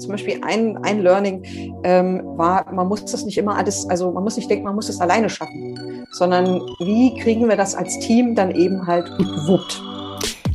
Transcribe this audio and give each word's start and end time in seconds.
Zum 0.00 0.12
Beispiel 0.12 0.40
ein, 0.42 0.78
ein 0.82 1.00
Learning 1.00 1.42
ähm, 1.84 2.22
war, 2.36 2.72
man 2.72 2.88
muss 2.88 3.04
das 3.04 3.24
nicht 3.24 3.38
immer 3.38 3.56
alles, 3.56 3.88
also 3.88 4.10
man 4.10 4.24
muss 4.24 4.36
nicht 4.36 4.50
denken, 4.50 4.64
man 4.64 4.74
muss 4.74 4.88
es 4.88 5.00
alleine 5.00 5.28
schaffen, 5.28 6.06
sondern 6.10 6.60
wie 6.80 7.14
kriegen 7.20 7.48
wir 7.48 7.56
das 7.56 7.74
als 7.74 7.98
Team 7.98 8.34
dann 8.34 8.50
eben 8.50 8.86
halt 8.86 9.06
gewuppt. 9.18 9.82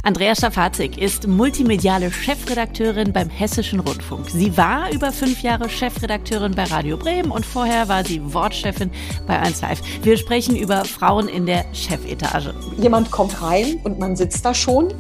Andrea 0.06 0.36
Schafazik 0.36 1.00
ist 1.00 1.26
multimediale 1.26 2.12
Chefredakteurin 2.12 3.12
beim 3.12 3.28
Hessischen 3.28 3.80
Rundfunk. 3.80 4.30
Sie 4.30 4.56
war 4.56 4.92
über 4.92 5.12
fünf 5.12 5.42
Jahre 5.42 5.68
Chefredakteurin 5.68 6.54
bei 6.54 6.66
Radio 6.66 6.96
Bremen 6.96 7.32
und 7.32 7.44
vorher 7.44 7.88
war 7.88 8.06
sie 8.06 8.22
Wortchefin 8.32 8.92
bei 9.26 9.40
1 9.40 9.62
Live. 9.62 9.82
Wir 10.04 10.18
sprechen 10.18 10.56
über 10.56 10.86
Frauen 10.86 11.28
in 11.28 11.48
der 11.48 11.66
Chefetage. 11.74 12.54
Jemand 12.78 13.10
kommt 13.10 13.42
rein 13.42 13.80
und 13.84 13.98
man 13.98 14.16
sitzt 14.16 14.46
da 14.46 14.54
schon 14.54 14.94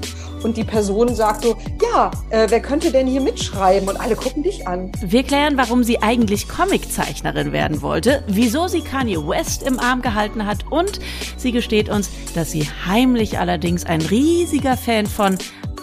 und 0.45 0.55
die 0.57 0.63
Person 0.63 1.13
sagt 1.15 1.43
so, 1.43 1.57
ja, 1.81 2.11
äh, 2.29 2.45
wer 2.49 2.61
könnte 2.61 2.91
denn 2.91 3.07
hier 3.07 3.19
mitschreiben? 3.19 3.89
Und 3.89 3.97
alle 3.99 4.15
gucken 4.15 4.43
dich 4.43 4.67
an. 4.67 4.91
Wir 5.01 5.23
klären, 5.23 5.57
warum 5.57 5.83
sie 5.83 6.01
eigentlich 6.03 6.47
Comiczeichnerin 6.47 7.51
werden 7.51 7.81
wollte, 7.81 8.23
wieso 8.27 8.67
sie 8.67 8.81
Kanye 8.81 9.17
West 9.17 9.63
im 9.63 9.79
Arm 9.79 10.03
gehalten 10.03 10.45
hat 10.45 10.71
und 10.71 10.99
sie 11.35 11.51
gesteht 11.51 11.89
uns, 11.89 12.09
dass 12.35 12.51
sie 12.51 12.67
heimlich 12.85 13.39
allerdings 13.39 13.85
ein 13.85 14.01
riesiger 14.01 14.77
Fan 14.77 15.07
von 15.07 15.37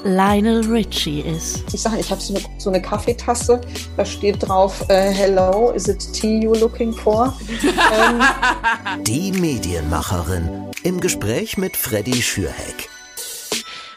Lionel 0.05 0.64
Richie 0.66 1.20
ist. 1.20 1.64
Ich 1.72 1.83
sage, 1.83 1.98
ich 1.98 2.10
habe 2.10 2.20
so 2.20 2.34
eine, 2.34 2.44
so 2.58 2.70
eine 2.70 2.80
Kaffeetasse, 2.80 3.60
da 3.97 4.05
steht 4.05 4.48
drauf, 4.48 4.80
uh, 4.83 4.92
Hello, 4.92 5.72
is 5.72 5.88
it 5.88 6.00
tea 6.12 6.41
you're 6.41 6.58
looking 6.58 6.92
for? 6.92 7.36
ähm. 7.62 8.22
Die 9.05 9.33
Medienmacherin 9.33 10.70
im 10.84 11.00
Gespräch 11.00 11.56
mit 11.56 11.77
Freddy 11.77 12.22
Schürheck. 12.22 12.88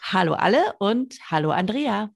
Hallo 0.08 0.34
alle 0.34 0.60
und 0.78 1.16
hallo 1.32 1.50
Andrea. 1.50 2.12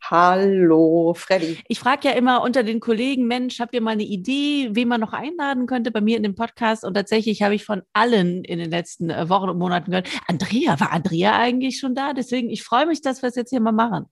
Hallo, 0.00 1.14
Freddy. 1.16 1.58
Ich 1.66 1.80
frage 1.80 2.06
ja 2.06 2.14
immer 2.14 2.42
unter 2.42 2.62
den 2.62 2.78
Kollegen, 2.78 3.26
Mensch, 3.26 3.58
habt 3.58 3.74
ihr 3.74 3.80
mal 3.80 3.90
eine 3.90 4.04
Idee, 4.04 4.68
wen 4.70 4.86
man 4.86 5.00
noch 5.00 5.12
einladen 5.12 5.66
könnte 5.66 5.90
bei 5.90 6.00
mir 6.00 6.16
in 6.16 6.22
dem 6.22 6.36
Podcast? 6.36 6.84
Und 6.84 6.94
tatsächlich 6.94 7.42
habe 7.42 7.56
ich 7.56 7.64
von 7.64 7.82
allen 7.92 8.44
in 8.44 8.60
den 8.60 8.70
letzten 8.70 9.10
äh, 9.10 9.28
Wochen 9.28 9.48
und 9.48 9.58
Monaten 9.58 9.90
gehört, 9.90 10.08
Andrea, 10.28 10.78
war 10.78 10.92
Andrea 10.92 11.36
eigentlich 11.36 11.80
schon 11.80 11.96
da? 11.96 12.12
Deswegen, 12.12 12.50
ich 12.50 12.62
freue 12.62 12.86
mich, 12.86 13.00
dass 13.00 13.20
wir 13.20 13.30
es 13.30 13.34
jetzt 13.34 13.50
hier 13.50 13.60
mal 13.60 13.72
machen. 13.72 14.06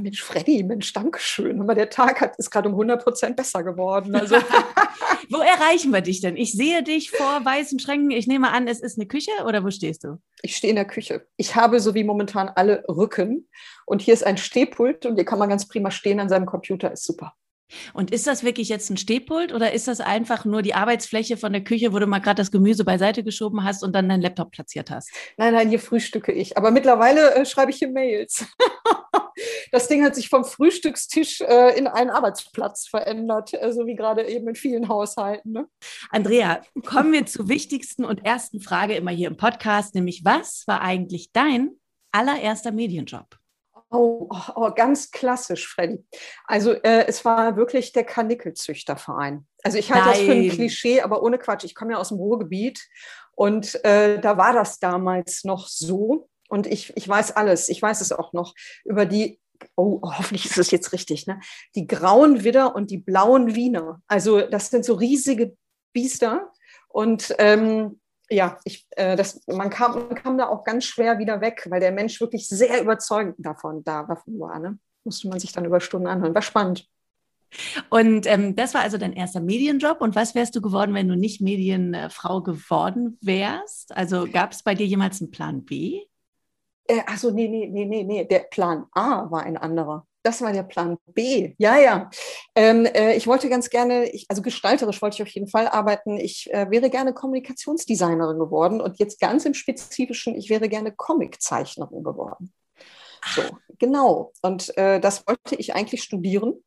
Mensch, 0.00 0.22
Freddy, 0.22 0.62
Mensch, 0.62 0.92
Dankeschön. 0.92 1.60
Aber 1.60 1.74
der 1.74 1.90
Tag 1.90 2.20
hat, 2.20 2.36
ist 2.36 2.50
gerade 2.50 2.68
um 2.68 2.74
100 2.74 3.02
Prozent 3.02 3.36
besser 3.36 3.62
geworden. 3.62 4.14
Also. 4.14 4.36
wo 5.30 5.38
erreichen 5.38 5.92
wir 5.92 6.00
dich 6.00 6.20
denn? 6.20 6.36
Ich 6.36 6.52
sehe 6.52 6.82
dich 6.82 7.10
vor 7.10 7.44
weißen 7.44 7.78
Schränken. 7.78 8.10
Ich 8.10 8.26
nehme 8.26 8.50
an, 8.50 8.68
es 8.68 8.80
ist 8.80 8.98
eine 8.98 9.06
Küche 9.06 9.30
oder 9.46 9.64
wo 9.64 9.70
stehst 9.70 10.04
du? 10.04 10.18
Ich 10.42 10.56
stehe 10.56 10.70
in 10.70 10.76
der 10.76 10.86
Küche. 10.86 11.26
Ich 11.36 11.54
habe 11.54 11.80
so 11.80 11.94
wie 11.94 12.04
momentan 12.04 12.48
alle 12.48 12.84
Rücken. 12.88 13.48
Und 13.86 14.02
hier 14.02 14.14
ist 14.14 14.24
ein 14.24 14.36
Stehpult 14.36 15.06
und 15.06 15.16
hier 15.16 15.24
kann 15.24 15.38
man 15.38 15.48
ganz 15.48 15.68
prima 15.68 15.90
stehen 15.90 16.20
an 16.20 16.28
seinem 16.28 16.46
Computer. 16.46 16.92
Ist 16.92 17.04
super. 17.04 17.34
Und 17.92 18.10
ist 18.10 18.26
das 18.26 18.44
wirklich 18.44 18.68
jetzt 18.68 18.90
ein 18.90 18.96
Stehpult 18.96 19.52
oder 19.52 19.72
ist 19.72 19.88
das 19.88 20.00
einfach 20.00 20.44
nur 20.44 20.62
die 20.62 20.74
Arbeitsfläche 20.74 21.36
von 21.36 21.52
der 21.52 21.64
Küche, 21.64 21.92
wo 21.92 21.98
du 21.98 22.06
mal 22.06 22.18
gerade 22.18 22.40
das 22.40 22.50
Gemüse 22.50 22.84
beiseite 22.84 23.24
geschoben 23.24 23.64
hast 23.64 23.82
und 23.82 23.94
dann 23.94 24.08
deinen 24.08 24.22
Laptop 24.22 24.52
platziert 24.52 24.90
hast? 24.90 25.10
Nein, 25.36 25.54
nein, 25.54 25.68
hier 25.68 25.80
frühstücke 25.80 26.32
ich. 26.32 26.56
Aber 26.56 26.70
mittlerweile 26.70 27.34
äh, 27.34 27.46
schreibe 27.46 27.70
ich 27.70 27.78
hier 27.78 27.90
Mails. 27.90 28.44
das 29.70 29.88
Ding 29.88 30.04
hat 30.04 30.14
sich 30.14 30.28
vom 30.28 30.44
Frühstückstisch 30.44 31.40
äh, 31.40 31.76
in 31.78 31.86
einen 31.86 32.10
Arbeitsplatz 32.10 32.88
verändert, 32.88 33.52
äh, 33.54 33.72
so 33.72 33.86
wie 33.86 33.94
gerade 33.94 34.26
eben 34.26 34.48
in 34.48 34.54
vielen 34.54 34.88
Haushalten. 34.88 35.52
Ne? 35.52 35.68
Andrea, 36.10 36.62
kommen 36.84 37.12
wir 37.12 37.26
zur 37.26 37.48
wichtigsten 37.48 38.04
und 38.04 38.24
ersten 38.24 38.60
Frage 38.60 38.94
immer 38.94 39.10
hier 39.10 39.28
im 39.28 39.36
Podcast, 39.36 39.94
nämlich 39.94 40.24
was 40.24 40.64
war 40.66 40.80
eigentlich 40.80 41.32
dein 41.32 41.72
allererster 42.12 42.72
Medienjob? 42.72 43.38
Oh, 43.94 44.26
oh, 44.30 44.52
oh, 44.54 44.70
ganz 44.74 45.10
klassisch, 45.10 45.68
Freddy. 45.68 46.02
Also 46.46 46.72
äh, 46.72 47.04
es 47.06 47.26
war 47.26 47.56
wirklich 47.56 47.92
der 47.92 48.04
Karnickelzüchterverein. 48.04 49.46
Also 49.62 49.76
ich 49.76 49.92
halte 49.92 50.08
Nein. 50.08 50.16
das 50.16 50.24
für 50.24 50.32
ein 50.32 50.48
Klischee, 50.48 51.02
aber 51.02 51.22
ohne 51.22 51.38
Quatsch. 51.38 51.64
Ich 51.64 51.74
komme 51.74 51.92
ja 51.92 51.98
aus 51.98 52.08
dem 52.08 52.16
Ruhrgebiet 52.16 52.88
und 53.34 53.84
äh, 53.84 54.18
da 54.18 54.38
war 54.38 54.54
das 54.54 54.78
damals 54.78 55.44
noch 55.44 55.68
so. 55.68 56.30
Und 56.52 56.66
ich, 56.66 56.94
ich 56.98 57.08
weiß 57.08 57.34
alles, 57.34 57.70
ich 57.70 57.80
weiß 57.80 58.02
es 58.02 58.12
auch 58.12 58.34
noch 58.34 58.54
über 58.84 59.06
die, 59.06 59.40
oh, 59.74 60.00
hoffentlich 60.02 60.44
ist 60.44 60.58
es 60.58 60.70
jetzt 60.70 60.92
richtig, 60.92 61.26
ne? 61.26 61.40
die 61.74 61.86
grauen 61.86 62.44
Widder 62.44 62.74
und 62.74 62.90
die 62.90 62.98
blauen 62.98 63.54
Wiener. 63.54 64.02
Also 64.06 64.42
das 64.42 64.68
sind 64.68 64.84
so 64.84 64.92
riesige 64.92 65.56
Biester. 65.94 66.52
Und 66.88 67.34
ähm, 67.38 68.00
ja, 68.28 68.58
ich, 68.64 68.86
äh, 68.90 69.16
das, 69.16 69.40
man, 69.46 69.70
kam, 69.70 69.94
man 69.94 70.14
kam 70.14 70.36
da 70.36 70.48
auch 70.48 70.62
ganz 70.62 70.84
schwer 70.84 71.18
wieder 71.18 71.40
weg, 71.40 71.66
weil 71.70 71.80
der 71.80 71.90
Mensch 71.90 72.20
wirklich 72.20 72.46
sehr 72.46 72.82
überzeugend 72.82 73.36
davon, 73.38 73.82
da, 73.82 74.06
war. 74.06 74.58
Ne? 74.58 74.78
Musste 75.04 75.28
man 75.28 75.40
sich 75.40 75.52
dann 75.52 75.64
über 75.64 75.80
Stunden 75.80 76.06
anhören. 76.06 76.34
War 76.34 76.42
spannend. 76.42 76.86
Und 77.88 78.26
ähm, 78.26 78.56
das 78.56 78.74
war 78.74 78.82
also 78.82 78.98
dein 78.98 79.14
erster 79.14 79.40
Medienjob. 79.40 80.02
Und 80.02 80.14
was 80.14 80.34
wärst 80.34 80.54
du 80.54 80.60
geworden, 80.60 80.92
wenn 80.92 81.08
du 81.08 81.16
nicht 81.16 81.40
Medienfrau 81.40 82.42
geworden 82.42 83.16
wärst? 83.22 83.96
Also 83.96 84.26
gab 84.30 84.52
es 84.52 84.62
bei 84.62 84.74
dir 84.74 84.84
jemals 84.84 85.22
einen 85.22 85.30
Plan 85.30 85.64
B? 85.64 86.02
Äh, 86.92 87.02
also 87.06 87.30
nee, 87.30 87.48
nee, 87.48 87.66
nee, 87.66 87.86
nee, 87.86 88.04
nee. 88.04 88.24
Der 88.24 88.40
Plan 88.40 88.86
A 88.92 89.30
war 89.30 89.42
ein 89.44 89.56
anderer. 89.56 90.06
Das 90.22 90.40
war 90.40 90.52
der 90.52 90.62
Plan 90.62 90.98
B. 91.06 91.54
Ja, 91.58 91.78
ja. 91.78 92.10
Ähm, 92.54 92.84
äh, 92.86 93.14
ich 93.16 93.26
wollte 93.26 93.48
ganz 93.48 93.70
gerne, 93.70 94.08
ich, 94.10 94.26
also 94.28 94.42
gestalterisch 94.42 95.02
wollte 95.02 95.16
ich 95.16 95.22
auf 95.22 95.28
jeden 95.28 95.48
Fall 95.48 95.66
arbeiten. 95.66 96.18
Ich 96.18 96.52
äh, 96.52 96.70
wäre 96.70 96.90
gerne 96.90 97.12
Kommunikationsdesignerin 97.12 98.38
geworden 98.38 98.80
und 98.80 98.98
jetzt 98.98 99.20
ganz 99.20 99.44
im 99.46 99.54
Spezifischen, 99.54 100.36
ich 100.36 100.48
wäre 100.50 100.68
gerne 100.68 100.92
Comiczeichnerin 100.92 102.04
geworden. 102.04 102.52
So, 103.34 103.42
genau. 103.78 104.32
Und 104.42 104.76
äh, 104.76 105.00
das 105.00 105.26
wollte 105.26 105.56
ich 105.56 105.74
eigentlich 105.74 106.02
studieren 106.02 106.62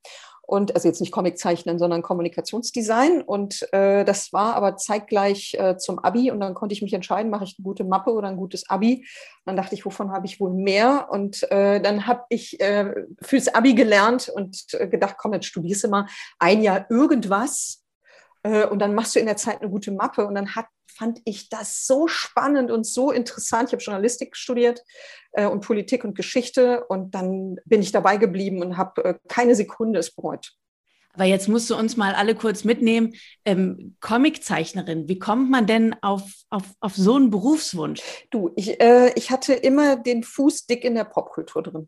und 0.47 0.75
also 0.75 0.88
jetzt 0.88 1.01
nicht 1.01 1.11
Comic 1.11 1.38
zeichnen, 1.38 1.79
sondern 1.79 2.01
Kommunikationsdesign. 2.01 3.22
Und 3.22 3.67
äh, 3.73 4.06
das 4.06 4.31
war 4.31 4.56
aber 4.56 4.78
zeitgleich 4.78 5.56
äh, 5.56 5.78
zum 5.78 6.00
Abi 6.00 6.31
und 6.31 6.39
dann 6.39 6.53
konnte 6.53 6.73
ich 6.73 6.81
mich 6.81 6.94
entscheiden, 6.94 7.31
mache 7.31 7.45
ich 7.45 7.56
eine 7.57 7.63
gute 7.63 7.83
Mappe 7.83 8.11
oder 8.11 8.28
ein 8.28 8.38
gutes 8.38 8.69
Abi. 8.69 8.95
Und 8.95 9.05
dann 9.45 9.55
dachte 9.55 9.75
ich, 9.75 9.85
wovon 9.85 10.11
habe 10.11 10.25
ich 10.25 10.39
wohl 10.39 10.51
mehr? 10.51 11.07
Und 11.09 11.50
äh, 11.51 11.81
dann 11.81 12.07
habe 12.07 12.23
ich 12.29 12.59
äh, 12.59 12.94
fürs 13.22 13.53
Abi 13.53 13.73
gelernt 13.73 14.29
und 14.29 14.66
äh, 14.73 14.88
gedacht, 14.88 15.16
komm, 15.17 15.34
jetzt 15.34 15.47
studierst 15.47 15.84
du 15.84 15.88
mal 15.89 16.07
ein 16.39 16.61
Jahr 16.61 16.85
irgendwas 16.89 17.84
äh, 18.44 18.66
und 18.66 18.79
dann 18.79 18.94
machst 18.94 19.16
du 19.16 19.19
in 19.19 19.25
der 19.25 19.38
Zeit 19.38 19.61
eine 19.61 19.72
gute 19.72 19.91
Mappe. 19.91 20.25
Und 20.28 20.35
dann 20.35 20.55
hat, 20.55 20.67
fand 20.88 21.19
ich 21.25 21.50
das 21.50 21.85
so 21.85 22.07
spannend 22.07 22.72
und 22.72 22.85
so 22.85 23.12
interessant. 23.12 23.69
Ich 23.69 23.73
habe 23.73 23.84
Journalistik 23.84 24.35
studiert 24.35 24.81
äh, 25.34 25.46
und 25.46 25.62
Politik 25.62 26.03
und 26.03 26.16
Geschichte. 26.16 26.85
Und 26.85 27.16
dann 27.16 27.57
bin 27.66 27.81
ich 27.81 27.91
dabei 27.91 28.18
geblieben 28.18 28.62
und 28.62 28.78
habe 28.78 29.03
äh, 29.03 29.13
keine 29.28 29.56
Sekunde 29.56 30.00
es 30.00 30.13
bereut. 30.13 30.53
Aber 31.16 31.23
jetzt 31.23 31.47
musst 31.47 31.69
du 31.69 31.75
uns 31.75 31.96
mal 31.96 32.13
alle 32.13 32.35
kurz 32.35 32.66
mitnehmen. 32.66 33.13
Ähm, 33.46 33.96
Comiczeichnerin, 34.01 35.07
wie 35.07 35.18
kommt 35.18 35.50
man 35.50 35.66
denn 35.66 35.96
auf, 36.01 36.23
auf, 36.50 36.63
auf 36.81 36.96
so 36.96 37.16
einen 37.16 37.29
Berufswunsch? 37.29 38.02
Du, 38.31 38.52
ich, 38.56 38.81
äh, 38.81 39.13
ich 39.16 39.31
hatte 39.31 39.53
immer 39.53 39.96
den 39.96 40.23
Fuß 40.23 40.66
dick 40.66 40.84
in 40.84 40.96
der 40.96 41.06
Popkultur 41.06 41.63
drin. 41.63 41.88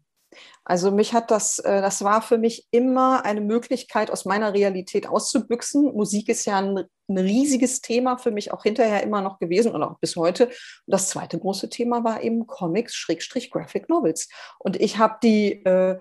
Also 0.63 0.91
mich 0.91 1.13
hat 1.13 1.31
das, 1.31 1.59
äh, 1.59 1.81
das 1.81 2.03
war 2.03 2.21
für 2.21 2.37
mich 2.37 2.67
immer 2.71 3.25
eine 3.25 3.41
Möglichkeit, 3.41 4.11
aus 4.11 4.25
meiner 4.25 4.53
Realität 4.53 5.07
auszubüchsen. 5.07 5.93
Musik 5.93 6.29
ist 6.29 6.45
ja 6.45 6.57
ein, 6.57 6.83
ein 7.07 7.17
riesiges 7.17 7.81
Thema 7.81 8.17
für 8.17 8.31
mich 8.31 8.51
auch 8.51 8.63
hinterher 8.63 9.03
immer 9.03 9.21
noch 9.21 9.39
gewesen 9.39 9.73
und 9.73 9.83
auch 9.83 9.99
bis 9.99 10.15
heute. 10.15 10.47
Und 10.47 10.53
das 10.87 11.09
zweite 11.09 11.39
große 11.39 11.69
Thema 11.69 12.03
war 12.03 12.21
eben 12.21 12.47
Comics, 12.47 12.95
Schrägstrich, 12.95 13.49
Graphic 13.51 13.87
Novels. 13.89 14.29
Und 14.59 14.79
ich 14.79 14.97
habe 14.97 15.17
die 15.23 15.63
äh, 15.63 15.97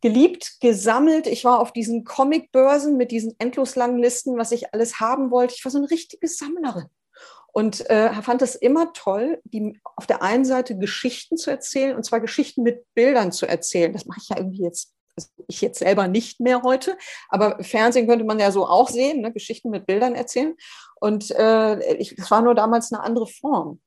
geliebt, 0.00 0.60
gesammelt. 0.60 1.26
Ich 1.26 1.44
war 1.44 1.60
auf 1.60 1.72
diesen 1.72 2.04
Comicbörsen 2.04 2.96
mit 2.96 3.10
diesen 3.10 3.34
endlos 3.38 3.76
langen 3.76 3.98
Listen, 3.98 4.38
was 4.38 4.52
ich 4.52 4.72
alles 4.72 5.00
haben 5.00 5.30
wollte. 5.30 5.54
Ich 5.56 5.64
war 5.64 5.72
so 5.72 5.78
eine 5.78 5.90
richtige 5.90 6.28
Sammlerin. 6.28 6.86
Und 7.56 7.88
äh, 7.88 8.12
fand 8.20 8.42
es 8.42 8.54
immer 8.54 8.92
toll, 8.92 9.40
die, 9.44 9.80
auf 9.82 10.06
der 10.06 10.20
einen 10.20 10.44
Seite 10.44 10.76
Geschichten 10.76 11.38
zu 11.38 11.50
erzählen, 11.50 11.96
und 11.96 12.02
zwar 12.02 12.20
Geschichten 12.20 12.62
mit 12.62 12.84
Bildern 12.92 13.32
zu 13.32 13.46
erzählen. 13.46 13.94
Das 13.94 14.04
mache 14.04 14.20
ich 14.22 14.28
ja 14.28 14.36
irgendwie 14.36 14.62
jetzt, 14.62 14.92
also 15.16 15.30
ich 15.48 15.62
jetzt 15.62 15.78
selber 15.78 16.06
nicht 16.06 16.38
mehr 16.38 16.60
heute, 16.60 16.98
aber 17.30 17.64
Fernsehen 17.64 18.06
könnte 18.06 18.26
man 18.26 18.38
ja 18.38 18.52
so 18.52 18.66
auch 18.66 18.90
sehen, 18.90 19.22
ne? 19.22 19.32
Geschichten 19.32 19.70
mit 19.70 19.86
Bildern 19.86 20.14
erzählen. 20.14 20.54
Und 20.96 21.30
äh, 21.30 21.94
ich, 21.94 22.18
es 22.18 22.30
war 22.30 22.42
nur 22.42 22.54
damals 22.54 22.92
eine 22.92 23.02
andere 23.02 23.26
Form. 23.26 23.80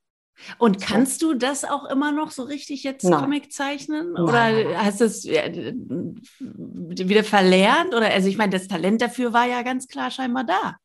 Und 0.58 0.82
kannst 0.82 1.22
du 1.22 1.36
das 1.36 1.64
auch 1.64 1.86
immer 1.86 2.12
noch 2.12 2.32
so 2.32 2.42
richtig 2.42 2.82
jetzt 2.82 3.04
Nein. 3.04 3.22
Comic 3.22 3.54
zeichnen? 3.54 4.18
Oder 4.18 4.52
Nein. 4.52 4.84
hast 4.84 5.00
du 5.00 5.06
es 5.06 5.26
wieder 5.26 7.24
verlernt? 7.24 7.94
Oder 7.94 8.08
also 8.08 8.30
ich 8.30 8.38
meine, 8.38 8.52
das 8.52 8.68
Talent 8.68 9.00
dafür 9.00 9.32
war 9.32 9.46
ja 9.46 9.62
ganz 9.62 9.88
klar 9.88 10.10
scheinbar 10.10 10.46
da. 10.46 10.78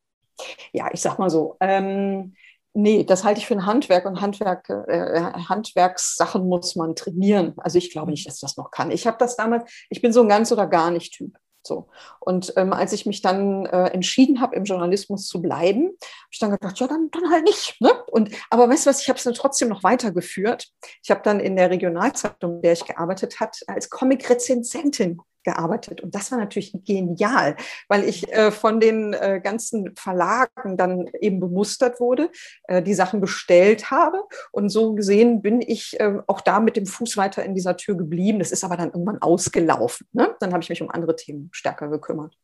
Ja, 0.71 0.89
ich 0.93 1.01
sag 1.01 1.17
mal 1.17 1.31
so. 1.31 1.57
Ähm, 1.61 2.35
Nee, 2.77 3.05
das 3.05 3.23
halte 3.23 3.39
ich 3.39 3.47
für 3.47 3.53
ein 3.53 3.65
Handwerk 3.65 4.05
und 4.05 4.19
Handwerk, 4.19 4.69
äh, 4.69 5.21
Handwerkssachen 5.47 6.45
muss 6.45 6.75
man 6.75 6.93
trainieren. 6.93 7.53
Also 7.55 7.77
ich 7.77 7.89
glaube 7.89 8.11
nicht, 8.11 8.27
dass 8.27 8.41
das 8.41 8.57
noch 8.57 8.69
kann. 8.69 8.91
Ich 8.91 9.07
habe 9.07 9.15
das 9.17 9.37
damals, 9.37 9.71
ich 9.89 10.01
bin 10.01 10.11
so 10.11 10.21
ein 10.21 10.27
ganz 10.27 10.51
oder 10.51 10.67
gar 10.67 10.91
nicht 10.91 11.13
Typ. 11.13 11.37
So. 11.65 11.87
Und 12.19 12.53
ähm, 12.57 12.73
als 12.73 12.91
ich 12.91 13.05
mich 13.05 13.21
dann 13.21 13.65
äh, 13.65 13.87
entschieden 13.87 14.41
habe, 14.41 14.57
im 14.57 14.65
Journalismus 14.65 15.25
zu 15.25 15.41
bleiben, 15.41 15.85
habe 15.85 16.29
ich 16.31 16.39
dann 16.39 16.51
gedacht, 16.51 16.77
ja, 16.79 16.87
dann, 16.87 17.09
dann 17.11 17.31
halt 17.31 17.45
nicht. 17.45 17.79
Ne? 17.79 17.91
Und, 18.11 18.31
aber 18.49 18.67
weißt 18.67 18.85
du 18.85 18.89
was, 18.89 19.01
ich 19.01 19.07
habe 19.07 19.17
es 19.17 19.23
dann 19.23 19.33
trotzdem 19.33 19.69
noch 19.69 19.83
weitergeführt. 19.83 20.67
Ich 21.01 21.11
habe 21.11 21.21
dann 21.23 21.39
in 21.39 21.55
der 21.55 21.69
Regionalzeitung, 21.69 22.57
in 22.57 22.61
der 22.61 22.73
ich 22.73 22.85
gearbeitet 22.85 23.39
habe, 23.39 23.51
als 23.67 23.89
Comic-Rezensentin 23.89 25.21
gearbeitet. 25.45 26.01
Und 26.01 26.13
das 26.13 26.31
war 26.31 26.37
natürlich 26.37 26.75
genial, 26.83 27.55
weil 27.87 28.03
ich 28.03 28.31
äh, 28.33 28.51
von 28.51 28.79
den 28.79 29.13
äh, 29.13 29.39
ganzen 29.41 29.95
Verlagen 29.95 30.75
dann 30.75 31.07
eben 31.21 31.39
bemustert 31.39 31.99
wurde, 31.99 32.29
äh, 32.65 32.81
die 32.81 32.93
Sachen 32.93 33.21
bestellt 33.21 33.91
habe. 33.91 34.23
Und 34.51 34.69
so 34.69 34.93
gesehen 34.93 35.41
bin 35.41 35.61
ich 35.61 35.97
äh, 35.99 36.17
auch 36.27 36.41
da 36.41 36.59
mit 36.59 36.75
dem 36.75 36.85
Fuß 36.85 37.15
weiter 37.15 37.43
in 37.45 37.55
dieser 37.55 37.77
Tür 37.77 37.95
geblieben. 37.95 38.39
Das 38.39 38.51
ist 38.51 38.63
aber 38.63 38.75
dann 38.75 38.89
irgendwann 38.89 39.21
ausgelaufen. 39.21 40.07
Ne? 40.11 40.35
Dann 40.39 40.51
habe 40.51 40.61
ich 40.61 40.69
mich 40.69 40.81
um 40.81 40.89
andere 40.89 41.15
Themen 41.15 41.49
stärker 41.53 41.87
gekümmert. 41.87 42.35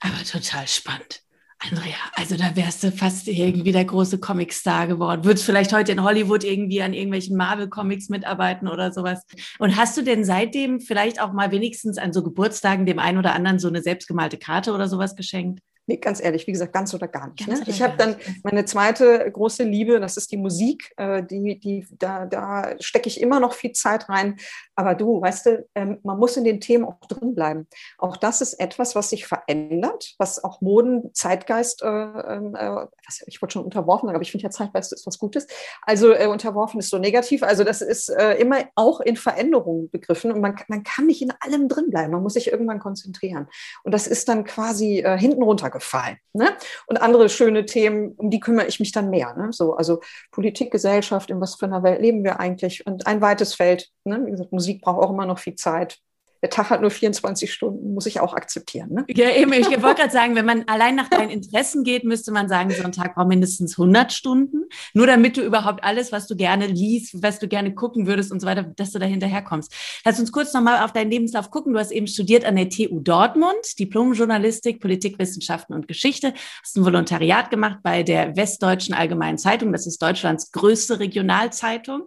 Aber 0.00 0.22
total 0.24 0.68
spannend. 0.68 1.25
Andrea, 1.70 1.96
also 2.14 2.36
da 2.36 2.54
wärst 2.54 2.84
du 2.84 2.92
fast 2.92 3.28
irgendwie 3.28 3.72
der 3.72 3.84
große 3.84 4.18
Comic-Star 4.18 4.86
geworden. 4.86 5.24
Würdest 5.24 5.44
vielleicht 5.44 5.72
heute 5.72 5.92
in 5.92 6.02
Hollywood 6.02 6.44
irgendwie 6.44 6.82
an 6.82 6.92
irgendwelchen 6.92 7.36
Marvel-Comics 7.36 8.08
mitarbeiten 8.08 8.68
oder 8.68 8.92
sowas. 8.92 9.22
Und 9.58 9.76
hast 9.76 9.96
du 9.96 10.02
denn 10.02 10.24
seitdem 10.24 10.80
vielleicht 10.80 11.20
auch 11.20 11.32
mal 11.32 11.50
wenigstens 11.50 11.98
an 11.98 12.12
so 12.12 12.22
Geburtstagen 12.22 12.86
dem 12.86 12.98
einen 12.98 13.18
oder 13.18 13.34
anderen 13.34 13.58
so 13.58 13.68
eine 13.68 13.82
selbstgemalte 13.82 14.38
Karte 14.38 14.72
oder 14.72 14.88
sowas 14.88 15.16
geschenkt? 15.16 15.60
Nee, 15.86 15.98
ganz 15.98 16.22
ehrlich, 16.22 16.46
wie 16.46 16.52
gesagt, 16.52 16.72
ganz 16.72 16.92
oder 16.94 17.08
gar 17.08 17.28
nicht. 17.28 17.46
Ne? 17.46 17.62
Ich 17.66 17.82
habe 17.82 17.96
dann 17.96 18.16
meine 18.42 18.64
zweite 18.64 19.30
große 19.30 19.62
Liebe, 19.62 20.00
das 20.00 20.16
ist 20.16 20.32
die 20.32 20.36
Musik. 20.36 20.92
Äh, 20.96 21.22
die, 21.22 21.58
die, 21.58 21.86
da 21.98 22.26
da 22.26 22.74
stecke 22.80 23.08
ich 23.08 23.20
immer 23.20 23.40
noch 23.40 23.52
viel 23.52 23.72
Zeit 23.72 24.08
rein. 24.08 24.36
Aber 24.74 24.94
du, 24.94 25.20
weißt 25.20 25.46
du, 25.46 25.66
ähm, 25.74 25.98
man 26.02 26.18
muss 26.18 26.36
in 26.36 26.44
den 26.44 26.60
Themen 26.60 26.84
auch 26.84 27.06
drin 27.06 27.34
bleiben. 27.34 27.66
Auch 27.98 28.16
das 28.16 28.40
ist 28.40 28.54
etwas, 28.54 28.94
was 28.94 29.10
sich 29.10 29.26
verändert, 29.26 30.14
was 30.18 30.42
auch 30.42 30.60
Moden, 30.60 31.14
Zeitgeist, 31.14 31.82
äh, 31.82 31.86
ähm, 31.86 32.54
äh, 32.54 32.86
ich 33.26 33.40
wollte 33.40 33.54
schon 33.54 33.64
unterworfen 33.64 34.08
aber 34.08 34.22
ich 34.22 34.30
finde 34.30 34.44
ja 34.44 34.50
Zeitgeist 34.50 34.92
ist 34.92 35.06
was 35.06 35.18
Gutes. 35.18 35.46
Also 35.82 36.12
äh, 36.12 36.26
unterworfen 36.26 36.80
ist 36.80 36.90
so 36.90 36.98
negativ. 36.98 37.42
Also 37.42 37.64
das 37.64 37.80
ist 37.82 38.08
äh, 38.08 38.34
immer 38.34 38.64
auch 38.74 39.00
in 39.00 39.16
Veränderungen 39.16 39.90
begriffen 39.90 40.32
und 40.32 40.40
man, 40.40 40.56
man 40.68 40.82
kann 40.82 41.06
nicht 41.06 41.22
in 41.22 41.32
allem 41.40 41.68
drin 41.68 41.90
bleiben. 41.90 42.12
Man 42.12 42.22
muss 42.22 42.34
sich 42.34 42.50
irgendwann 42.50 42.78
konzentrieren. 42.78 43.48
Und 43.84 43.92
das 43.92 44.06
ist 44.06 44.28
dann 44.28 44.44
quasi 44.44 45.00
äh, 45.00 45.18
hinten 45.18 45.42
runtergefallen. 45.76 46.18
Ne? 46.32 46.56
Und 46.86 47.00
andere 47.00 47.28
schöne 47.28 47.66
Themen, 47.66 48.12
um 48.16 48.30
die 48.30 48.40
kümmere 48.40 48.66
ich 48.66 48.80
mich 48.80 48.92
dann 48.92 49.10
mehr. 49.10 49.34
Ne? 49.36 49.52
So, 49.52 49.74
also 49.74 50.00
Politik, 50.30 50.70
Gesellschaft, 50.70 51.30
in 51.30 51.40
was 51.40 51.56
für 51.56 51.66
einer 51.66 51.82
Welt 51.82 52.00
leben 52.00 52.24
wir 52.24 52.40
eigentlich? 52.40 52.86
Und 52.86 53.06
ein 53.06 53.20
weites 53.20 53.54
Feld. 53.54 53.90
Ne? 54.04 54.24
Wie 54.24 54.30
gesagt, 54.30 54.52
Musik 54.52 54.82
braucht 54.82 55.02
auch 55.02 55.10
immer 55.10 55.26
noch 55.26 55.38
viel 55.38 55.54
Zeit. 55.54 55.98
Der 56.42 56.50
Tag 56.50 56.70
hat 56.70 56.80
nur 56.80 56.90
24 56.90 57.52
Stunden, 57.52 57.94
muss 57.94 58.06
ich 58.06 58.20
auch 58.20 58.34
akzeptieren. 58.34 58.92
Ne? 58.92 59.04
Ja, 59.08 59.30
eben. 59.30 59.52
Ich 59.52 59.66
wollte 59.82 60.02
gerade 60.02 60.12
sagen, 60.12 60.34
wenn 60.34 60.44
man 60.44 60.64
allein 60.68 60.94
nach 60.94 61.08
deinen 61.08 61.30
Interessen 61.30 61.84
geht, 61.84 62.04
müsste 62.04 62.32
man 62.32 62.48
sagen, 62.48 62.70
so 62.70 62.82
ein 62.82 62.92
Tag 62.92 63.14
braucht 63.14 63.28
mindestens 63.28 63.78
100 63.78 64.12
Stunden. 64.12 64.64
Nur 64.94 65.06
damit 65.06 65.36
du 65.36 65.42
überhaupt 65.42 65.82
alles, 65.84 66.12
was 66.12 66.26
du 66.26 66.36
gerne 66.36 66.66
liest, 66.66 67.22
was 67.22 67.38
du 67.38 67.48
gerne 67.48 67.74
gucken 67.74 68.06
würdest 68.06 68.32
und 68.32 68.40
so 68.40 68.46
weiter, 68.46 68.64
dass 68.64 68.92
du 68.92 68.98
da 68.98 69.06
hinterherkommst. 69.06 69.72
Lass 70.04 70.20
uns 70.20 70.32
kurz 70.32 70.52
nochmal 70.52 70.84
auf 70.84 70.92
deinen 70.92 71.10
Lebenslauf 71.10 71.50
gucken. 71.50 71.72
Du 71.72 71.78
hast 71.78 71.90
eben 71.90 72.06
studiert 72.06 72.44
an 72.44 72.56
der 72.56 72.68
TU 72.68 73.00
Dortmund, 73.00 73.78
Diplom-Journalistik, 73.78 74.80
Politikwissenschaften 74.80 75.74
und 75.74 75.88
Geschichte. 75.88 76.34
Hast 76.62 76.76
ein 76.76 76.84
Volontariat 76.84 77.50
gemacht 77.50 77.78
bei 77.82 78.02
der 78.02 78.36
Westdeutschen 78.36 78.94
Allgemeinen 78.94 79.38
Zeitung. 79.38 79.72
Das 79.72 79.86
ist 79.86 80.02
Deutschlands 80.02 80.52
größte 80.52 81.00
Regionalzeitung. 81.00 82.02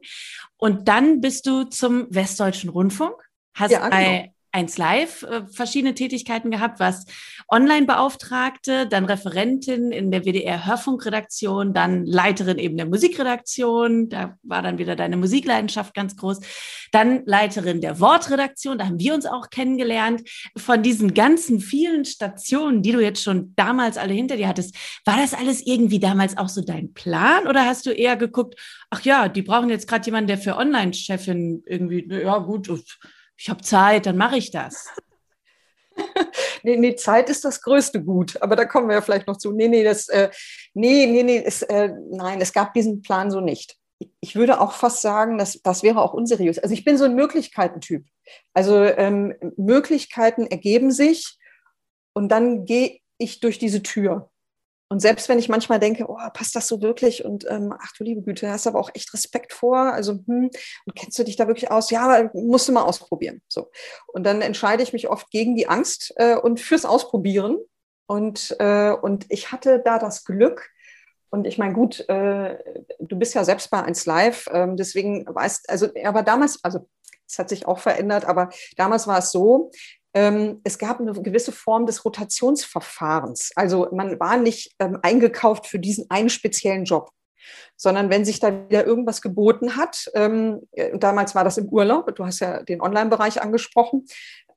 Und 0.57 0.87
dann 0.87 1.21
bist 1.21 1.47
du 1.47 1.63
zum 1.63 2.07
Westdeutschen 2.09 2.69
Rundfunk, 2.69 3.15
hast 3.59 3.71
ja, 3.71 3.79
genau. 3.79 3.89
bei 3.89 4.33
1 4.51 4.77
Live 4.77 5.23
äh, 5.23 5.45
verschiedene 5.45 5.93
Tätigkeiten 5.93 6.49
gehabt, 6.49 6.79
warst 6.79 7.11
Online-Beauftragte, 7.49 8.87
dann 8.87 9.05
Referentin 9.05 9.91
in 9.91 10.09
der 10.09 10.25
WDR-Hörfunkredaktion, 10.25 11.73
dann 11.73 12.05
Leiterin 12.05 12.57
eben 12.57 12.75
der 12.75 12.87
Musikredaktion, 12.87 14.09
da 14.09 14.37
war 14.41 14.63
dann 14.63 14.79
wieder 14.79 14.95
deine 14.95 15.17
Musikleidenschaft 15.17 15.93
ganz 15.93 16.15
groß, 16.15 16.39
dann 16.91 17.23
Leiterin 17.25 17.81
der 17.81 17.99
Wortredaktion, 17.99 18.79
da 18.79 18.87
haben 18.87 18.99
wir 18.99 19.13
uns 19.13 19.27
auch 19.27 19.51
kennengelernt. 19.51 20.27
Von 20.57 20.81
diesen 20.81 21.13
ganzen 21.13 21.59
vielen 21.59 22.05
Stationen, 22.05 22.81
die 22.81 22.91
du 22.91 22.99
jetzt 22.99 23.21
schon 23.23 23.53
damals 23.55 23.97
alle 23.97 24.13
hinter 24.13 24.35
dir 24.35 24.47
hattest, 24.47 24.75
war 25.05 25.17
das 25.17 25.35
alles 25.35 25.65
irgendwie 25.65 25.99
damals 25.99 26.37
auch 26.37 26.49
so 26.49 26.61
dein 26.61 26.93
Plan 26.93 27.47
oder 27.47 27.65
hast 27.65 27.85
du 27.85 27.91
eher 27.91 28.15
geguckt, 28.15 28.55
ach 28.89 29.01
ja, 29.01 29.27
die 29.29 29.43
brauchen 29.43 29.69
jetzt 29.69 29.87
gerade 29.87 30.05
jemanden, 30.05 30.27
der 30.27 30.39
für 30.39 30.57
Online-Chefin 30.57 31.61
irgendwie, 31.67 32.07
ja 32.09 32.39
gut, 32.39 32.67
ich 33.39 33.49
habe 33.49 33.61
Zeit, 33.61 34.05
dann 34.05 34.17
mache 34.17 34.37
ich 34.37 34.51
das. 34.51 34.89
nee, 36.63 36.75
nee, 36.75 36.95
Zeit 36.95 37.29
ist 37.29 37.45
das 37.45 37.61
größte 37.61 38.03
Gut, 38.03 38.41
aber 38.41 38.57
da 38.57 38.65
kommen 38.65 38.89
wir 38.89 38.95
ja 38.95 39.01
vielleicht 39.01 39.27
noch 39.27 39.37
zu. 39.37 39.53
Nee, 39.53 39.69
nee, 39.69 39.83
das, 39.83 40.09
äh, 40.09 40.29
nee, 40.73 41.05
nee, 41.05 41.23
nee, 41.23 41.41
es, 41.45 41.61
äh, 41.61 41.89
nein, 42.11 42.41
es 42.41 42.51
gab 42.51 42.73
diesen 42.73 43.01
Plan 43.01 43.31
so 43.31 43.39
nicht. 43.39 43.77
Ich 44.19 44.35
würde 44.35 44.59
auch 44.59 44.73
fast 44.73 45.01
sagen, 45.01 45.37
dass 45.37 45.61
das 45.61 45.83
wäre 45.83 46.01
auch 46.01 46.13
unseriös. 46.13 46.59
Also 46.59 46.73
ich 46.73 46.83
bin 46.83 46.97
so 46.97 47.05
ein 47.05 47.15
Möglichkeitentyp. 47.15 48.05
Also 48.53 48.83
ähm, 48.83 49.33
Möglichkeiten 49.55 50.45
ergeben 50.45 50.91
sich 50.91 51.37
und 52.13 52.29
dann 52.29 52.65
gehe 52.65 52.99
ich 53.17 53.39
durch 53.39 53.57
diese 53.57 53.83
Tür. 53.83 54.29
Und 54.89 55.01
selbst 55.01 55.29
wenn 55.29 55.37
ich 55.37 55.49
manchmal 55.49 55.79
denke, 55.79 56.05
oh, 56.07 56.17
passt 56.33 56.55
das 56.55 56.67
so 56.67 56.81
wirklich? 56.81 57.23
Und 57.23 57.45
ähm, 57.49 57.73
ach 57.79 57.93
du 57.97 58.03
liebe 58.03 58.23
Güte, 58.23 58.49
hast 58.49 58.65
aber 58.65 58.79
auch 58.79 58.89
echt 58.93 59.13
Respekt 59.13 59.53
vor. 59.53 59.77
Also, 59.77 60.13
hm, 60.13 60.49
und 60.85 60.95
kennst 60.95 61.17
du 61.19 61.23
dich 61.23 61.35
da 61.35 61.47
wirklich 61.47 61.69
aus? 61.69 61.91
Ja, 61.91 62.29
musst 62.33 62.67
du 62.67 62.71
mal 62.71 62.83
ausprobieren. 62.83 63.41
So. 63.47 63.69
Und 64.07 64.23
dann 64.23 64.41
entscheide 64.41 64.81
ich 64.81 64.91
mich 64.91 65.07
oft 65.07 65.29
gegen 65.29 65.55
die 65.55 65.69
Angst 65.69 66.13
äh, 66.17 66.35
und 66.35 66.59
fürs 66.59 66.85
Ausprobieren. 66.85 67.57
Und, 68.07 68.55
äh, 68.59 68.91
und 68.91 69.27
ich 69.29 69.51
hatte 69.51 69.79
da 69.79 69.99
das 69.99 70.25
Glück, 70.25 70.69
und 71.31 71.45
ich 71.45 71.59
meine, 71.59 71.73
gut, 71.73 72.07
äh, 72.09 72.57
du 72.97 73.19
bist 73.19 73.35
ja 73.35 73.43
selbst 73.43 73.69
bei 73.69 73.83
1 73.83 74.07
Live, 74.07 74.47
äh, 74.47 74.67
deswegen 74.71 75.27
weißt, 75.27 75.69
also, 75.69 75.89
aber 76.03 76.23
damals, 76.23 76.63
also 76.63 76.89
es 77.27 77.37
hat 77.37 77.49
sich 77.49 77.67
auch 77.67 77.77
verändert, 77.77 78.25
aber 78.25 78.49
damals 78.75 79.05
war 79.05 79.19
es 79.19 79.31
so, 79.31 79.69
ähm, 79.71 79.98
es 80.11 80.79
gab 80.79 80.99
eine 80.99 81.13
gewisse 81.13 81.51
Form 81.51 81.85
des 81.85 82.03
Rotationsverfahrens. 82.03 83.51
Also 83.55 83.89
man 83.91 84.19
war 84.19 84.37
nicht 84.37 84.73
ähm, 84.79 84.97
eingekauft 85.03 85.67
für 85.67 85.77
diesen 85.77 86.09
einen 86.09 86.29
speziellen 86.29 86.85
Job 86.85 87.11
sondern 87.75 88.09
wenn 88.09 88.25
sich 88.25 88.39
da 88.39 88.51
wieder 88.69 88.85
irgendwas 88.85 89.21
geboten 89.21 89.77
hat, 89.77 90.09
ähm, 90.13 90.61
äh, 90.71 90.97
damals 90.97 91.35
war 91.35 91.43
das 91.43 91.57
im 91.57 91.69
Urlaub, 91.69 92.13
du 92.15 92.25
hast 92.25 92.39
ja 92.39 92.61
den 92.63 92.81
Online-Bereich 92.81 93.41
angesprochen, 93.41 94.05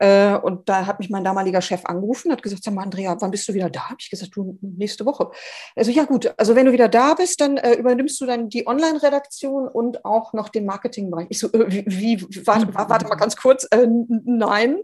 äh, 0.02 0.34
und 0.34 0.68
da 0.68 0.84
hat 0.86 0.98
mich 0.98 1.10
mein 1.10 1.22
damaliger 1.22 1.62
Chef 1.62 1.84
angerufen, 1.84 2.32
hat 2.32 2.42
gesagt, 2.42 2.64
sag 2.64 2.74
mal, 2.74 2.82
Andrea, 2.82 3.16
wann 3.20 3.30
bist 3.30 3.48
du 3.48 3.54
wieder 3.54 3.70
da? 3.70 3.84
Habe 3.84 3.98
ich 4.00 4.10
gesagt, 4.10 4.32
du, 4.34 4.58
nächste 4.60 5.06
Woche. 5.06 5.30
Also 5.76 5.92
ja 5.92 6.02
gut, 6.02 6.34
also 6.36 6.56
wenn 6.56 6.66
du 6.66 6.72
wieder 6.72 6.88
da 6.88 7.14
bist, 7.14 7.40
dann 7.40 7.56
äh, 7.56 7.74
übernimmst 7.74 8.20
du 8.20 8.26
dann 8.26 8.48
die 8.48 8.66
Online-Redaktion 8.66 9.68
und 9.68 10.04
auch 10.04 10.32
noch 10.32 10.48
den 10.48 10.66
Marketingbereich. 10.66 11.28
Ich 11.28 11.38
so, 11.38 11.52
äh, 11.52 11.70
wie, 11.70 11.84
wie 11.86 12.20
warte, 12.44 12.74
warte, 12.74 13.06
mal 13.06 13.14
ganz 13.14 13.36
kurz, 13.36 13.68
äh, 13.70 13.86
nein. 14.24 14.78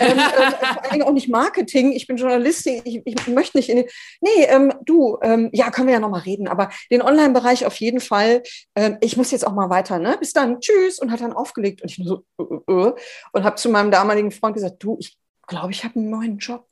Ähm, 0.00 0.18
äh, 0.18 0.74
vor 0.74 0.92
allem 0.92 1.02
auch 1.02 1.12
nicht 1.12 1.28
Marketing, 1.28 1.92
ich 1.92 2.08
bin 2.08 2.16
Journalistin, 2.16 2.82
ich, 2.82 3.02
ich 3.04 3.28
möchte 3.28 3.58
nicht 3.58 3.68
in 3.68 3.76
den, 3.76 3.86
nee, 4.20 4.46
ähm, 4.48 4.72
du, 4.84 5.16
ähm, 5.22 5.48
ja, 5.52 5.70
können 5.70 5.86
wir 5.86 5.94
ja 5.94 6.00
nochmal 6.00 6.22
reden, 6.22 6.48
aber 6.48 6.70
den 6.90 7.02
Online-Bereich 7.02 7.66
auf 7.66 7.76
jeden 7.76 8.00
Fall, 8.00 8.42
ähm, 8.74 8.96
ich 9.00 9.16
muss 9.16 9.30
jetzt 9.30 9.46
auch 9.46 9.54
mal 9.54 9.70
weiter, 9.70 10.00
ne? 10.00 10.16
Bis 10.18 10.32
dann, 10.32 10.58
tschüss, 10.58 10.98
und 10.98 11.12
hat 11.12 11.20
dann 11.20 11.32
aufgelegt 11.32 11.82
und 11.82 11.90
ich 11.92 11.98
nur 12.00 12.24
so, 12.36 12.96
und 13.32 13.44
habe 13.44 13.54
zu 13.54 13.68
meinem 13.68 13.92
damaligen 13.92 14.32
Freund 14.32 14.55
gesagt, 14.56 14.82
du, 14.82 14.96
ich 14.98 15.16
glaube, 15.46 15.70
ich 15.70 15.84
habe 15.84 15.96
einen 15.96 16.10
neuen 16.10 16.38
Job. 16.38 16.66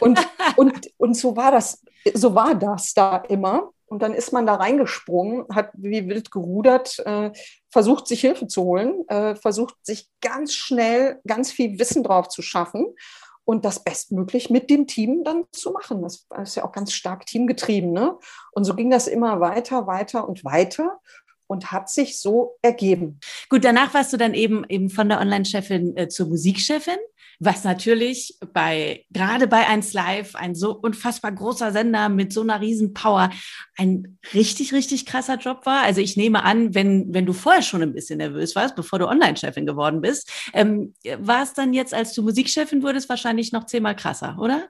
und, 0.00 0.18
und, 0.56 0.90
und 0.96 1.16
so 1.16 1.36
war 1.36 1.52
das, 1.52 1.82
so 2.14 2.34
war 2.34 2.54
das 2.54 2.94
da 2.94 3.18
immer. 3.18 3.70
Und 3.86 4.00
dann 4.00 4.14
ist 4.14 4.32
man 4.32 4.46
da 4.46 4.54
reingesprungen, 4.54 5.44
hat 5.54 5.70
wie 5.74 6.08
wild 6.08 6.30
gerudert, 6.30 6.98
äh, 7.00 7.30
versucht 7.70 8.08
sich 8.08 8.22
Hilfe 8.22 8.46
zu 8.46 8.62
holen, 8.62 9.06
äh, 9.08 9.36
versucht 9.36 9.74
sich 9.84 10.08
ganz 10.22 10.54
schnell 10.54 11.20
ganz 11.26 11.52
viel 11.52 11.78
Wissen 11.78 12.02
drauf 12.02 12.28
zu 12.28 12.40
schaffen 12.40 12.86
und 13.44 13.66
das 13.66 13.84
bestmöglich 13.84 14.48
mit 14.48 14.70
dem 14.70 14.86
Team 14.86 15.24
dann 15.24 15.44
zu 15.52 15.72
machen. 15.72 16.00
Das 16.00 16.26
ist 16.42 16.54
ja 16.54 16.64
auch 16.64 16.72
ganz 16.72 16.92
stark 16.92 17.26
teamgetrieben. 17.26 17.92
Ne? 17.92 18.16
Und 18.52 18.64
so 18.64 18.74
ging 18.74 18.90
das 18.90 19.08
immer 19.08 19.40
weiter, 19.40 19.86
weiter 19.86 20.26
und 20.26 20.42
weiter 20.44 21.00
und 21.52 21.70
hat 21.70 21.90
sich 21.90 22.18
so 22.18 22.56
ergeben. 22.62 23.20
Gut, 23.50 23.62
danach 23.62 23.92
warst 23.92 24.10
du 24.14 24.16
dann 24.16 24.32
eben 24.32 24.64
eben 24.70 24.88
von 24.88 25.10
der 25.10 25.20
Online-Chefin 25.20 25.94
äh, 25.98 26.08
zur 26.08 26.28
Musikchefin, 26.28 26.96
was 27.40 27.62
natürlich 27.62 28.38
bei 28.54 29.04
gerade 29.10 29.46
bei 29.46 29.66
1 29.66 29.92
Live 29.92 30.34
ein 30.34 30.54
so 30.54 30.74
unfassbar 30.74 31.30
großer 31.30 31.70
Sender 31.70 32.08
mit 32.08 32.32
so 32.32 32.40
einer 32.40 32.62
riesen 32.62 32.94
Power 32.94 33.28
ein 33.76 34.18
richtig 34.32 34.72
richtig 34.72 35.04
krasser 35.04 35.36
Job 35.36 35.66
war. 35.66 35.82
Also 35.82 36.00
ich 36.00 36.16
nehme 36.16 36.42
an, 36.42 36.74
wenn 36.74 37.12
wenn 37.12 37.26
du 37.26 37.34
vorher 37.34 37.62
schon 37.62 37.82
ein 37.82 37.92
bisschen 37.92 38.16
nervös 38.16 38.56
warst, 38.56 38.74
bevor 38.74 38.98
du 38.98 39.06
Online-Chefin 39.06 39.66
geworden 39.66 40.00
bist, 40.00 40.30
ähm, 40.54 40.94
war 41.18 41.42
es 41.42 41.52
dann 41.52 41.74
jetzt, 41.74 41.92
als 41.92 42.14
du 42.14 42.22
Musikchefin 42.22 42.82
wurdest, 42.82 43.10
wahrscheinlich 43.10 43.52
noch 43.52 43.66
zehnmal 43.66 43.94
krasser, 43.94 44.38
oder? 44.40 44.68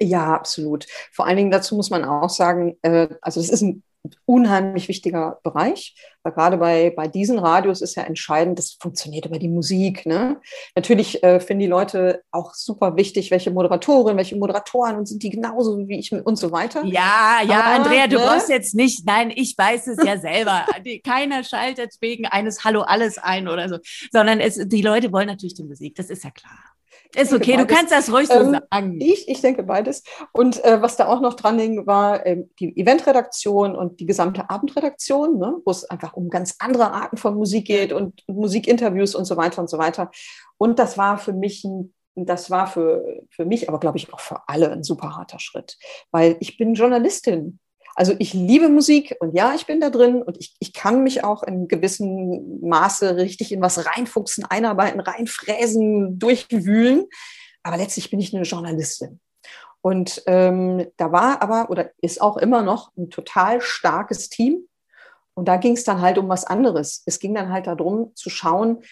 Ja, 0.00 0.34
absolut. 0.34 0.86
Vor 1.12 1.26
allen 1.26 1.36
Dingen 1.36 1.50
dazu 1.52 1.76
muss 1.76 1.90
man 1.90 2.04
auch 2.04 2.28
sagen, 2.28 2.76
äh, 2.82 3.08
also 3.22 3.40
das 3.40 3.50
ist 3.50 3.62
ein 3.62 3.84
unheimlich 4.26 4.88
wichtiger 4.88 5.38
Bereich, 5.42 5.94
weil 6.22 6.32
gerade 6.32 6.56
bei, 6.56 6.92
bei 6.94 7.08
diesen 7.08 7.38
Radios 7.38 7.80
ist 7.80 7.96
ja 7.96 8.02
entscheidend, 8.02 8.58
das 8.58 8.76
funktioniert 8.80 9.26
über 9.26 9.38
die 9.38 9.48
Musik. 9.48 10.06
Ne? 10.06 10.40
Natürlich 10.74 11.22
äh, 11.22 11.40
finden 11.40 11.60
die 11.60 11.66
Leute 11.66 12.22
auch 12.30 12.54
super 12.54 12.96
wichtig, 12.96 13.30
welche 13.30 13.50
Moderatorin, 13.50 14.16
welche 14.16 14.36
Moderatoren 14.36 14.96
und 14.96 15.06
sind 15.06 15.22
die 15.22 15.30
genauso 15.30 15.78
wie 15.88 15.98
ich 15.98 16.12
und 16.12 16.36
so 16.36 16.52
weiter. 16.52 16.84
Ja, 16.84 17.40
ja, 17.46 17.60
Aber, 17.60 17.74
Andrea, 17.76 18.06
du 18.06 18.16
ne? 18.16 18.24
brauchst 18.24 18.48
jetzt 18.48 18.74
nicht, 18.74 19.06
nein, 19.06 19.32
ich 19.34 19.54
weiß 19.56 19.86
es 19.86 20.04
ja 20.04 20.18
selber. 20.18 20.66
Keiner 21.04 21.44
schaltet 21.44 21.94
wegen 22.00 22.26
eines 22.26 22.64
Hallo 22.64 22.82
alles 22.82 23.18
ein 23.18 23.48
oder 23.48 23.68
so, 23.68 23.78
sondern 24.12 24.40
es, 24.40 24.56
die 24.56 24.82
Leute 24.82 25.12
wollen 25.12 25.28
natürlich 25.28 25.54
die 25.54 25.64
Musik, 25.64 25.94
das 25.94 26.10
ist 26.10 26.24
ja 26.24 26.30
klar. 26.30 26.73
Ist 27.14 27.32
okay, 27.32 27.56
du 27.56 27.66
kannst 27.66 27.92
das 27.92 28.12
ruhig 28.12 28.28
so 28.28 28.34
ähm, 28.34 28.58
sagen. 28.70 29.00
Ich, 29.00 29.28
ich 29.28 29.40
denke 29.40 29.62
beides. 29.62 30.02
Und 30.32 30.64
äh, 30.64 30.82
was 30.82 30.96
da 30.96 31.06
auch 31.06 31.20
noch 31.20 31.34
dran 31.34 31.58
hing, 31.58 31.86
war 31.86 32.26
äh, 32.26 32.44
die 32.58 32.76
Eventredaktion 32.76 33.76
und 33.76 34.00
die 34.00 34.06
gesamte 34.06 34.50
Abendredaktion, 34.50 35.38
ne, 35.38 35.56
wo 35.64 35.70
es 35.70 35.84
einfach 35.84 36.14
um 36.14 36.28
ganz 36.28 36.56
andere 36.58 36.92
Arten 36.92 37.16
von 37.16 37.34
Musik 37.36 37.66
geht 37.66 37.92
und, 37.92 38.22
und 38.26 38.36
Musikinterviews 38.36 39.14
und 39.14 39.24
so 39.24 39.36
weiter 39.36 39.60
und 39.60 39.70
so 39.70 39.78
weiter. 39.78 40.10
Und 40.58 40.78
das 40.78 40.98
war 40.98 41.18
für 41.18 41.32
mich 41.32 41.64
ein 41.64 41.94
das 42.16 42.50
war 42.50 42.66
für, 42.66 43.22
für 43.30 43.44
mich, 43.44 43.68
aber 43.68 43.80
glaube 43.80 43.98
ich 43.98 44.12
auch 44.12 44.20
für 44.20 44.48
alle 44.48 44.70
ein 44.70 44.84
super 44.84 45.16
harter 45.16 45.40
Schritt, 45.40 45.76
weil 46.12 46.36
ich 46.40 46.56
bin 46.56 46.74
Journalistin. 46.74 47.58
Also 47.94 48.14
ich 48.18 48.34
liebe 48.34 48.68
Musik 48.68 49.16
und 49.20 49.36
ja, 49.36 49.54
ich 49.54 49.66
bin 49.66 49.80
da 49.80 49.90
drin 49.90 50.22
und 50.22 50.36
ich, 50.38 50.56
ich 50.58 50.72
kann 50.72 51.04
mich 51.04 51.22
auch 51.22 51.42
in 51.44 51.68
gewissem 51.68 52.60
Maße 52.60 53.16
richtig 53.16 53.52
in 53.52 53.60
was 53.60 53.86
reinfuchsen, 53.86 54.44
einarbeiten, 54.44 55.00
reinfräsen, 55.00 56.18
durchwühlen. 56.18 57.06
Aber 57.62 57.76
letztlich 57.76 58.10
bin 58.10 58.20
ich 58.20 58.34
eine 58.34 58.44
Journalistin. 58.44 59.20
Und 59.80 60.22
ähm, 60.26 60.86
da 60.96 61.12
war 61.12 61.42
aber 61.42 61.70
oder 61.70 61.90
ist 62.00 62.20
auch 62.20 62.36
immer 62.36 62.62
noch 62.62 62.90
ein 62.96 63.10
total 63.10 63.60
starkes 63.60 64.28
Team. 64.28 64.66
Und 65.34 65.46
da 65.46 65.56
ging 65.56 65.74
es 65.74 65.84
dann 65.84 66.00
halt 66.00 66.18
um 66.18 66.28
was 66.28 66.44
anderes. 66.44 67.02
Es 67.06 67.18
ging 67.18 67.34
dann 67.34 67.52
halt 67.52 67.66
darum 67.66 68.12
zu 68.14 68.30
schauen, 68.30 68.82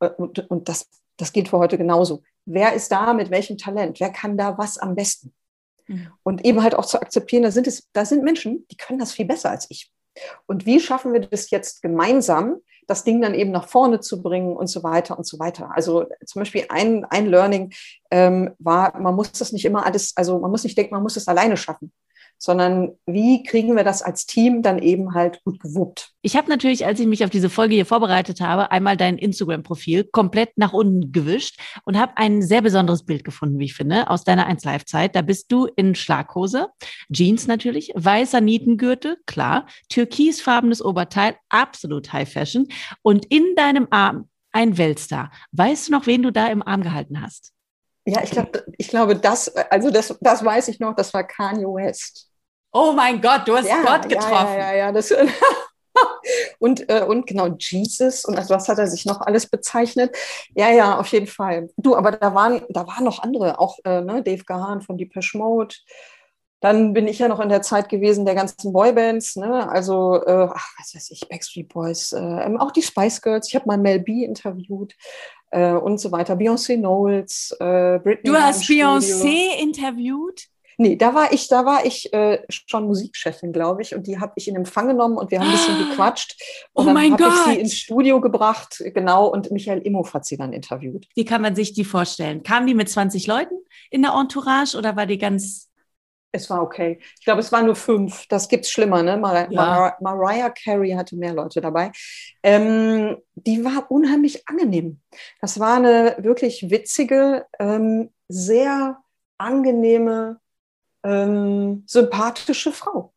äh, 0.00 0.08
und, 0.08 0.50
und 0.50 0.68
das, 0.68 0.88
das 1.16 1.32
gilt 1.32 1.48
für 1.48 1.58
heute 1.58 1.76
genauso. 1.76 2.22
Wer 2.44 2.72
ist 2.72 2.90
da 2.90 3.12
mit 3.12 3.30
welchem 3.30 3.58
Talent? 3.58 4.00
Wer 4.00 4.10
kann 4.10 4.36
da 4.36 4.56
was 4.56 4.78
am 4.78 4.94
besten? 4.94 5.34
Mhm. 5.88 6.08
Und 6.22 6.44
eben 6.44 6.62
halt 6.62 6.74
auch 6.74 6.86
zu 6.86 7.00
akzeptieren, 7.00 7.42
da 7.42 7.50
sind, 7.50 7.66
es, 7.66 7.88
da 7.92 8.04
sind 8.04 8.22
Menschen, 8.22 8.66
die 8.70 8.76
können 8.76 8.98
das 8.98 9.12
viel 9.12 9.26
besser 9.26 9.50
als 9.50 9.66
ich. 9.70 9.90
Und 10.46 10.66
wie 10.66 10.80
schaffen 10.80 11.12
wir 11.12 11.20
das 11.20 11.50
jetzt 11.50 11.82
gemeinsam, 11.82 12.56
das 12.86 13.04
Ding 13.04 13.20
dann 13.20 13.34
eben 13.34 13.50
nach 13.50 13.68
vorne 13.68 14.00
zu 14.00 14.22
bringen 14.22 14.56
und 14.56 14.68
so 14.68 14.82
weiter 14.82 15.18
und 15.18 15.26
so 15.26 15.38
weiter. 15.38 15.70
Also 15.74 16.06
zum 16.24 16.40
Beispiel 16.40 16.64
ein, 16.70 17.04
ein 17.04 17.26
Learning 17.26 17.72
ähm, 18.10 18.54
war, 18.58 18.98
man 18.98 19.14
muss 19.14 19.30
das 19.32 19.52
nicht 19.52 19.66
immer 19.66 19.84
alles, 19.84 20.16
also 20.16 20.38
man 20.38 20.50
muss 20.50 20.64
nicht 20.64 20.76
denken, 20.76 20.94
man 20.94 21.02
muss 21.02 21.16
es 21.16 21.28
alleine 21.28 21.56
schaffen 21.56 21.92
sondern 22.38 22.92
wie 23.06 23.42
kriegen 23.42 23.76
wir 23.76 23.84
das 23.84 24.00
als 24.02 24.26
Team 24.26 24.62
dann 24.62 24.78
eben 24.78 25.14
halt 25.14 25.42
gut 25.44 25.60
gewuppt. 25.60 26.12
Ich 26.22 26.36
habe 26.36 26.48
natürlich, 26.48 26.86
als 26.86 27.00
ich 27.00 27.06
mich 27.06 27.24
auf 27.24 27.30
diese 27.30 27.50
Folge 27.50 27.74
hier 27.74 27.86
vorbereitet 27.86 28.40
habe, 28.40 28.70
einmal 28.70 28.96
dein 28.96 29.18
Instagram-Profil 29.18 30.04
komplett 30.04 30.56
nach 30.56 30.72
unten 30.72 31.12
gewischt 31.12 31.60
und 31.84 31.98
habe 31.98 32.12
ein 32.16 32.42
sehr 32.42 32.62
besonderes 32.62 33.04
Bild 33.04 33.24
gefunden, 33.24 33.58
wie 33.58 33.66
ich 33.66 33.74
finde, 33.74 34.08
aus 34.08 34.24
deiner 34.24 34.48
1Live-Zeit. 34.48 35.16
Da 35.16 35.22
bist 35.22 35.50
du 35.52 35.66
in 35.66 35.94
Schlaghose, 35.94 36.68
Jeans 37.12 37.46
natürlich, 37.46 37.92
weißer 37.94 38.40
Nietengürtel, 38.40 39.16
klar, 39.26 39.66
türkisfarbenes 39.88 40.82
Oberteil, 40.82 41.36
absolut 41.48 42.12
High 42.12 42.30
Fashion 42.32 42.68
und 43.02 43.26
in 43.26 43.54
deinem 43.56 43.88
Arm 43.90 44.28
ein 44.52 44.78
Weltstar. 44.78 45.30
Weißt 45.52 45.88
du 45.88 45.92
noch, 45.92 46.06
wen 46.06 46.22
du 46.22 46.32
da 46.32 46.46
im 46.48 46.62
Arm 46.62 46.82
gehalten 46.82 47.20
hast? 47.20 47.52
Ja, 48.04 48.22
ich 48.22 48.30
glaube, 48.30 48.64
ich 48.78 48.88
glaube, 48.88 49.16
das, 49.16 49.54
also 49.54 49.90
das, 49.90 50.16
das 50.20 50.42
weiß 50.42 50.68
ich 50.68 50.80
noch, 50.80 50.94
das 50.94 51.12
war 51.12 51.24
Kanye 51.24 51.66
West. 51.66 52.27
Oh 52.78 52.92
mein 52.92 53.20
Gott, 53.20 53.42
du 53.46 53.56
hast 53.56 53.68
ja, 53.68 53.82
Gott 53.82 54.08
getroffen. 54.08 54.54
Ja, 54.54 54.70
ja, 54.70 54.76
ja, 54.76 54.92
das, 54.92 55.12
und, 56.60 56.88
äh, 56.88 57.02
und 57.02 57.26
genau, 57.26 57.48
Jesus 57.58 58.24
und 58.24 58.36
also 58.36 58.54
was 58.54 58.68
hat 58.68 58.78
er 58.78 58.86
sich 58.86 59.04
noch 59.04 59.20
alles 59.20 59.48
bezeichnet? 59.48 60.16
Ja, 60.54 60.70
ja, 60.70 60.96
auf 60.96 61.08
jeden 61.08 61.26
Fall. 61.26 61.70
Du, 61.76 61.96
aber 61.96 62.12
da 62.12 62.34
waren, 62.34 62.62
da 62.68 62.86
waren 62.86 63.02
noch 63.02 63.20
andere, 63.20 63.58
auch 63.58 63.78
äh, 63.84 64.00
ne, 64.00 64.22
Dave 64.22 64.44
Gahan 64.44 64.80
von 64.80 64.96
Depeche 64.96 65.38
Mode. 65.38 65.74
Dann 66.60 66.92
bin 66.92 67.08
ich 67.08 67.18
ja 67.18 67.26
noch 67.26 67.40
in 67.40 67.48
der 67.48 67.62
Zeit 67.62 67.88
gewesen 67.88 68.24
der 68.24 68.36
ganzen 68.36 68.72
Boybands, 68.72 69.34
ne? 69.34 69.68
also 69.68 70.22
äh, 70.24 70.48
ach, 70.52 70.68
was 70.78 70.94
weiß 70.94 71.10
ich, 71.10 71.28
Backstreet 71.28 71.68
Boys, 71.68 72.12
äh, 72.12 72.18
ähm, 72.18 72.60
auch 72.60 72.70
die 72.70 72.82
Spice 72.82 73.22
Girls. 73.22 73.48
Ich 73.48 73.56
habe 73.56 73.66
mal 73.66 73.78
Mel 73.78 73.98
B 73.98 74.24
interviewt 74.24 74.94
äh, 75.50 75.72
und 75.72 75.98
so 75.98 76.12
weiter. 76.12 76.34
Beyoncé 76.34 76.76
Knowles, 76.76 77.56
äh, 77.58 77.98
Britney. 77.98 78.30
Du 78.30 78.36
hast 78.36 78.62
Beyoncé 78.64 79.60
interviewt? 79.60 80.48
Nee, 80.80 80.94
da 80.94 81.12
war 81.12 81.32
ich, 81.32 81.48
da 81.48 81.66
war 81.66 81.84
ich 81.84 82.12
äh, 82.12 82.40
schon 82.48 82.86
Musikchefin, 82.86 83.52
glaube 83.52 83.82
ich, 83.82 83.96
und 83.96 84.06
die 84.06 84.20
habe 84.20 84.32
ich 84.36 84.46
in 84.46 84.54
Empfang 84.54 84.86
genommen 84.86 85.18
und 85.18 85.32
wir 85.32 85.40
haben 85.40 85.48
ein 85.48 85.52
bisschen 85.52 85.74
ah. 85.74 85.90
gequatscht. 85.90 86.40
Und 86.72 86.84
oh 86.84 86.94
dann 86.94 87.12
habe 87.12 87.24
ich 87.24 87.54
sie 87.54 87.60
ins 87.60 87.74
Studio 87.74 88.20
gebracht, 88.20 88.80
genau, 88.94 89.26
und 89.26 89.50
Michael 89.50 89.80
Imhoff 89.80 90.14
hat 90.14 90.24
sie 90.24 90.36
dann 90.36 90.52
interviewt. 90.52 91.08
Wie 91.16 91.24
kann 91.24 91.42
man 91.42 91.56
sich 91.56 91.72
die 91.72 91.84
vorstellen? 91.84 92.44
Kamen 92.44 92.68
die 92.68 92.74
mit 92.74 92.88
20 92.88 93.26
Leuten 93.26 93.56
in 93.90 94.02
der 94.02 94.12
Entourage 94.12 94.78
oder 94.78 94.94
war 94.94 95.06
die 95.06 95.18
ganz 95.18 95.68
es 96.30 96.50
war 96.50 96.62
okay. 96.62 96.98
Ich 97.18 97.24
glaube, 97.24 97.40
es 97.40 97.50
waren 97.52 97.64
nur 97.64 97.74
fünf. 97.74 98.26
Das 98.28 98.48
gibt 98.48 98.66
es 98.66 98.70
schlimmer, 98.70 99.02
ne? 99.02 99.16
Mar 99.16 99.50
ja. 99.50 99.60
Mar 99.60 99.96
Mariah 100.00 100.50
Carey 100.50 100.90
hatte 100.90 101.16
mehr 101.16 101.32
Leute 101.32 101.62
dabei. 101.62 101.90
Ähm, 102.42 103.16
die 103.34 103.64
war 103.64 103.90
unheimlich 103.90 104.46
angenehm. 104.46 105.00
Das 105.40 105.58
war 105.58 105.76
eine 105.76 106.16
wirklich 106.18 106.70
witzige, 106.70 107.46
ähm, 107.58 108.10
sehr 108.28 108.98
angenehme 109.38 110.38
ähm, 111.08 111.84
sympathische 111.86 112.72
Frau. 112.72 113.12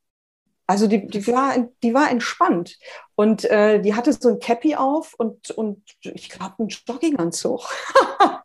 Also 0.67 0.87
die, 0.87 1.05
die, 1.05 1.27
war, 1.27 1.53
die 1.83 1.93
war 1.93 2.09
entspannt 2.09 2.77
und 3.15 3.43
äh, 3.43 3.81
die 3.81 3.93
hatte 3.93 4.13
so 4.13 4.29
ein 4.29 4.39
Cappy 4.39 4.75
auf 4.75 5.13
und, 5.17 5.51
und 5.51 5.83
ich 6.01 6.29
glaube 6.29 6.55
einen 6.59 6.69
Jogginganzug. 6.69 7.67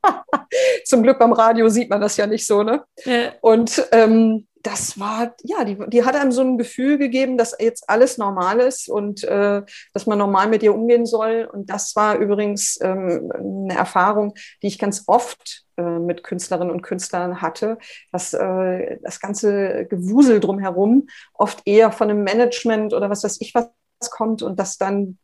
Zum 0.84 1.04
Glück 1.04 1.20
beim 1.20 1.32
Radio 1.32 1.68
sieht 1.68 1.88
man 1.88 2.00
das 2.00 2.16
ja 2.16 2.26
nicht 2.26 2.44
so, 2.44 2.64
ne? 2.64 2.84
Ja. 3.04 3.32
Und 3.42 3.86
ähm, 3.92 4.48
das 4.66 4.98
war, 4.98 5.36
ja, 5.44 5.62
die, 5.62 5.78
die 5.86 6.04
hat 6.04 6.16
einem 6.16 6.32
so 6.32 6.42
ein 6.42 6.58
Gefühl 6.58 6.98
gegeben, 6.98 7.38
dass 7.38 7.56
jetzt 7.56 7.88
alles 7.88 8.18
normal 8.18 8.58
ist 8.58 8.88
und 8.88 9.22
äh, 9.22 9.62
dass 9.92 10.06
man 10.06 10.18
normal 10.18 10.48
mit 10.48 10.64
ihr 10.64 10.74
umgehen 10.74 11.06
soll. 11.06 11.48
Und 11.50 11.70
das 11.70 11.94
war 11.94 12.16
übrigens 12.16 12.76
ähm, 12.82 13.30
eine 13.32 13.76
Erfahrung, 13.76 14.34
die 14.62 14.66
ich 14.66 14.80
ganz 14.80 15.04
oft 15.06 15.64
äh, 15.76 15.82
mit 16.00 16.24
Künstlerinnen 16.24 16.72
und 16.72 16.82
Künstlern 16.82 17.40
hatte, 17.40 17.78
dass 18.10 18.34
äh, 18.34 18.98
das 19.02 19.20
ganze 19.20 19.86
Gewusel 19.86 20.40
drumherum 20.40 21.06
oft 21.32 21.62
eher 21.64 21.92
von 21.92 22.10
einem 22.10 22.24
Management 22.24 22.92
oder 22.92 23.08
was 23.08 23.22
weiß 23.22 23.40
ich 23.40 23.54
was 23.54 23.70
kommt 24.10 24.42
und 24.42 24.58
dass 24.58 24.78
dann 24.78 25.16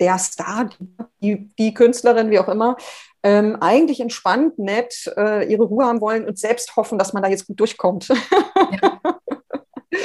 der 0.00 0.18
Star, 0.18 0.70
die, 1.22 1.50
die 1.58 1.74
Künstlerin, 1.74 2.30
wie 2.30 2.38
auch 2.38 2.48
immer, 2.48 2.76
ähm, 3.22 3.56
eigentlich 3.60 4.00
entspannt, 4.00 4.58
nett, 4.58 5.12
äh, 5.16 5.50
ihre 5.50 5.64
Ruhe 5.64 5.84
haben 5.84 6.00
wollen 6.00 6.26
und 6.26 6.38
selbst 6.38 6.76
hoffen, 6.76 6.98
dass 6.98 7.12
man 7.12 7.22
da 7.22 7.28
jetzt 7.28 7.46
gut 7.46 7.60
durchkommt. 7.60 8.08
Ja. 8.82 9.00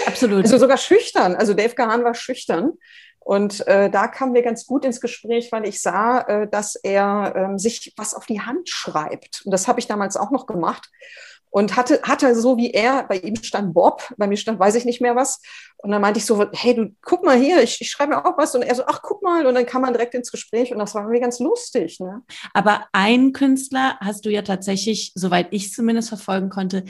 Absolut. 0.08 0.44
Also 0.44 0.58
sogar 0.58 0.78
schüchtern. 0.78 1.36
Also 1.36 1.54
Dave 1.54 1.76
Gahan 1.76 2.04
war 2.04 2.16
schüchtern. 2.16 2.74
Und 3.20 3.68
äh, 3.68 3.90
da 3.90 4.08
kamen 4.08 4.34
wir 4.34 4.44
ganz 4.44 4.66
gut 4.66 4.86
ins 4.86 5.02
Gespräch, 5.02 5.52
weil 5.52 5.68
ich 5.68 5.82
sah, 5.82 6.22
äh, 6.22 6.48
dass 6.48 6.76
er 6.76 7.34
ähm, 7.36 7.58
sich 7.58 7.94
was 7.98 8.14
auf 8.14 8.26
die 8.26 8.42
Hand 8.42 8.70
schreibt. 8.70 9.42
Und 9.46 9.52
das 9.52 9.68
habe 9.68 9.80
ich 9.80 9.88
damals 9.88 10.16
auch 10.16 10.32
noch 10.32 10.46
gemacht 10.46 10.90
und 11.56 11.78
hatte, 11.78 12.02
hatte 12.04 12.36
so 12.36 12.58
wie 12.58 12.72
er, 12.72 13.06
bei 13.08 13.18
ihm 13.18 13.42
stand 13.42 13.74
Bob, 13.74 14.14
bei 14.18 14.28
mir 14.28 14.36
stand 14.36 14.60
weiß 14.60 14.76
ich 14.76 14.84
nicht 14.84 15.00
mehr 15.00 15.16
was. 15.16 15.40
Und 15.78 15.90
dann 15.92 16.02
meinte 16.02 16.18
ich 16.18 16.26
so, 16.26 16.46
hey, 16.52 16.76
du 16.76 16.94
guck 17.02 17.24
mal 17.24 17.38
hier, 17.38 17.64
ich, 17.64 17.80
ich 17.80 17.90
schreibe 17.90 18.26
auch 18.26 18.38
was. 18.38 18.56
Und 18.56 18.64
er 18.64 18.76
so, 18.76 18.84
ach, 18.86 19.02
guck 19.02 19.24
mal. 19.24 19.46
Und 19.46 19.56
dann 19.56 19.66
kam 19.66 19.84
man 19.84 19.94
direkt 19.94 20.14
ins 20.16 20.32
Gespräch 20.32 20.74
und 20.74 20.80
das 20.80 20.94
war 20.94 21.04
irgendwie 21.04 21.22
ganz 21.22 21.40
lustig. 21.40 22.02
Ne? 22.02 22.24
Aber 22.54 22.86
einen 22.92 23.32
Künstler 23.32 23.98
hast 24.02 24.26
du 24.26 24.30
ja 24.32 24.42
tatsächlich, 24.42 25.14
soweit 25.16 25.48
ich 25.52 25.72
zumindest 25.72 26.10
verfolgen 26.10 26.50
konnte, 26.50 26.84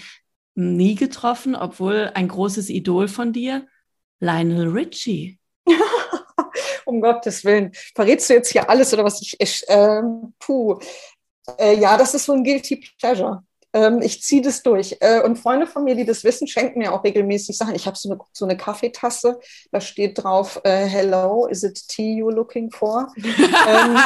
nie 0.55 0.95
getroffen, 0.95 1.55
obwohl 1.55 2.10
ein 2.15 2.27
großes 2.27 2.69
Idol 2.69 3.07
von 3.07 3.34
dir, 3.34 3.67
Lionel 4.19 4.69
Richie. 4.69 5.38
um 6.86 7.01
Gottes 7.01 7.45
Willen. 7.45 7.72
Verrätst 7.93 8.31
du 8.31 8.34
jetzt 8.34 8.51
hier 8.51 8.67
alles 8.67 8.91
oder 8.95 9.03
was 9.03 9.22
ich, 9.22 9.36
ich 9.39 9.63
äh, 9.67 10.01
puh. 10.39 10.79
Äh, 11.60 11.79
ja, 11.79 11.98
das 11.98 12.15
ist 12.15 12.25
so 12.25 12.34
ein 12.34 12.43
Guilty 12.43 12.84
Pleasure. 13.00 13.43
Ähm, 13.75 14.01
ich 14.01 14.24
ziehe 14.24 14.41
das 14.41 14.63
durch. 14.63 14.96
Äh, 15.01 15.22
und 15.22 15.38
Freunde 15.38 15.67
von 15.67 15.84
mir, 15.84 15.96
die 15.96 16.05
das 16.05 16.24
wissen, 16.24 16.48
schenken 16.48 16.79
mir 16.79 16.94
auch 16.94 17.03
regelmäßig 17.03 17.58
Sachen. 17.58 17.75
Ich 17.75 17.86
habe 17.86 17.98
so 17.98 18.10
eine, 18.10 18.20
so 18.32 18.46
eine 18.46 18.55
Kaffeetasse, 18.55 19.38
da 19.72 19.82
steht 19.82 20.24
drauf, 20.24 20.62
äh, 20.63 20.86
Hello, 20.86 21.46
is 21.46 21.63
it 21.63 21.86
tea 21.89 22.24
you're 22.24 22.32
looking 22.32 22.72
for? 22.72 23.10
ähm, 23.17 23.98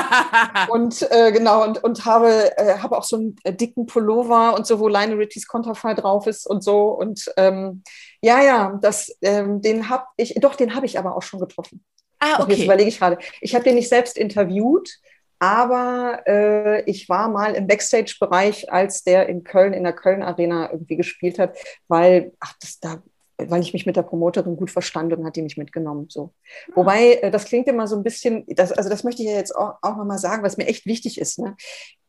und 0.70 1.10
äh, 1.12 1.32
genau, 1.32 1.64
und, 1.64 1.84
und 1.84 2.04
habe, 2.04 2.58
äh, 2.58 2.80
habe 2.80 2.98
auch 2.98 3.04
so 3.04 3.18
einen 3.18 3.36
äh, 3.44 3.54
dicken 3.54 3.86
Pullover 3.86 4.56
und 4.56 4.66
so, 4.66 4.80
wo 4.80 4.88
Lionel 4.88 5.18
Richies 5.18 5.48
Konterfei 5.48 5.94
drauf 5.94 6.26
ist 6.26 6.48
und 6.48 6.64
so. 6.64 6.88
Und 6.88 7.32
ähm, 7.38 7.84
ja, 8.22 8.42
ja, 8.42 8.80
das, 8.82 9.16
ähm, 9.22 9.62
den 9.62 9.88
habe 9.88 10.06
ich, 10.18 10.34
doch, 10.42 10.56
den 10.56 10.74
habe 10.74 10.88
ich 10.88 10.98
aber 10.98 11.16
auch 11.16 11.22
schon 11.22 11.40
getroffen. 11.40 11.86
Ah, 12.18 12.42
okay. 12.42 12.54
Jetzt 12.54 12.64
überlege 12.64 12.90
ich 12.90 12.98
gerade. 12.98 13.20
Ich 13.40 13.54
habe 13.54 13.64
den 13.64 13.76
nicht 13.76 13.88
selbst 13.88 14.18
interviewt, 14.18 14.90
aber 15.40 16.24
äh, 16.28 16.82
ich 16.84 17.08
war 17.08 17.30
mal 17.30 17.56
im 17.56 17.66
Backstage-Bereich, 17.68 18.72
als 18.72 19.04
der 19.04 19.30
in 19.30 19.44
Köln, 19.44 19.74
in 19.74 19.84
der 19.84 19.94
Köln-Arena 19.94 20.72
irgendwie 20.72 20.98
gespielt 20.98 21.40
hat, 21.40 21.58
weil, 21.88 22.34
ach, 22.40 22.54
das 22.60 22.80
da, 22.80 23.02
weil 23.38 23.62
ich 23.62 23.74
mich 23.74 23.86
mit 23.86 23.96
der 23.96 24.04
Promoterin 24.04 24.58
gut 24.58 24.70
verstand 24.70 25.14
und 25.14 25.26
hat 25.26 25.38
die 25.38 25.42
mich 25.42 25.58
mitgenommen. 25.58 26.08
So. 26.10 26.34
Ja. 26.68 26.76
Wobei, 26.76 27.14
äh, 27.16 27.32
das 27.32 27.46
klingt 27.46 27.68
immer 27.68 27.88
so 27.88 27.96
ein 27.96 28.04
bisschen, 28.04 28.44
das, 28.48 28.74
also 28.74 28.90
das 28.90 29.04
möchte 29.04 29.24
ich 29.24 29.30
ja 29.30 29.36
jetzt 29.36 29.56
auch, 29.56 29.76
auch 29.82 29.96
nochmal 29.96 30.20
sagen, 30.20 30.44
was 30.44 30.58
mir 30.58 30.68
echt 30.68 30.86
wichtig 30.86 31.20
ist. 31.20 31.40
Ne? 31.40 31.56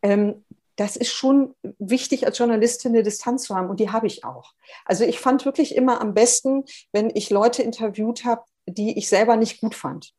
Ähm, 0.02 0.44
das 0.76 0.96
ist 0.96 1.12
schon 1.12 1.54
wichtig, 1.78 2.26
als 2.26 2.38
Journalistin 2.38 2.92
eine 2.94 3.02
Distanz 3.02 3.44
zu 3.44 3.54
haben 3.54 3.68
und 3.68 3.80
die 3.80 3.90
habe 3.90 4.06
ich 4.06 4.24
auch. 4.24 4.54
Also 4.86 5.04
ich 5.04 5.20
fand 5.20 5.44
wirklich 5.44 5.76
immer 5.76 6.00
am 6.00 6.14
besten, 6.14 6.64
wenn 6.92 7.10
ich 7.14 7.30
Leute 7.30 7.62
interviewt 7.62 8.24
habe, 8.24 8.42
die 8.66 8.96
ich 8.98 9.08
selber 9.08 9.36
nicht 9.36 9.60
gut 9.60 9.74
fand. 9.74 10.14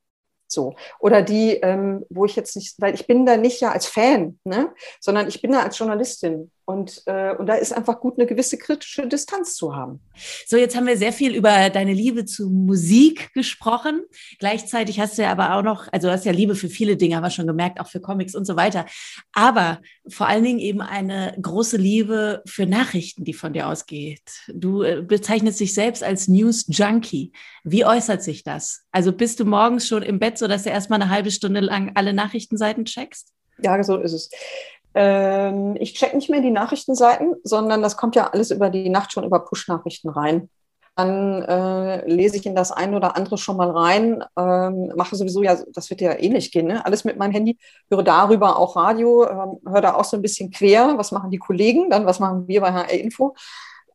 So. 0.52 0.76
Oder 1.00 1.22
die, 1.22 1.54
ähm, 1.56 2.06
wo 2.10 2.26
ich 2.26 2.36
jetzt 2.36 2.56
nicht, 2.56 2.76
weil 2.80 2.94
ich 2.94 3.08
bin 3.08 3.26
da 3.26 3.38
nicht 3.38 3.62
ja 3.62 3.72
als 3.72 3.86
Fan, 3.86 4.40
ne? 4.44 4.74
sondern 5.00 5.28
ich 5.28 5.42
bin 5.42 5.52
da 5.52 5.62
als 5.64 5.78
Journalistin. 5.78 6.52
Und, 6.72 7.04
äh, 7.06 7.36
und 7.36 7.48
da 7.48 7.56
ist 7.56 7.74
einfach 7.74 8.00
gut, 8.00 8.18
eine 8.18 8.26
gewisse 8.26 8.58
kritische 8.58 9.06
Distanz 9.06 9.56
zu 9.56 9.76
haben. 9.76 10.00
So, 10.48 10.56
jetzt 10.56 10.76
haben 10.76 10.88
wir 10.88 10.96
sehr 10.96 11.12
viel 11.12 11.36
über 11.36 11.70
deine 11.70 11.94
Liebe 11.94 12.24
zu 12.24 12.50
Musik 12.50 13.34
gesprochen. 13.34 14.04
Gleichzeitig 14.40 15.00
hast 15.02 15.18
du 15.18 15.24
ja 15.24 15.32
aber 15.34 15.56
auch 15.56 15.64
noch, 15.64 15.90
also 15.92 16.08
du 16.08 16.14
hast 16.14 16.26
ja 16.26 16.32
Liebe 16.32 16.56
für 16.56 16.70
viele 16.70 16.96
Dinge, 16.96 17.18
haben 17.18 17.24
wir 17.24 17.30
schon 17.30 17.46
gemerkt, 17.46 17.82
auch 17.82 17.88
für 17.88 18.00
Comics 18.00 18.36
und 18.36 18.46
so 18.46 18.56
weiter. 18.56 18.86
Aber 19.34 19.82
vor 20.08 20.28
allen 20.28 20.46
Dingen 20.46 20.60
eben 20.60 20.80
eine 20.82 21.38
große 21.42 21.76
Liebe 21.76 22.42
für 22.46 22.66
Nachrichten, 22.66 23.26
die 23.26 23.34
von 23.34 23.52
dir 23.52 23.68
ausgeht. 23.68 24.22
Du 24.48 24.84
äh, 24.84 25.02
bezeichnest 25.02 25.60
dich 25.60 25.74
selbst 25.74 26.06
als 26.06 26.30
News 26.30 26.66
Junkie. 26.70 27.34
Wie 27.66 27.86
äußert 27.86 28.24
sich 28.24 28.44
das? 28.44 28.86
Also 28.92 29.12
bist 29.12 29.42
du 29.42 29.46
morgens 29.46 29.90
schon 29.90 30.04
im 30.04 30.20
Bett, 30.20 30.38
sodass 30.38 30.64
du 30.64 30.70
erstmal 30.70 31.02
eine 31.02 31.12
halbe 31.12 31.32
Stunde 31.32 31.60
lang 31.60 31.92
alle 31.96 32.14
Nachrichtenseiten 32.14 32.86
checkst? 32.86 33.34
Ja, 33.62 33.84
so 33.84 33.98
ist 33.98 34.14
es. 34.14 34.30
Ähm, 34.94 35.76
ich 35.80 35.94
check 35.94 36.14
nicht 36.14 36.30
mehr 36.30 36.42
die 36.42 36.52
Nachrichtenseiten, 36.52 37.36
sondern 37.44 37.82
das 37.82 37.98
kommt 37.98 38.16
ja 38.16 38.28
alles 38.28 38.52
über 38.52 38.70
die 38.70 38.90
Nacht 38.90 39.12
schon 39.12 39.24
über 39.24 39.40
Push-Nachrichten 39.40 40.10
rein. 40.10 40.50
Dann 40.96 41.42
äh, 41.44 42.06
lese 42.10 42.36
ich 42.36 42.46
in 42.46 42.54
das 42.54 42.72
ein 42.72 42.94
oder 42.94 43.16
andere 43.16 43.38
schon 43.38 43.56
mal 43.56 43.72
rein, 43.72 44.24
ähm, 44.38 44.92
mache 44.98 45.16
sowieso 45.16 45.42
ja, 45.42 45.58
das 45.74 45.90
wird 45.90 46.02
ja 46.02 46.20
ähnlich 46.20 46.52
gehen, 46.52 46.68
ne? 46.68 46.86
alles 46.86 47.06
mit 47.06 47.18
meinem 47.18 47.32
Handy, 47.32 47.58
höre 47.90 48.04
darüber 48.04 48.60
auch 48.60 48.76
Radio, 48.76 49.26
ähm, 49.26 49.60
höre 49.66 49.82
da 49.82 49.94
auch 49.96 50.04
so 50.04 50.18
ein 50.18 50.22
bisschen 50.22 50.52
quer, 50.52 50.98
was 50.98 51.14
machen 51.14 51.32
die 51.32 51.38
Kollegen, 51.38 51.90
dann 51.90 52.06
was 52.06 52.20
machen 52.20 52.46
wir 52.48 52.60
bei 52.60 52.74
HR 52.74 52.90
Info 52.90 53.36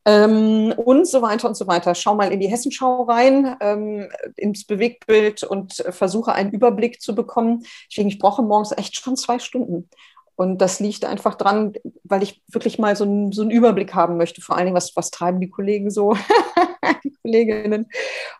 ähm, 0.07 0.73
und 0.77 1.05
so 1.05 1.21
weiter 1.21 1.49
und 1.49 1.55
so 1.55 1.67
weiter. 1.67 1.93
Schau 1.93 2.15
mal 2.15 2.31
in 2.31 2.39
die 2.39 2.47
Hessenschau 2.47 3.03
rein, 3.03 3.57
ähm, 3.59 4.07
ins 4.37 4.65
Bewegtbild 4.65 5.43
und 5.43 5.73
versuche 5.89 6.31
einen 6.31 6.51
Überblick 6.51 7.01
zu 7.01 7.13
bekommen. 7.13 7.63
Deswegen, 7.91 8.07
ich 8.07 8.17
brauche 8.17 8.41
morgens 8.41 8.71
echt 8.71 8.95
schon 8.95 9.17
zwei 9.17 9.37
Stunden. 9.37 9.89
Und 10.37 10.59
das 10.59 10.79
liegt 10.79 11.03
einfach 11.03 11.33
dran, 11.33 11.73
weil 12.03 12.21
ich 12.21 12.43
wirklich 12.47 12.77
mal 12.77 12.95
so, 12.95 13.05
ein, 13.05 13.31
so 13.31 13.41
einen 13.41 13.49
Überblick 13.49 13.95
haben 13.95 14.17
möchte, 14.17 14.39
vor 14.39 14.55
allen 14.55 14.65
Dingen, 14.65 14.77
was, 14.77 14.95
was 14.95 15.09
treiben 15.09 15.41
die 15.41 15.49
Kollegen 15.49 15.89
so, 15.89 16.13
die 17.03 17.11
Kolleginnen. 17.23 17.89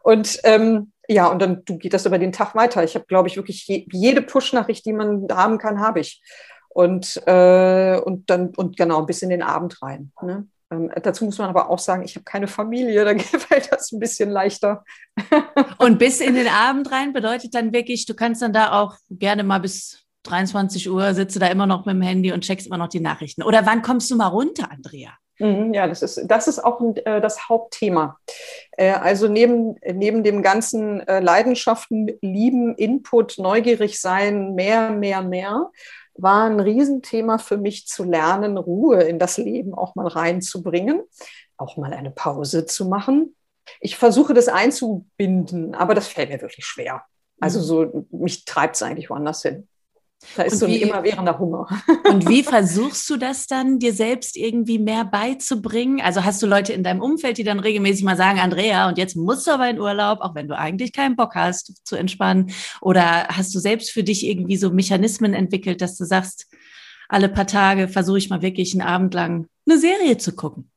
Und 0.04 0.40
ähm, 0.44 0.92
ja, 1.08 1.26
und 1.26 1.42
dann 1.42 1.66
du, 1.66 1.80
geht 1.80 1.96
das 1.96 2.06
über 2.06 2.20
den 2.20 2.32
Tag 2.32 2.54
weiter. 2.54 2.84
Ich 2.84 2.94
habe, 2.94 3.06
glaube 3.08 3.28
ich, 3.30 3.36
wirklich 3.36 3.66
je, 3.66 3.88
jede 3.92 4.22
Push-Nachricht, 4.22 4.86
die 4.86 4.94
man 4.94 5.28
haben 5.32 5.58
kann, 5.58 5.80
habe 5.80 6.00
ich. 6.00 6.22
Und, 6.70 7.20
äh, 7.26 8.00
und 8.00 8.30
dann, 8.30 8.54
und 8.56 8.78
genau, 8.78 9.02
bis 9.02 9.24
in 9.24 9.30
den 9.30 9.42
Abend 9.42 9.82
rein. 9.82 10.12
Ne? 10.22 10.48
Ähm, 10.70 10.92
dazu 11.02 11.26
muss 11.26 11.40
man 11.40 11.50
aber 11.50 11.72
auch 11.72 11.80
sagen, 11.80 12.04
ich 12.04 12.14
habe 12.16 12.26
keine 12.26 12.48
Familie, 12.48 13.06
da 13.06 13.18
fällt 13.40 13.72
das 13.72 13.92
ein 13.92 14.00
bisschen 14.00 14.30
leichter. 14.30 14.84
und 15.80 15.98
bis 15.98 16.22
in 16.22 16.36
den 16.36 16.48
Abend 16.48 16.92
rein 16.92 17.12
bedeutet 17.12 17.56
dann 17.56 17.74
wirklich, 17.74 18.06
du 18.06 18.14
kannst 18.14 18.44
dann 18.44 18.54
da 18.54 18.80
auch 18.80 18.98
gerne 19.10 19.44
mal 19.44 19.60
bis 19.60 20.07
23 20.28 20.90
Uhr 20.90 21.14
sitze 21.14 21.40
da 21.40 21.48
immer 21.48 21.66
noch 21.66 21.86
mit 21.86 21.96
dem 21.96 22.02
Handy 22.02 22.32
und 22.32 22.42
checkst 22.42 22.68
immer 22.68 22.78
noch 22.78 22.90
die 22.90 23.00
Nachrichten. 23.00 23.44
Oder 23.44 23.66
wann 23.66 23.82
kommst 23.82 24.12
du 24.12 24.16
mal 24.16 24.28
runter, 24.28 24.70
Andrea? 24.72 25.12
Mhm, 25.40 25.74
ja, 25.74 25.88
das 25.88 26.02
ist, 26.02 26.24
das 26.26 26.48
ist 26.48 26.64
auch 26.64 26.82
äh, 26.82 27.22
das 27.22 27.48
Hauptthema. 27.48 28.18
Äh, 28.72 28.92
also 28.92 29.28
neben, 29.28 29.76
neben 29.94 30.24
dem 30.24 30.42
ganzen 30.42 31.02
äh, 31.08 31.20
Leidenschaften, 31.20 32.12
Lieben, 32.22 32.76
Input, 32.76 33.38
neugierig 33.38 34.02
sein, 34.02 34.56
mehr, 34.56 34.90
mehr, 34.90 35.22
mehr, 35.22 35.70
war 36.16 36.50
ein 36.50 36.60
Riesenthema 36.60 37.38
für 37.38 37.58
mich 37.58 37.88
zu 37.88 38.04
lernen, 38.04 38.58
Ruhe 38.58 39.04
in 39.04 39.20
das 39.20 39.38
Leben 39.38 39.76
auch 39.76 39.94
mal 39.94 40.08
reinzubringen, 40.08 41.04
auch 41.58 41.78
mal 41.78 41.94
eine 41.94 42.10
Pause 42.10 42.66
zu 42.66 42.88
machen. 42.88 43.36
Ich 43.80 43.96
versuche 43.98 44.34
das 44.34 44.48
einzubinden, 44.48 45.76
aber 45.76 45.94
das 45.94 46.08
fällt 46.08 46.30
mir 46.30 46.42
wirklich 46.42 46.66
schwer. 46.66 47.04
Also 47.40 47.60
mhm. 47.60 47.64
so, 47.64 48.08
mich 48.10 48.46
treibt 48.46 48.76
es 48.76 48.82
eigentlich 48.82 49.12
woanders 49.12 49.44
hin. 49.44 49.68
Da 50.36 50.44
ist 50.44 50.54
und 50.54 50.60
so 50.60 50.68
wie, 50.68 50.84
ein 50.84 50.90
immerwährender 50.90 51.38
Hunger. 51.38 51.68
Und 52.10 52.28
wie 52.28 52.42
versuchst 52.42 53.08
du 53.10 53.18
das 53.18 53.46
dann, 53.46 53.78
dir 53.78 53.94
selbst 53.94 54.36
irgendwie 54.36 54.80
mehr 54.80 55.06
beizubringen? 55.06 56.02
Also 56.02 56.24
hast 56.24 56.42
du 56.42 56.48
Leute 56.48 56.74
in 56.74 56.84
deinem 56.84 57.02
Umfeld, 57.02 57.38
die 57.38 57.44
dann 57.44 57.60
regelmäßig 57.60 58.04
mal 58.04 58.18
sagen, 58.18 58.40
Andrea, 58.40 58.88
und 58.88 58.98
jetzt 58.98 59.16
musst 59.16 59.46
du 59.46 59.52
aber 59.52 59.70
in 59.70 59.80
Urlaub, 59.80 60.22
auch 60.22 60.34
wenn 60.34 60.48
du 60.48 60.58
eigentlich 60.58 60.92
keinen 60.92 61.16
Bock 61.16 61.36
hast 61.36 61.86
zu 61.86 61.96
entspannen? 61.96 62.52
Oder 62.82 63.28
hast 63.28 63.54
du 63.54 63.60
selbst 63.60 63.92
für 63.92 64.04
dich 64.04 64.26
irgendwie 64.26 64.58
so 64.58 64.72
Mechanismen 64.72 65.34
entwickelt, 65.36 65.82
dass 65.82 65.98
du 65.98 66.06
sagst, 66.06 66.48
alle 67.10 67.30
paar 67.30 67.48
Tage 67.48 67.88
versuche 67.88 68.18
ich 68.18 68.30
mal 68.30 68.42
wirklich 68.42 68.74
einen 68.74 68.88
Abend 68.88 69.14
lang 69.14 69.48
eine 69.68 69.78
Serie 69.78 70.18
zu 70.18 70.36
gucken? 70.36 70.72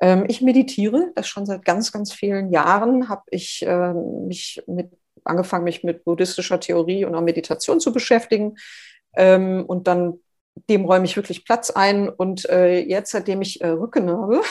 Ähm, 0.00 0.24
ich 0.28 0.40
meditiere, 0.40 1.12
das 1.14 1.28
schon 1.28 1.46
seit 1.46 1.64
ganz, 1.64 1.92
ganz 1.92 2.12
vielen 2.12 2.50
Jahren 2.50 3.08
habe 3.08 3.22
ich 3.30 3.64
äh, 3.64 3.92
mich 3.92 4.62
mit 4.66 4.90
angefangen, 5.24 5.64
mich 5.64 5.84
mit 5.84 6.04
buddhistischer 6.04 6.60
Theorie 6.60 7.04
und 7.04 7.14
auch 7.14 7.20
Meditation 7.20 7.80
zu 7.80 7.92
beschäftigen. 7.92 8.56
Ähm, 9.14 9.64
und 9.66 9.86
dann 9.86 10.18
dem 10.68 10.84
räume 10.84 11.04
ich 11.04 11.16
wirklich 11.16 11.44
Platz 11.44 11.70
ein. 11.70 12.08
Und 12.08 12.48
äh, 12.48 12.80
jetzt, 12.80 13.12
seitdem 13.12 13.42
ich 13.42 13.60
äh, 13.60 13.68
Rücken 13.68 14.10
habe, 14.10 14.42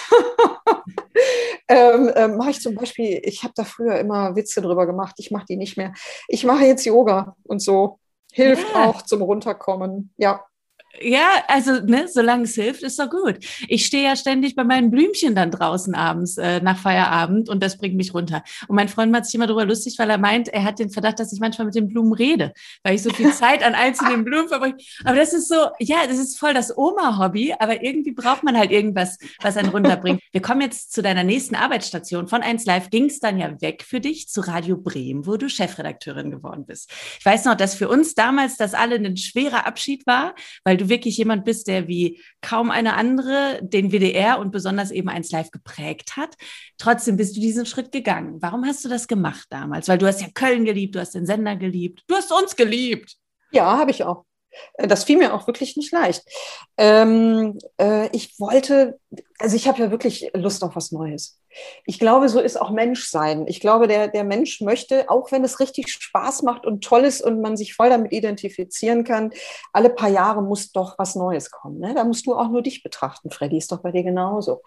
ähm, 1.67 2.09
äh, 2.09 2.27
mache 2.27 2.51
ich 2.51 2.61
zum 2.61 2.75
Beispiel, 2.75 3.21
ich 3.23 3.43
habe 3.43 3.53
da 3.55 3.63
früher 3.63 3.99
immer 3.99 4.35
Witze 4.35 4.61
drüber 4.61 4.85
gemacht, 4.85 5.15
ich 5.17 5.31
mache 5.31 5.45
die 5.47 5.57
nicht 5.57 5.77
mehr. 5.77 5.93
Ich 6.27 6.43
mache 6.43 6.65
jetzt 6.65 6.85
Yoga 6.85 7.35
und 7.43 7.61
so. 7.61 7.99
Hilft 8.33 8.67
ja. 8.73 8.85
auch 8.85 9.01
zum 9.01 9.21
Runterkommen. 9.21 10.13
Ja. 10.17 10.43
Ja, 10.99 11.43
also 11.47 11.79
ne, 11.81 12.07
solange 12.07 12.43
es 12.43 12.55
hilft, 12.55 12.83
ist 12.83 12.99
doch 12.99 13.09
gut. 13.09 13.37
Ich 13.67 13.85
stehe 13.85 14.03
ja 14.03 14.15
ständig 14.15 14.55
bei 14.55 14.63
meinen 14.63 14.91
Blümchen 14.91 15.35
dann 15.35 15.51
draußen 15.51 15.95
abends 15.95 16.37
äh, 16.37 16.59
nach 16.61 16.77
Feierabend 16.77 17.49
und 17.49 17.63
das 17.63 17.77
bringt 17.77 17.95
mich 17.95 18.13
runter. 18.13 18.43
Und 18.67 18.75
mein 18.75 18.89
Freund 18.89 19.11
macht 19.11 19.25
sich 19.25 19.35
immer 19.35 19.47
darüber 19.47 19.65
lustig, 19.65 19.97
weil 19.97 20.09
er 20.09 20.17
meint, 20.17 20.49
er 20.49 20.63
hat 20.63 20.79
den 20.79 20.89
Verdacht, 20.89 21.19
dass 21.19 21.31
ich 21.31 21.39
manchmal 21.39 21.65
mit 21.65 21.75
den 21.75 21.87
Blumen 21.87 22.13
rede, 22.13 22.53
weil 22.83 22.95
ich 22.95 23.03
so 23.03 23.09
viel 23.11 23.31
Zeit 23.33 23.63
an 23.63 23.73
einzelnen 23.73 24.25
Blumen 24.25 24.49
verbringe. 24.49 24.77
Aber 25.05 25.15
das 25.15 25.33
ist 25.33 25.47
so, 25.47 25.69
ja, 25.79 26.07
das 26.07 26.17
ist 26.17 26.37
voll 26.37 26.53
das 26.53 26.75
Oma-Hobby, 26.77 27.55
aber 27.57 27.83
irgendwie 27.83 28.11
braucht 28.11 28.43
man 28.43 28.57
halt 28.57 28.71
irgendwas, 28.71 29.17
was 29.41 29.57
einen 29.57 29.69
runterbringt. 29.69 30.21
Wir 30.31 30.41
kommen 30.41 30.61
jetzt 30.61 30.91
zu 30.91 31.01
deiner 31.01 31.23
nächsten 31.23 31.55
Arbeitsstation. 31.55 32.27
Von 32.27 32.41
1 32.41 32.65
Live 32.65 32.89
ging 32.89 33.05
es 33.05 33.19
dann 33.19 33.37
ja 33.37 33.59
weg 33.61 33.83
für 33.87 34.01
dich 34.01 34.27
zu 34.27 34.41
Radio 34.41 34.77
Bremen, 34.77 35.25
wo 35.25 35.37
du 35.37 35.49
Chefredakteurin 35.49 36.31
geworden 36.31 36.65
bist. 36.65 36.91
Ich 37.19 37.25
weiß 37.25 37.45
noch, 37.45 37.55
dass 37.55 37.75
für 37.75 37.87
uns 37.87 38.13
damals 38.13 38.57
das 38.57 38.73
alle 38.73 38.95
ein 38.95 39.17
schwerer 39.17 39.65
Abschied 39.65 40.05
war, 40.05 40.35
weil 40.63 40.80
du 40.81 40.89
wirklich 40.89 41.17
jemand 41.17 41.45
bist, 41.45 41.67
der 41.67 41.87
wie 41.87 42.21
kaum 42.41 42.71
eine 42.71 42.95
andere 42.95 43.59
den 43.61 43.91
WDR 43.91 44.39
und 44.39 44.51
besonders 44.51 44.91
eben 44.91 45.09
eins 45.09 45.31
live 45.31 45.51
geprägt 45.51 46.17
hat. 46.17 46.35
Trotzdem 46.77 47.17
bist 47.17 47.35
du 47.35 47.41
diesen 47.41 47.65
Schritt 47.65 47.91
gegangen. 47.91 48.41
Warum 48.41 48.65
hast 48.65 48.83
du 48.83 48.89
das 48.89 49.07
gemacht 49.07 49.47
damals? 49.49 49.87
Weil 49.87 49.97
du 49.97 50.07
hast 50.07 50.21
ja 50.21 50.27
Köln 50.33 50.65
geliebt, 50.65 50.95
du 50.95 50.99
hast 50.99 51.15
den 51.15 51.25
Sender 51.25 51.55
geliebt, 51.55 52.03
du 52.07 52.15
hast 52.15 52.31
uns 52.31 52.55
geliebt. 52.55 53.15
Ja, 53.51 53.77
habe 53.77 53.91
ich 53.91 54.03
auch. 54.03 54.25
Äh, 54.75 54.87
das 54.87 55.03
fiel 55.03 55.17
mir 55.17 55.33
auch 55.33 55.47
wirklich 55.47 55.77
nicht 55.77 55.91
leicht. 55.91 56.23
Ähm, 56.77 57.59
äh, 57.79 58.09
ich 58.15 58.39
wollte, 58.39 58.99
also 59.39 59.55
ich 59.55 59.67
habe 59.67 59.79
ja 59.81 59.91
wirklich 59.91 60.29
Lust 60.33 60.63
auf 60.63 60.75
was 60.75 60.91
Neues. 60.91 61.39
Ich 61.85 61.99
glaube, 61.99 62.29
so 62.29 62.39
ist 62.39 62.59
auch 62.59 62.71
Menschsein. 62.71 63.45
Ich 63.47 63.59
glaube, 63.59 63.87
der, 63.87 64.07
der 64.07 64.23
Mensch 64.23 64.61
möchte, 64.61 65.09
auch 65.09 65.31
wenn 65.31 65.43
es 65.43 65.59
richtig 65.59 65.89
Spaß 65.89 66.43
macht 66.43 66.65
und 66.65 66.83
toll 66.83 67.01
ist 67.01 67.21
und 67.21 67.41
man 67.41 67.57
sich 67.57 67.73
voll 67.73 67.89
damit 67.89 68.13
identifizieren 68.13 69.03
kann, 69.03 69.31
alle 69.73 69.89
paar 69.89 70.09
Jahre 70.09 70.41
muss 70.41 70.71
doch 70.71 70.97
was 70.97 71.15
Neues 71.15 71.51
kommen. 71.51 71.79
Ne? 71.79 71.93
Da 71.93 72.03
musst 72.03 72.25
du 72.25 72.35
auch 72.35 72.49
nur 72.49 72.61
dich 72.61 72.83
betrachten, 72.83 73.31
Freddy, 73.31 73.57
ist 73.57 73.71
doch 73.71 73.81
bei 73.81 73.91
dir 73.91 74.03
genauso. 74.03 74.61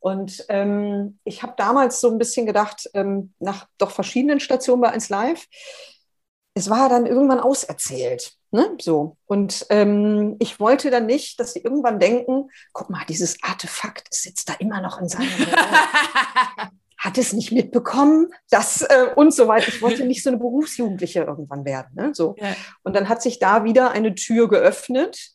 Und 0.00 0.44
ähm, 0.50 1.18
ich 1.24 1.42
habe 1.42 1.54
damals 1.56 2.00
so 2.00 2.10
ein 2.10 2.18
bisschen 2.18 2.44
gedacht, 2.44 2.90
ähm, 2.92 3.32
nach 3.38 3.66
doch 3.78 3.90
verschiedenen 3.90 4.38
Stationen 4.38 4.82
bei 4.82 4.90
1 4.90 5.08
Live, 5.08 5.46
es 6.54 6.68
war 6.68 6.88
dann 6.88 7.06
irgendwann 7.06 7.40
auserzählt. 7.40 8.36
Ne? 8.54 8.70
So. 8.80 9.16
Und 9.26 9.66
ähm, 9.70 10.36
ich 10.38 10.60
wollte 10.60 10.92
dann 10.92 11.06
nicht, 11.06 11.40
dass 11.40 11.54
sie 11.54 11.58
irgendwann 11.58 11.98
denken, 11.98 12.50
guck 12.72 12.88
mal, 12.88 13.04
dieses 13.08 13.36
Artefakt 13.42 14.14
sitzt 14.14 14.48
da 14.48 14.52
immer 14.60 14.80
noch 14.80 15.00
in 15.00 15.08
seinem 15.08 15.28
Hat 16.96 17.18
es 17.18 17.32
nicht 17.32 17.50
mitbekommen, 17.50 18.28
das 18.50 18.82
äh, 18.82 19.08
und 19.16 19.34
so 19.34 19.48
weiter. 19.48 19.66
Ich 19.66 19.82
wollte 19.82 20.06
nicht 20.06 20.22
so 20.22 20.30
eine 20.30 20.38
Berufsjugendliche 20.38 21.24
irgendwann 21.24 21.64
werden. 21.64 21.90
Ne? 21.94 22.14
So. 22.14 22.36
Ja. 22.38 22.54
Und 22.84 22.94
dann 22.94 23.08
hat 23.08 23.22
sich 23.22 23.40
da 23.40 23.64
wieder 23.64 23.90
eine 23.90 24.14
Tür 24.14 24.48
geöffnet. 24.48 25.32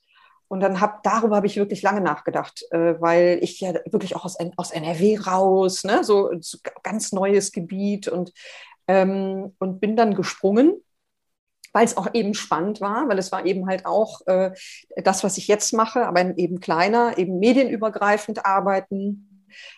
Und 0.47 0.61
dann 0.61 0.79
hab, 0.79 1.03
darüber 1.03 1.35
habe 1.35 1.47
ich 1.47 1.57
wirklich 1.57 1.81
lange 1.81 1.99
nachgedacht, 1.99 2.63
äh, 2.71 2.95
weil 3.01 3.39
ich 3.41 3.59
ja 3.59 3.73
wirklich 3.91 4.15
auch 4.15 4.23
aus, 4.23 4.37
aus 4.55 4.71
NRW 4.71 5.17
raus, 5.17 5.83
ne? 5.83 6.05
so, 6.05 6.31
so 6.39 6.57
ganz 6.83 7.11
neues 7.11 7.51
Gebiet 7.51 8.07
und, 8.07 8.31
ähm, 8.87 9.55
und 9.59 9.81
bin 9.81 9.97
dann 9.97 10.15
gesprungen 10.15 10.81
weil 11.73 11.85
es 11.85 11.97
auch 11.97 12.13
eben 12.13 12.33
spannend 12.33 12.81
war, 12.81 13.07
weil 13.09 13.19
es 13.19 13.31
war 13.31 13.45
eben 13.45 13.67
halt 13.67 13.85
auch 13.85 14.21
äh, 14.27 14.51
das, 15.03 15.23
was 15.23 15.37
ich 15.37 15.47
jetzt 15.47 15.73
mache, 15.73 16.05
aber 16.05 16.37
eben 16.37 16.59
kleiner, 16.59 17.17
eben 17.17 17.39
medienübergreifend 17.39 18.45
arbeiten, 18.45 19.29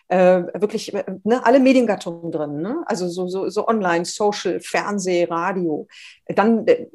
äh, 0.07 0.43
wirklich 0.53 0.93
äh, 0.93 1.03
ne, 1.23 1.45
alle 1.45 1.59
Mediengattungen 1.59 2.31
drin, 2.31 2.61
ne? 2.61 2.83
also 2.85 3.07
so, 3.07 3.27
so, 3.27 3.49
so 3.49 3.67
online, 3.67 4.05
Social, 4.05 4.59
Fernseh, 4.59 5.25
Radio. 5.25 5.87
Dann 6.27 6.67
äh, 6.67 6.87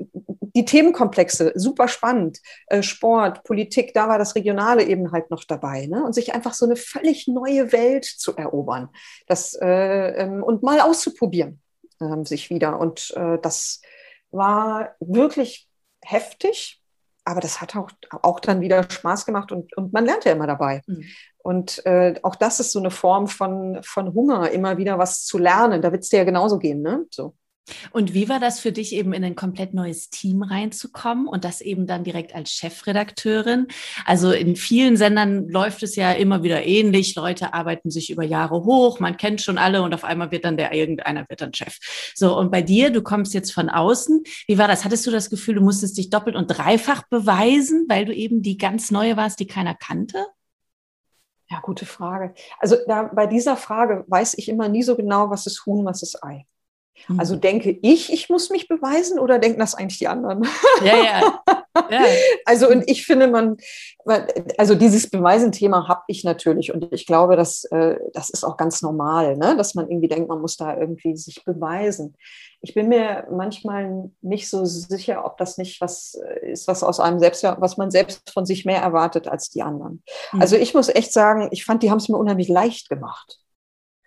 die 0.55 0.65
Themenkomplexe, 0.65 1.53
super 1.55 1.89
spannend. 1.89 2.41
Äh, 2.67 2.83
Sport, 2.83 3.45
Politik, 3.45 3.93
da 3.95 4.09
war 4.09 4.19
das 4.19 4.35
Regionale 4.35 4.85
eben 4.85 5.13
halt 5.13 5.31
noch 5.31 5.45
dabei. 5.45 5.87
Ne? 5.87 6.05
Und 6.05 6.15
sich 6.15 6.35
einfach 6.35 6.55
so 6.55 6.65
eine 6.65 6.77
völlig 6.77 7.29
neue 7.29 7.73
Welt 7.73 8.05
zu 8.05 8.37
erobern 8.37 8.89
das, 9.27 9.55
äh, 9.61 9.67
ähm, 9.67 10.43
und 10.43 10.63
mal 10.63 10.81
auszuprobieren 10.81 11.61
ähm, 12.01 12.25
sich 12.25 12.51
wieder. 12.51 12.79
Und 12.81 13.13
äh, 13.17 13.39
das 13.41 13.83
war 14.37 14.95
wirklich 15.01 15.69
heftig, 16.03 16.83
aber 17.25 17.41
das 17.41 17.61
hat 17.61 17.75
auch, 17.75 17.91
auch 18.23 18.41
dann 18.41 18.61
wieder 18.61 18.89
Spaß 18.89 19.27
gemacht 19.27 19.51
und, 19.51 19.77
und 19.77 19.93
man 19.93 20.05
lernt 20.05 20.25
ja 20.25 20.33
immer 20.33 20.47
dabei. 20.47 20.83
Mhm. 20.87 21.05
Und 21.39 21.85
äh, 21.87 22.15
auch 22.23 22.37
das 22.37 22.61
ist 22.61 22.73
so 22.73 22.79
eine 22.79 22.91
Form 22.91 23.27
von, 23.29 23.81
von 23.83 24.15
Hunger, 24.15 24.51
immer 24.51 24.79
wieder 24.79 24.99
was 24.99 25.25
zu 25.25 25.39
lernen. 25.39 25.83
Da 25.83 25.93
wird 25.93 26.03
es 26.03 26.09
dir 26.09 26.19
ja 26.19 26.25
genauso 26.25 26.59
gehen, 26.59 26.83
ne? 26.83 27.07
So. 27.11 27.35
Und 27.91 28.15
wie 28.15 28.29
war 28.29 28.39
das 28.39 28.61
für 28.61 28.73
dich 28.73 28.95
eben 28.95 29.13
in 29.13 29.25
ein 29.25 29.35
komplett 29.35 29.75
neues 29.75 30.11
Team 30.11 30.43
reinzukommen 30.43 31.27
und 31.27 31.45
das 31.45 31.61
eben 31.61 31.87
dann 31.87 32.05
direkt 32.05 32.35
als 32.35 32.53
Chefredakteurin? 32.53 33.67
Also 34.05 34.31
in 34.31 34.57
vielen 34.57 34.97
Sendern 34.97 35.49
läuft 35.49 35.83
es 35.83 35.97
ja 35.97 36.13
immer 36.13 36.43
wieder 36.43 36.65
ähnlich. 36.65 37.15
Leute 37.15 37.55
arbeiten 37.55 37.91
sich 37.91 38.11
über 38.11 38.25
Jahre 38.25 38.65
hoch, 38.65 39.01
man 39.01 39.17
kennt 39.17 39.43
schon 39.43 39.59
alle 39.59 39.83
und 39.83 39.95
auf 39.95 40.05
einmal 40.05 40.31
wird 40.31 40.45
dann 40.45 40.57
der 40.57 40.73
irgendeiner 40.73 41.25
wird 41.29 41.41
dann 41.41 41.55
Chef. 41.55 41.79
So 42.15 42.39
und 42.39 42.51
bei 42.51 42.63
dir, 42.63 42.91
du 42.91 43.03
kommst 43.03 43.35
jetzt 43.35 43.53
von 43.53 43.69
außen. 43.69 44.23
Wie 44.47 44.59
war 44.59 44.69
das? 44.69 44.85
Hattest 44.85 45.07
du 45.07 45.11
das 45.11 45.31
Gefühl, 45.31 45.57
du 45.57 45.61
musstest 45.61 45.99
dich 45.99 46.11
doppelt 46.11 46.37
und 46.37 46.47
dreifach 46.47 47.03
beweisen, 47.09 47.87
weil 47.89 48.05
du 48.05 48.15
eben 48.15 48.43
die 48.43 48.59
ganz 48.59 48.91
neue 48.91 49.17
warst, 49.17 49.41
die 49.41 49.47
keiner 49.47 49.75
kannte? 49.75 50.25
Ja, 51.49 51.61
gute 51.61 51.87
Frage. 51.87 52.35
Also 52.59 52.77
da, 52.89 53.05
bei 53.05 53.27
dieser 53.27 53.57
Frage 53.57 54.05
weiß 54.09 54.35
ich 54.37 54.49
immer 54.49 54.69
nie 54.69 54.83
so 54.83 54.97
genau, 54.97 55.31
was 55.31 55.47
ist 55.47 55.65
Huhn, 55.65 55.85
was 55.85 56.03
ist 56.03 56.23
Ei. 56.25 56.47
Also 57.19 57.37
mhm. 57.37 57.41
denke 57.41 57.79
ich, 57.83 58.13
ich 58.13 58.29
muss 58.29 58.51
mich 58.51 58.69
beweisen 58.69 59.19
oder 59.19 59.39
denken 59.39 59.61
das 59.61 59.75
eigentlich 59.75 59.99
die 59.99 60.09
anderen? 60.09 60.47
Ja, 60.85 60.97
ja. 60.97 61.41
ja. 61.91 62.05
Also 62.45 62.69
und 62.69 62.89
ich 62.89 63.05
finde, 63.05 63.29
man, 63.29 63.57
also 64.57 64.75
dieses 64.75 65.11
Beweisen-Thema 65.11 65.89
habe 65.89 66.03
ich 66.09 66.25
natürlich 66.25 66.73
und 66.73 66.93
ich 66.93 67.07
glaube, 67.07 67.37
dass, 67.37 67.65
äh, 67.65 67.97
das 68.13 68.31
ist 68.31 68.45
auch 68.45 68.57
ganz 68.57 68.83
normal, 68.83 69.37
ne? 69.37 69.57
dass 69.57 69.75
man 69.75 69.89
irgendwie 69.91 70.09
denkt, 70.09 70.29
man 70.29 70.41
muss 70.41 70.57
da 70.57 70.77
irgendwie 70.77 71.17
sich 71.17 71.45
beweisen. 71.45 72.17
Ich 72.63 72.75
bin 72.75 72.89
mir 72.89 73.27
manchmal 73.31 74.11
nicht 74.23 74.49
so 74.49 74.65
sicher, 74.65 75.25
ob 75.25 75.37
das 75.37 75.59
nicht 75.59 75.81
was 75.81 76.19
ist, 76.43 76.67
was 76.67 76.83
aus 76.83 77.01
einem 77.01 77.19
selbst, 77.19 77.43
was 77.43 77.77
man 77.77 77.91
selbst 77.91 78.31
von 78.31 78.47
sich 78.47 78.65
mehr 78.65 78.81
erwartet 78.81 79.29
als 79.29 79.51
die 79.51 79.63
anderen. 79.63 80.03
Mhm. 80.33 80.41
Also 80.41 80.57
ich 80.57 80.73
muss 80.73 80.89
echt 80.89 81.13
sagen, 81.13 81.49
ich 81.51 81.65
fand, 81.65 81.83
die 81.83 81.91
haben 81.91 81.99
es 81.99 82.09
mir 82.09 82.17
unheimlich 82.17 82.49
leicht 82.49 82.89
gemacht. 82.89 83.41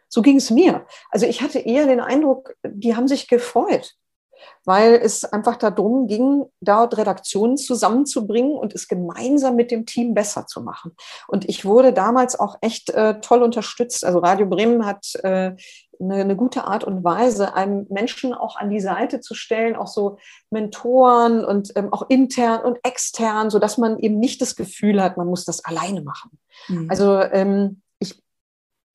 So 0.10 0.22
ging 0.22 0.38
es 0.38 0.50
mir. 0.50 0.86
Also 1.10 1.26
ich 1.26 1.41
hatte 1.41 1.60
eher 1.60 1.86
den 1.86 2.00
Eindruck, 2.02 2.56
die 2.63 2.95
haben 2.95 3.08
sich 3.08 3.28
gefreut, 3.28 3.93
weil 4.65 4.95
es 4.95 5.24
einfach 5.24 5.56
darum 5.58 6.08
ging, 6.08 6.45
dort 6.62 6.98
Redaktionen 6.98 7.58
zusammenzubringen 7.58 8.58
und 8.58 8.74
es 8.74 8.88
gemeinsam 8.88 9.56
mit 9.56 9.72
dem 9.72 9.86
Team 9.86 10.13
besser 10.13 10.48
zu 10.48 10.62
machen. 10.62 10.95
Und 11.28 11.48
ich 11.48 11.63
wurde 11.65 11.93
damals 11.93 12.39
auch 12.39 12.58
echt 12.62 12.89
äh, 12.89 13.19
toll 13.22 13.43
unterstützt. 13.43 14.04
Also 14.04 14.19
Radio 14.19 14.48
Bremen 14.48 14.86
hat 14.86 15.13
äh, 15.24 15.56
eine, 16.02 16.15
eine, 16.15 16.36
gute 16.36 16.63
Art 16.63 16.86
und 16.86 17.04
Weise, 17.04 17.54
einem 17.56 17.86
Menschen 17.89 18.34
auch 18.34 18.56
an 18.56 18.69
die 18.69 18.80
Seite 18.80 19.19
zu 19.19 19.36
stellen, 19.36 19.76
auch 19.76 19.88
so 19.88 20.17
Mentoren 20.50 21.43
und 21.43 21.74
ähm, 21.76 21.91
auch 21.91 22.10
intern 22.10 22.62
und 22.62 22.80
extern, 22.84 23.50
so 23.50 23.60
dass 23.60 23.78
man 23.78 24.00
eben 24.00 24.17
nicht 24.17 24.41
das 24.41 24.56
Gefühl 24.56 25.04
hat, 25.04 25.17
man 25.17 25.28
muss 25.28 25.45
das 25.45 25.63
alleine 25.65 26.02
machen. 26.02 26.32
Mhm. 26.69 26.88
Also 26.89 27.22
ähm, 27.22 27.82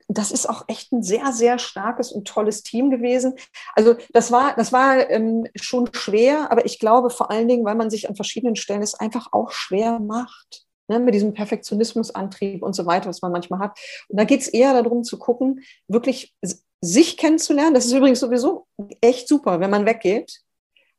das 0.09 0.31
ist 0.31 0.49
auch 0.49 0.65
echt 0.69 0.93
ein 0.93 1.03
sehr, 1.03 1.33
sehr 1.33 1.59
starkes 1.59 2.13
und 2.13 2.29
tolles 2.29 2.63
Team 2.63 2.91
gewesen. 2.91 3.35
Also 3.75 3.97
das 4.13 4.31
war, 4.31 4.55
das 4.55 4.73
war 4.73 5.11
ähm, 5.11 5.47
schon 5.55 5.89
schwer, 5.93 6.51
aber 6.51 6.67
ich 6.67 6.79
glaube 6.79 7.11
vor 7.11 7.31
allen 7.31 7.49
Dingen, 7.49 7.65
weil 7.65 7.75
man 7.75 7.91
sich 7.91 8.09
an 8.09 8.17
verschiedenen 8.17 8.57
Stellen 8.57 8.83
es 8.83 8.95
einfach 8.95 9.33
auch 9.33 9.51
schwer 9.51 9.99
macht. 9.99 10.65
Ne, 10.87 10.99
mit 10.99 11.15
diesem 11.15 11.33
Perfektionismusantrieb 11.33 12.63
und 12.63 12.77
so 12.77 12.85
weiter, 12.85 13.09
was 13.09 13.23
man 13.23 13.33
manchmal 13.33 13.59
hat. 13.59 13.79
Und 14.09 14.21
da 14.21 14.25
geht 14.25 14.43
es 14.43 14.49
eher 14.49 14.75
darum 14.75 15.03
zu 15.03 15.19
gucken, 15.19 15.63
wirklich 15.89 16.35
sich 16.83 17.17
kennenzulernen. 17.17 17.73
Das 17.73 17.87
ist 17.87 17.93
übrigens 17.95 18.21
sowieso 18.21 18.67
echt 19.01 19.27
super, 19.27 19.61
wenn 19.61 19.71
man 19.71 19.87
weggeht 19.87 20.45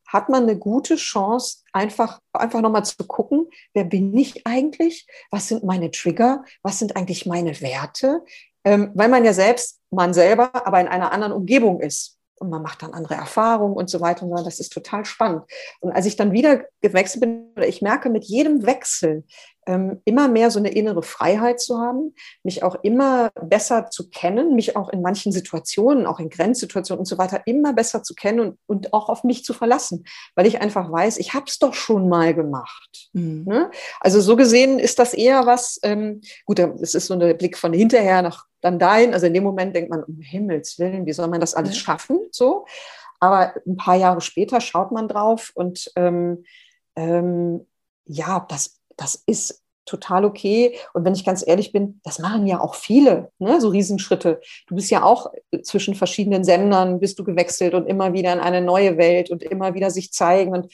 hat 0.07 0.29
man 0.29 0.43
eine 0.43 0.57
gute 0.57 0.95
Chance, 0.95 1.63
einfach, 1.73 2.19
einfach 2.31 2.61
nochmal 2.61 2.85
zu 2.85 2.95
gucken, 3.05 3.47
wer 3.73 3.83
bin 3.83 4.15
ich 4.17 4.45
eigentlich? 4.45 5.07
Was 5.31 5.47
sind 5.47 5.63
meine 5.63 5.91
Trigger? 5.91 6.43
Was 6.61 6.79
sind 6.79 6.95
eigentlich 6.95 7.25
meine 7.25 7.59
Werte? 7.61 8.23
Ähm, 8.65 8.91
weil 8.93 9.09
man 9.09 9.23
ja 9.23 9.33
selbst, 9.33 9.79
man 9.91 10.13
selber, 10.13 10.49
aber 10.65 10.81
in 10.81 10.87
einer 10.87 11.11
anderen 11.11 11.33
Umgebung 11.33 11.79
ist. 11.79 12.17
Und 12.37 12.49
man 12.49 12.61
macht 12.61 12.83
dann 12.83 12.93
andere 12.93 13.13
Erfahrungen 13.13 13.77
und 13.77 13.89
so 13.89 14.01
weiter 14.01 14.25
und 14.25 14.37
so. 14.37 14.43
Das 14.43 14.59
ist 14.59 14.73
total 14.73 15.05
spannend. 15.05 15.43
Und 15.79 15.93
als 15.93 16.05
ich 16.05 16.17
dann 16.17 16.33
wieder 16.33 16.65
gewechselt 16.81 17.21
bin, 17.21 17.53
oder 17.55 17.65
ich 17.65 17.81
merke 17.81 18.09
mit 18.09 18.25
jedem 18.25 18.65
Wechsel, 18.65 19.23
ähm, 19.67 20.01
immer 20.05 20.27
mehr 20.27 20.51
so 20.51 20.59
eine 20.59 20.71
innere 20.71 21.01
Freiheit 21.01 21.59
zu 21.59 21.79
haben, 21.79 22.13
mich 22.43 22.63
auch 22.63 22.75
immer 22.83 23.31
besser 23.41 23.89
zu 23.89 24.09
kennen, 24.09 24.55
mich 24.55 24.75
auch 24.75 24.89
in 24.89 25.01
manchen 25.01 25.31
Situationen, 25.31 26.05
auch 26.05 26.19
in 26.19 26.29
Grenzsituationen 26.29 26.99
und 26.99 27.05
so 27.05 27.17
weiter, 27.17 27.41
immer 27.45 27.73
besser 27.73 28.03
zu 28.03 28.13
kennen 28.13 28.39
und, 28.39 28.57
und 28.67 28.93
auch 28.93 29.09
auf 29.09 29.23
mich 29.23 29.43
zu 29.43 29.53
verlassen, 29.53 30.05
weil 30.35 30.45
ich 30.45 30.61
einfach 30.61 30.91
weiß, 30.91 31.17
ich 31.17 31.33
habe 31.33 31.45
es 31.47 31.57
doch 31.57 31.73
schon 31.73 32.09
mal 32.09 32.33
gemacht. 32.33 33.09
Mhm. 33.13 33.45
Ne? 33.45 33.71
Also 33.99 34.21
so 34.21 34.35
gesehen 34.35 34.77
ist 34.79 34.99
das 34.99 35.13
eher 35.13 35.45
was, 35.45 35.79
ähm, 35.83 36.21
gut, 36.45 36.59
es 36.59 36.95
ist 36.95 37.07
so 37.07 37.13
ein 37.15 37.37
Blick 37.37 37.57
von 37.57 37.73
hinterher 37.73 38.21
nach 38.21 38.45
dann 38.65 38.79
dahin, 38.79 39.13
also 39.13 39.27
in 39.27 39.33
dem 39.33 39.43
Moment 39.43 39.75
denkt 39.75 39.89
man, 39.89 40.03
um 40.03 40.19
Himmels 40.19 40.79
Willen, 40.79 41.05
wie 41.05 41.13
soll 41.13 41.27
man 41.27 41.39
das 41.39 41.53
alles 41.53 41.77
schaffen? 41.77 42.19
So. 42.31 42.65
Aber 43.19 43.53
ein 43.65 43.77
paar 43.77 43.95
Jahre 43.95 44.21
später 44.21 44.59
schaut 44.59 44.91
man 44.91 45.07
drauf 45.07 45.51
und 45.55 45.91
ähm, 45.95 46.43
ähm, 46.95 47.65
ja, 48.05 48.45
das 48.49 48.81
das 48.97 49.23
ist 49.25 49.61
total 49.85 50.25
okay. 50.25 50.77
Und 50.93 51.05
wenn 51.05 51.13
ich 51.13 51.25
ganz 51.25 51.45
ehrlich 51.45 51.71
bin, 51.71 52.01
das 52.03 52.19
machen 52.19 52.47
ja 52.47 52.59
auch 52.59 52.75
viele, 52.75 53.31
ne, 53.37 53.61
so 53.61 53.69
Riesenschritte. 53.69 54.41
Du 54.67 54.75
bist 54.75 54.89
ja 54.89 55.03
auch 55.03 55.31
zwischen 55.63 55.93
verschiedenen 55.93 56.43
Sendern, 56.43 56.99
bist 56.99 57.19
du 57.19 57.23
gewechselt 57.23 57.73
und 57.75 57.85
immer 57.85 58.13
wieder 58.13 58.33
in 58.33 58.39
eine 58.39 58.61
neue 58.61 58.97
Welt 58.97 59.29
und 59.29 59.43
immer 59.43 59.75
wieder 59.75 59.91
sich 59.91 60.11
zeigen 60.11 60.53
und 60.53 60.73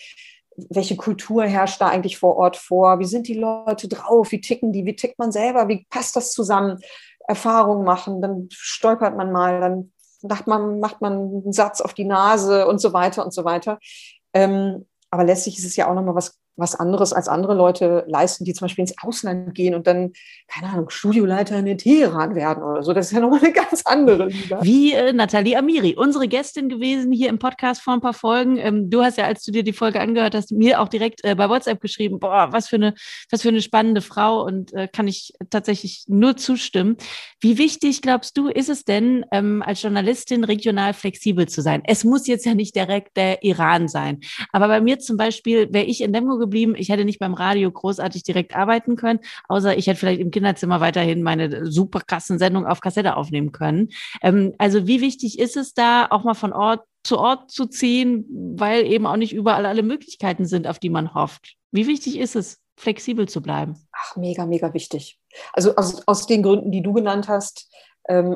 welche 0.70 0.96
Kultur 0.96 1.46
herrscht 1.46 1.82
da 1.82 1.88
eigentlich 1.88 2.18
vor 2.18 2.36
Ort 2.38 2.58
vor? 2.58 3.00
Wie 3.00 3.06
sind 3.06 3.28
die 3.28 3.36
Leute 3.36 3.88
drauf? 3.88 4.32
Wie 4.32 4.42
ticken 4.42 4.72
die? 4.74 4.86
Wie 4.86 4.96
tickt 4.96 5.18
man 5.18 5.32
selber? 5.32 5.68
Wie 5.68 5.86
passt 5.90 6.16
das 6.16 6.34
zusammen? 6.34 6.80
Erfahrungen 7.28 7.86
machen, 7.86 8.22
dann 8.22 8.48
stolpert 8.52 9.16
man 9.16 9.32
mal, 9.32 9.60
dann 9.60 9.92
macht 10.22 10.48
man, 10.48 10.80
macht 10.80 11.02
man 11.02 11.14
einen 11.14 11.54
Satz 11.54 11.82
auf 11.82 11.94
die 11.94 12.06
Nase 12.06 12.68
und 12.68 12.80
so 12.80 12.94
weiter 12.94 13.24
und 13.24 13.34
so 13.34 13.46
weiter. 13.46 13.80
Ähm, 14.34 14.88
aber 15.10 15.24
letztlich 15.24 15.58
ist 15.58 15.66
es 15.66 15.76
ja 15.76 15.90
auch 15.90 15.94
nochmal 15.94 16.16
was 16.16 16.41
was 16.62 16.76
anderes 16.76 17.12
als 17.12 17.28
andere 17.28 17.56
Leute 17.56 18.06
leisten, 18.08 18.46
die 18.46 18.54
zum 18.54 18.66
Beispiel 18.66 18.84
ins 18.84 18.96
Ausland 19.02 19.54
gehen 19.54 19.76
und 19.76 19.88
dann, 19.88 20.14
keine 20.48 20.72
Ahnung, 20.72 20.90
Studioleiter 20.90 21.58
in 21.58 21.78
Teheran 21.78 22.36
werden 22.36 22.64
oder 22.64 22.84
so. 22.84 22.94
Das 22.94 23.08
ist 23.08 23.12
ja 23.12 23.20
nochmal 23.20 23.40
eine 23.40 23.52
ganz 23.52 23.82
andere 23.86 24.28
Liga. 24.28 24.60
Wie 24.62 24.94
äh, 24.94 25.12
Nathalie 25.12 25.58
Amiri, 25.58 25.96
unsere 25.96 26.28
Gästin 26.28 26.70
gewesen 26.70 27.12
hier 27.12 27.30
im 27.30 27.40
Podcast 27.40 27.82
vor 27.82 27.94
ein 27.94 28.02
paar 28.02 28.14
Folgen. 28.14 28.58
Ähm, 28.58 28.90
du 28.90 29.02
hast 29.04 29.18
ja, 29.18 29.26
als 29.26 29.44
du 29.44 29.52
dir 29.52 29.64
die 29.64 29.74
Folge 29.74 30.00
angehört 30.00 30.36
hast, 30.36 30.52
mir 30.52 30.80
auch 30.80 30.88
direkt 30.88 31.24
äh, 31.24 31.36
bei 31.36 31.50
WhatsApp 31.50 31.82
geschrieben, 31.82 32.20
boah, 32.20 32.50
was 32.52 32.70
für 32.70 32.76
eine, 32.78 32.94
was 33.32 33.42
für 33.42 33.50
eine 33.50 33.62
spannende 33.62 34.02
Frau 34.02 34.44
und 34.46 34.74
äh, 34.74 34.88
kann 34.88 35.08
ich 35.08 35.34
tatsächlich 35.50 36.06
nur 36.08 36.38
zustimmen. 36.38 36.98
Wie 37.40 37.58
wichtig, 37.58 38.02
glaubst 38.02 38.38
du, 38.38 38.48
ist 38.48 38.70
es 38.70 38.86
denn, 38.86 39.26
ähm, 39.32 39.64
als 39.66 39.82
Journalistin 39.82 40.44
regional 40.44 40.94
flexibel 40.94 41.48
zu 41.48 41.62
sein? 41.62 41.82
Es 41.86 42.04
muss 42.04 42.28
jetzt 42.28 42.46
ja 42.46 42.54
nicht 42.54 42.76
direkt 42.76 43.18
der 43.18 43.44
Iran 43.44 43.88
sein. 43.88 44.20
Aber 44.52 44.68
bei 44.68 44.80
mir 44.80 45.00
zum 45.00 45.18
Beispiel, 45.18 45.74
wäre 45.74 45.86
ich 45.86 46.02
in 46.02 46.14
Demgo 46.14 46.38
geblieben. 46.38 46.51
Ich 46.54 46.90
hätte 46.90 47.06
nicht 47.06 47.20
beim 47.20 47.34
Radio 47.34 47.72
großartig 47.72 48.24
direkt 48.24 48.56
arbeiten 48.56 48.96
können, 48.96 49.20
außer 49.48 49.78
ich 49.78 49.88
hätte 49.88 50.00
vielleicht 50.00 50.22
im 50.22 50.32
Kinderzimmer 50.32 50.80
weiterhin 50.80 51.24
meine 51.24 51.72
super 51.72 52.02
krassen 52.02 52.40
Sendungen 52.40 52.70
auf 52.70 52.82
Kassette 52.82 53.16
aufnehmen 53.16 53.52
können. 53.52 53.90
Ähm, 54.22 54.54
also 54.58 54.88
wie 54.88 55.02
wichtig 55.02 55.40
ist 55.40 55.58
es 55.58 55.74
da, 55.74 56.08
auch 56.10 56.24
mal 56.24 56.34
von 56.34 56.54
Ort 56.54 56.82
zu 57.04 57.18
Ort 57.18 57.52
zu 57.52 57.66
ziehen, 57.66 58.26
weil 58.58 58.86
eben 58.86 59.08
auch 59.08 59.16
nicht 59.16 59.34
überall 59.34 59.66
alle 59.66 59.84
Möglichkeiten 59.84 60.46
sind, 60.46 60.68
auf 60.68 60.80
die 60.80 60.90
man 60.90 61.14
hofft. 61.14 61.56
Wie 61.72 61.88
wichtig 61.88 62.20
ist 62.20 62.36
es, 62.36 62.60
flexibel 62.78 63.28
zu 63.28 63.42
bleiben? 63.42 63.76
Ach, 63.92 64.16
mega, 64.18 64.46
mega 64.46 64.74
wichtig. 64.74 65.20
Also 65.54 65.76
aus, 65.76 66.08
aus 66.08 66.28
den 66.28 66.44
Gründen, 66.44 66.72
die 66.72 66.82
du 66.82 66.94
genannt 66.94 67.28
hast, 67.28 67.70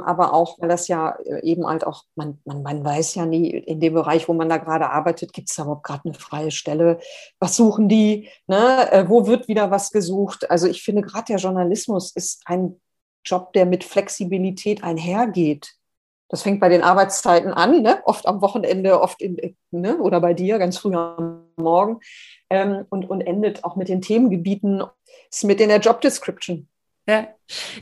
aber 0.06 0.34
auch, 0.34 0.60
weil 0.60 0.69
das 0.69 0.88
ja 0.88 1.17
äh, 1.25 1.41
eben 1.41 1.67
halt 1.67 1.86
auch, 1.86 2.04
man, 2.15 2.39
man, 2.45 2.62
man 2.62 2.84
weiß 2.86 3.15
ja 3.15 3.25
nie, 3.25 3.49
in 3.49 3.80
dem 3.80 3.93
Bereich, 3.93 4.28
wo 4.28 4.34
man 4.34 4.49
da 4.49 4.58
gerade 4.58 4.89
arbeitet, 4.89 5.34
gibt 5.34 5.49
es 5.49 5.56
da 5.56 5.63
überhaupt 5.63 5.84
gerade 5.84 6.06
eine 6.06 6.13
freie 6.13 6.51
Stelle? 6.51 6.99
Was 7.39 7.56
suchen 7.56 7.89
die? 7.89 8.30
Ne? 8.47 8.91
Äh, 8.91 9.10
wo 9.10 9.28
wird 9.28 9.47
wieder 9.47 9.71
was 9.71 9.91
gesucht? 9.91 10.49
Also 10.49 10.67
ich 10.67 10.84
finde, 10.84 11.01
gerade 11.01 11.25
der 11.25 11.38
Journalismus 11.38 12.12
ist 12.12 12.43
ein 12.45 12.80
Job, 13.25 13.54
der 13.54 13.65
mit 13.65 13.84
Flexibilität 13.84 14.84
einhergeht. 14.84 15.75
Das 16.30 16.41
fängt 16.41 16.60
bei 16.60 16.69
den 16.69 16.82
Arbeitszeiten 16.82 17.54
an, 17.54 17.82
ne? 17.82 18.01
oft 18.06 18.28
am 18.28 18.41
Wochenende, 18.41 18.99
oft 18.99 19.21
in, 19.21 19.56
ne? 19.71 19.97
oder 19.97 20.19
bei 20.21 20.34
dir 20.34 20.58
ganz 20.58 20.78
früh 20.78 20.95
am 20.95 21.43
Morgen 21.56 21.99
ähm, 22.49 22.86
und, 22.89 23.10
und 23.10 23.21
endet 23.21 23.63
auch 23.63 23.75
mit 23.75 23.89
den 23.89 24.01
Themengebieten, 24.01 24.84
ist 25.30 25.43
mit 25.43 25.62
in 25.62 25.69
der 25.69 25.80
Job 25.80 26.01
Description. 26.01 26.67
Ja. 27.08 27.28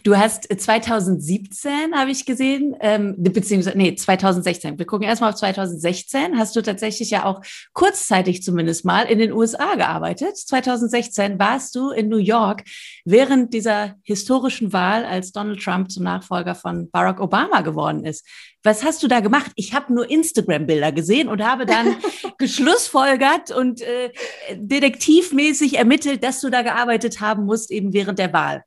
Du 0.04 0.18
hast 0.18 0.50
2017, 0.54 1.72
äh, 1.72 1.96
habe 1.96 2.12
ich 2.12 2.26
gesehen, 2.26 2.76
ähm, 2.82 3.16
beziehungsweise, 3.18 3.78
nee, 3.78 3.96
2016. 3.96 4.78
Wir 4.78 4.86
gucken 4.86 5.08
erstmal 5.08 5.30
auf 5.30 5.38
2016. 5.38 6.38
Hast 6.38 6.54
du 6.58 6.62
tatsächlich 6.62 7.10
ja 7.12 7.24
auch 7.24 7.42
kurzzeitig 7.72 8.44
zumindest 8.44 8.84
mal 8.84 9.04
in 9.04 9.20
den 9.20 9.32
USA 9.32 9.76
gearbeitet. 9.76 10.36
2016 10.36 11.40
warst 11.40 11.76
du 11.76 11.92
in 11.92 12.10
New 12.10 12.18
York 12.18 12.64
während 13.06 13.54
dieser 13.54 13.96
historischen 14.04 14.74
Wahl, 14.74 15.06
als 15.06 15.32
Donald 15.32 15.64
Trump 15.64 15.90
zum 15.90 16.04
Nachfolger 16.04 16.56
von 16.56 16.92
Barack 16.92 17.22
Obama 17.22 17.62
geworden 17.62 18.06
ist. 18.06 18.28
Was 18.64 18.84
hast 18.84 19.02
du 19.02 19.08
da 19.08 19.22
gemacht? 19.22 19.52
Ich 19.56 19.74
habe 19.74 19.94
nur 19.94 20.10
Instagram-Bilder 20.10 20.92
gesehen 20.92 21.30
und 21.30 21.42
habe 21.42 21.66
dann 21.66 21.96
geschlussfolgert 22.38 23.52
und 23.52 23.82
äh, 23.82 24.12
detektivmäßig 24.56 25.78
ermittelt, 25.78 26.22
dass 26.22 26.42
du 26.42 26.50
da 26.50 26.64
gearbeitet 26.64 27.22
haben 27.22 27.46
musst, 27.46 27.72
eben 27.72 27.94
während 27.94 28.20
der 28.20 28.34
Wahl. 28.34 28.66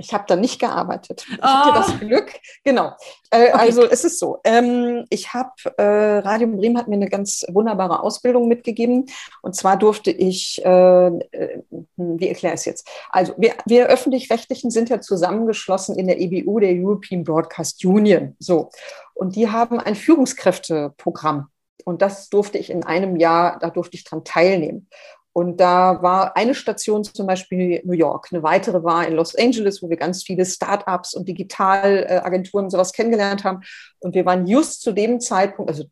Ich 0.00 0.12
habe 0.12 0.24
da 0.26 0.36
nicht 0.36 0.58
gearbeitet. 0.58 1.26
Ich 1.30 1.38
oh. 1.38 1.44
hatte 1.44 1.78
das 1.78 2.00
Glück. 2.00 2.32
Genau. 2.64 2.92
Äh, 3.30 3.48
okay. 3.48 3.52
Also 3.52 3.84
es 3.84 4.04
ist 4.04 4.18
so. 4.18 4.38
Ähm, 4.44 5.04
ich 5.10 5.32
habe, 5.32 5.52
äh, 5.76 6.18
Radio 6.18 6.48
Bremen 6.48 6.78
hat 6.78 6.88
mir 6.88 6.96
eine 6.96 7.08
ganz 7.08 7.44
wunderbare 7.48 8.02
Ausbildung 8.02 8.48
mitgegeben. 8.48 9.06
Und 9.42 9.54
zwar 9.54 9.76
durfte 9.76 10.10
ich, 10.10 10.64
äh, 10.64 11.06
äh 11.06 11.62
wie 11.96 12.28
erkläre 12.28 12.54
ich 12.54 12.60
es 12.60 12.64
jetzt? 12.64 12.88
Also 13.10 13.34
wir, 13.36 13.54
wir 13.66 13.86
öffentlich-rechtlichen 13.86 14.70
sind 14.70 14.88
ja 14.88 15.00
zusammengeschlossen 15.00 15.98
in 15.98 16.06
der 16.06 16.20
EBU, 16.20 16.58
der 16.58 16.72
European 16.72 17.24
Broadcast 17.24 17.84
Union. 17.84 18.34
So. 18.38 18.70
Und 19.14 19.36
die 19.36 19.50
haben 19.50 19.78
ein 19.78 19.94
Führungskräfteprogramm. 19.94 21.48
Und 21.84 22.02
das 22.02 22.28
durfte 22.28 22.58
ich 22.58 22.70
in 22.70 22.84
einem 22.84 23.16
Jahr, 23.16 23.58
da 23.58 23.70
durfte 23.70 23.96
ich 23.96 24.04
dran 24.04 24.24
teilnehmen. 24.24 24.88
Und 25.32 25.58
da 25.58 26.02
war 26.02 26.36
eine 26.36 26.54
Station 26.54 27.04
zum 27.04 27.26
Beispiel 27.26 27.80
New 27.84 27.92
York, 27.92 28.28
eine 28.32 28.42
weitere 28.42 28.82
war 28.82 29.06
in 29.06 29.14
Los 29.14 29.36
Angeles, 29.36 29.82
wo 29.82 29.88
wir 29.88 29.96
ganz 29.96 30.24
viele 30.24 30.44
Start-ups 30.44 31.14
und 31.14 31.28
Digitalagenturen 31.28 32.64
und 32.64 32.70
sowas 32.70 32.92
kennengelernt 32.92 33.44
haben. 33.44 33.60
Und 34.00 34.14
wir 34.14 34.26
waren 34.26 34.46
just 34.46 34.82
zu 34.82 34.92
dem 34.92 35.20
Zeitpunkt, 35.20 35.70
also 35.70 35.84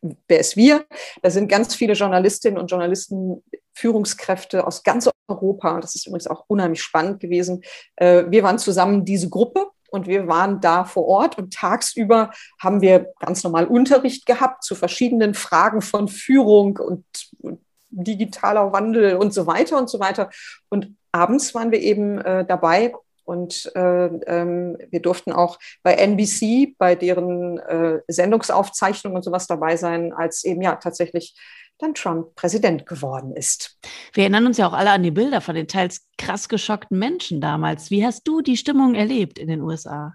wer 0.00 0.38
ist 0.38 0.56
wir? 0.56 0.86
Da 1.22 1.30
sind 1.30 1.48
ganz 1.48 1.74
viele 1.74 1.92
Journalistinnen 1.92 2.58
und 2.58 2.70
Journalisten, 2.70 3.42
Führungskräfte 3.74 4.66
aus 4.66 4.82
ganz 4.82 5.08
Europa. 5.28 5.80
Das 5.80 5.94
ist 5.94 6.06
übrigens 6.06 6.26
auch 6.26 6.44
unheimlich 6.48 6.82
spannend 6.82 7.20
gewesen. 7.20 7.62
Äh, 7.96 8.24
wir 8.28 8.42
waren 8.42 8.58
zusammen 8.58 9.04
diese 9.04 9.28
Gruppe 9.28 9.66
und 9.90 10.06
wir 10.06 10.26
waren 10.26 10.60
da 10.60 10.84
vor 10.84 11.06
Ort 11.06 11.38
und 11.38 11.52
tagsüber 11.52 12.30
haben 12.60 12.80
wir 12.80 13.12
ganz 13.20 13.44
normal 13.44 13.66
Unterricht 13.66 14.26
gehabt 14.26 14.64
zu 14.64 14.74
verschiedenen 14.74 15.34
Fragen 15.34 15.80
von 15.80 16.08
Führung 16.08 16.78
und, 16.78 17.04
und 17.40 17.60
digitaler 17.90 18.72
Wandel 18.72 19.16
und 19.16 19.32
so 19.32 19.46
weiter 19.46 19.78
und 19.78 19.88
so 19.88 20.00
weiter. 20.00 20.30
Und 20.68 20.94
abends 21.12 21.54
waren 21.54 21.70
wir 21.70 21.80
eben 21.80 22.18
äh, 22.18 22.44
dabei 22.44 22.92
und 23.28 23.70
äh, 23.74 24.06
ähm, 24.06 24.78
wir 24.88 25.02
durften 25.02 25.32
auch 25.32 25.58
bei 25.82 25.94
NBC, 25.94 26.74
bei 26.78 26.94
deren 26.94 27.58
äh, 27.58 28.00
Sendungsaufzeichnungen 28.08 29.16
und 29.16 29.22
sowas 29.22 29.46
dabei 29.46 29.76
sein, 29.76 30.14
als 30.14 30.44
eben 30.44 30.62
ja 30.62 30.76
tatsächlich 30.76 31.34
dann 31.76 31.94
Trump 31.94 32.34
Präsident 32.34 32.86
geworden 32.86 33.36
ist. 33.36 33.78
Wir 34.14 34.24
erinnern 34.24 34.46
uns 34.46 34.56
ja 34.56 34.66
auch 34.66 34.72
alle 34.72 34.90
an 34.90 35.02
die 35.02 35.10
Bilder 35.10 35.42
von 35.42 35.54
den 35.54 35.68
teils 35.68 36.06
krass 36.16 36.48
geschockten 36.48 36.98
Menschen 36.98 37.42
damals. 37.42 37.90
Wie 37.90 38.04
hast 38.04 38.26
du 38.26 38.40
die 38.40 38.56
Stimmung 38.56 38.94
erlebt 38.94 39.38
in 39.38 39.48
den 39.48 39.60
USA? 39.60 40.14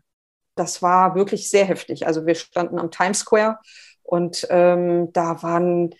Das 0.56 0.82
war 0.82 1.14
wirklich 1.14 1.50
sehr 1.50 1.66
heftig. 1.66 2.08
Also 2.08 2.26
wir 2.26 2.34
standen 2.34 2.80
am 2.80 2.90
Times 2.90 3.20
Square 3.20 3.60
und 4.02 4.48
ähm, 4.50 5.14
da 5.14 5.42
waren 5.44 5.94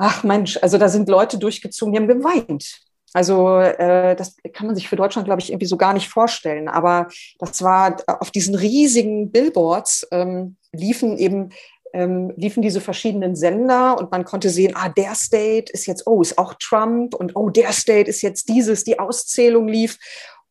ach 0.00 0.24
Mensch, 0.24 0.58
also 0.62 0.78
da 0.78 0.88
sind 0.88 1.08
Leute 1.08 1.38
durchgezogen, 1.38 1.92
die 1.92 1.98
haben 1.98 2.08
geweint. 2.08 2.80
Also 3.12 3.58
äh, 3.58 4.16
das 4.16 4.36
kann 4.52 4.66
man 4.66 4.74
sich 4.74 4.88
für 4.88 4.96
Deutschland, 4.96 5.26
glaube 5.26 5.40
ich, 5.40 5.50
irgendwie 5.50 5.66
so 5.66 5.76
gar 5.76 5.92
nicht 5.92 6.08
vorstellen. 6.08 6.68
Aber 6.68 7.08
das 7.38 7.62
war 7.62 7.96
auf 8.06 8.30
diesen 8.30 8.54
riesigen 8.54 9.30
Billboards 9.30 10.06
ähm, 10.10 10.56
liefen 10.72 11.18
eben 11.18 11.50
ähm, 11.92 12.32
liefen 12.36 12.62
diese 12.62 12.80
verschiedenen 12.80 13.34
Sender 13.34 13.98
und 13.98 14.12
man 14.12 14.24
konnte 14.24 14.48
sehen, 14.48 14.74
ah, 14.76 14.88
der 14.88 15.16
State 15.16 15.72
ist 15.72 15.86
jetzt, 15.86 16.06
oh, 16.06 16.22
ist 16.22 16.38
auch 16.38 16.54
Trump 16.54 17.16
und 17.16 17.34
oh, 17.34 17.50
der 17.50 17.72
State 17.72 18.08
ist 18.08 18.22
jetzt 18.22 18.48
dieses, 18.48 18.84
die 18.84 19.00
Auszählung 19.00 19.66
lief. 19.66 19.98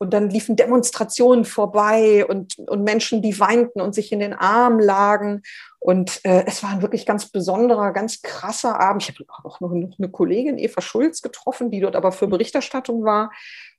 Und 0.01 0.13
dann 0.13 0.29
liefen 0.29 0.55
Demonstrationen 0.55 1.45
vorbei 1.45 2.25
und, 2.25 2.57
und 2.57 2.83
Menschen, 2.83 3.21
die 3.21 3.37
weinten 3.39 3.81
und 3.81 3.95
sich 3.95 4.11
in 4.11 4.19
den 4.19 4.33
Arm 4.33 4.79
lagen. 4.79 5.41
Und 5.79 6.23
äh, 6.25 6.43
es 6.45 6.61
war 6.61 6.71
ein 6.71 6.81
wirklich 6.81 7.05
ganz 7.05 7.31
besonderer, 7.31 7.93
ganz 7.93 8.21
krasser 8.21 8.79
Abend. 8.79 9.03
Ich 9.03 9.09
habe 9.09 9.25
auch 9.43 9.61
noch, 9.61 9.71
noch 9.71 9.97
eine 9.97 10.09
Kollegin, 10.09 10.57
Eva 10.57 10.81
Schulz, 10.81 11.21
getroffen, 11.21 11.71
die 11.71 11.79
dort 11.79 11.95
aber 11.95 12.11
für 12.11 12.27
Berichterstattung 12.27 13.05
war. 13.05 13.31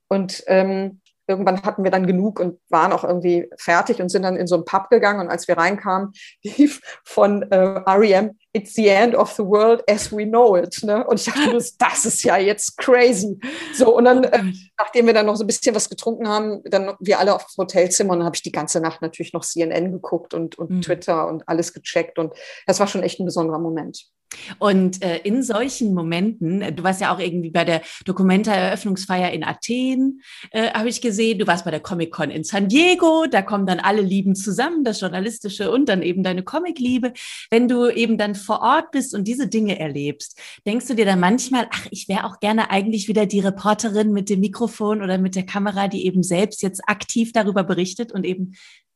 Und 0.07 0.43
ähm, 0.47 1.01
irgendwann 1.27 1.63
hatten 1.63 1.83
wir 1.83 1.91
dann 1.91 2.07
genug 2.07 2.39
und 2.39 2.59
waren 2.69 2.91
auch 2.91 3.03
irgendwie 3.03 3.49
fertig 3.57 4.01
und 4.01 4.09
sind 4.09 4.23
dann 4.23 4.35
in 4.35 4.47
so 4.47 4.55
einen 4.55 4.65
Pub 4.65 4.89
gegangen. 4.89 5.21
Und 5.21 5.29
als 5.29 5.47
wir 5.47 5.57
reinkamen, 5.57 6.11
lief 6.43 6.81
von 7.03 7.43
äh, 7.43 7.55
REM 7.57 8.37
It's 8.53 8.73
the 8.75 8.87
end 8.87 9.15
of 9.15 9.31
the 9.31 9.43
world 9.43 9.81
as 9.89 10.11
we 10.11 10.25
know 10.25 10.57
it. 10.57 10.83
Ne? 10.83 11.05
Und 11.07 11.19
ich 11.19 11.25
dachte, 11.25 11.57
das 11.79 12.05
ist 12.05 12.23
ja 12.23 12.37
jetzt 12.37 12.77
crazy. 12.77 13.39
So, 13.73 13.95
und 13.95 14.05
dann, 14.05 14.25
äh, 14.25 14.43
nachdem 14.77 15.07
wir 15.07 15.13
dann 15.13 15.25
noch 15.25 15.37
so 15.37 15.43
ein 15.43 15.47
bisschen 15.47 15.73
was 15.73 15.89
getrunken 15.89 16.27
haben, 16.27 16.61
dann 16.65 16.93
wir 16.99 17.19
alle 17.19 17.33
aufs 17.33 17.57
Hotelzimmer 17.57 18.13
und 18.13 18.19
dann 18.19 18.25
habe 18.25 18.35
ich 18.35 18.43
die 18.43 18.51
ganze 18.51 18.81
Nacht 18.81 19.01
natürlich 19.01 19.31
noch 19.31 19.45
CNN 19.45 19.91
geguckt 19.91 20.33
und, 20.33 20.57
und 20.57 20.69
mhm. 20.69 20.81
Twitter 20.81 21.27
und 21.27 21.47
alles 21.47 21.73
gecheckt. 21.73 22.19
Und 22.19 22.33
das 22.67 22.79
war 22.79 22.87
schon 22.87 23.03
echt 23.03 23.19
ein 23.19 23.25
besonderer 23.25 23.59
Moment. 23.59 24.11
Und 24.59 25.03
äh, 25.03 25.17
in 25.19 25.43
solchen 25.43 25.93
Momenten, 25.93 26.61
äh, 26.61 26.73
du 26.73 26.83
warst 26.83 27.01
ja 27.01 27.13
auch 27.13 27.19
irgendwie 27.19 27.49
bei 27.49 27.65
der 27.65 27.81
Documenta-Eröffnungsfeier 28.05 29.31
in 29.31 29.43
Athen, 29.43 30.21
äh, 30.51 30.71
habe 30.71 30.89
ich 30.89 31.01
gesehen, 31.01 31.39
du 31.39 31.47
warst 31.47 31.65
bei 31.65 31.71
der 31.71 31.79
Comic-Con 31.79 32.31
in 32.31 32.43
San 32.43 32.67
Diego, 32.67 33.25
da 33.29 33.41
kommen 33.41 33.65
dann 33.65 33.79
alle 33.79 34.01
Lieben 34.01 34.35
zusammen, 34.35 34.83
das 34.83 35.01
Journalistische 35.01 35.71
und 35.71 35.89
dann 35.89 36.01
eben 36.01 36.23
deine 36.23 36.43
Comic-Liebe. 36.43 37.13
Wenn 37.49 37.67
du 37.67 37.89
eben 37.89 38.17
dann 38.17 38.35
vor 38.35 38.61
Ort 38.61 38.91
bist 38.91 39.13
und 39.13 39.27
diese 39.27 39.47
Dinge 39.47 39.79
erlebst, 39.79 40.39
denkst 40.65 40.87
du 40.87 40.95
dir 40.95 41.05
dann 41.05 41.19
manchmal, 41.19 41.67
ach, 41.71 41.87
ich 41.91 42.07
wäre 42.07 42.25
auch 42.25 42.39
gerne 42.39 42.69
eigentlich 42.69 43.07
wieder 43.07 43.25
die 43.25 43.39
Reporterin 43.39 44.11
mit 44.11 44.29
dem 44.29 44.39
Mikrofon 44.39 45.01
oder 45.01 45.17
mit 45.17 45.35
der 45.35 45.45
Kamera, 45.45 45.87
die 45.87 46.05
eben 46.05 46.23
selbst 46.23 46.61
jetzt 46.61 46.81
aktiv 46.87 47.31
darüber 47.33 47.63
berichtet 47.63 48.11
und 48.11 48.25
eben 48.25 48.53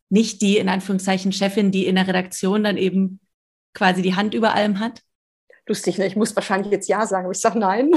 nicht 0.10 0.42
die, 0.42 0.58
in 0.58 0.70
Anführungszeichen, 0.70 1.32
Chefin, 1.32 1.72
die 1.72 1.86
in 1.88 1.96
der 1.96 2.08
Redaktion 2.08 2.64
dann 2.64 2.78
eben 2.78 3.20
quasi 3.74 4.02
die 4.02 4.16
Hand 4.16 4.34
über 4.34 4.54
allem 4.54 4.80
hat? 4.80 5.02
Lustig, 5.68 5.98
ne? 5.98 6.06
ich 6.06 6.16
muss 6.16 6.36
wahrscheinlich 6.36 6.72
jetzt 6.72 6.88
Ja 6.88 7.06
sagen, 7.06 7.26
aber 7.26 7.32
ich 7.32 7.42
sage 7.42 7.60
nein. 7.60 7.92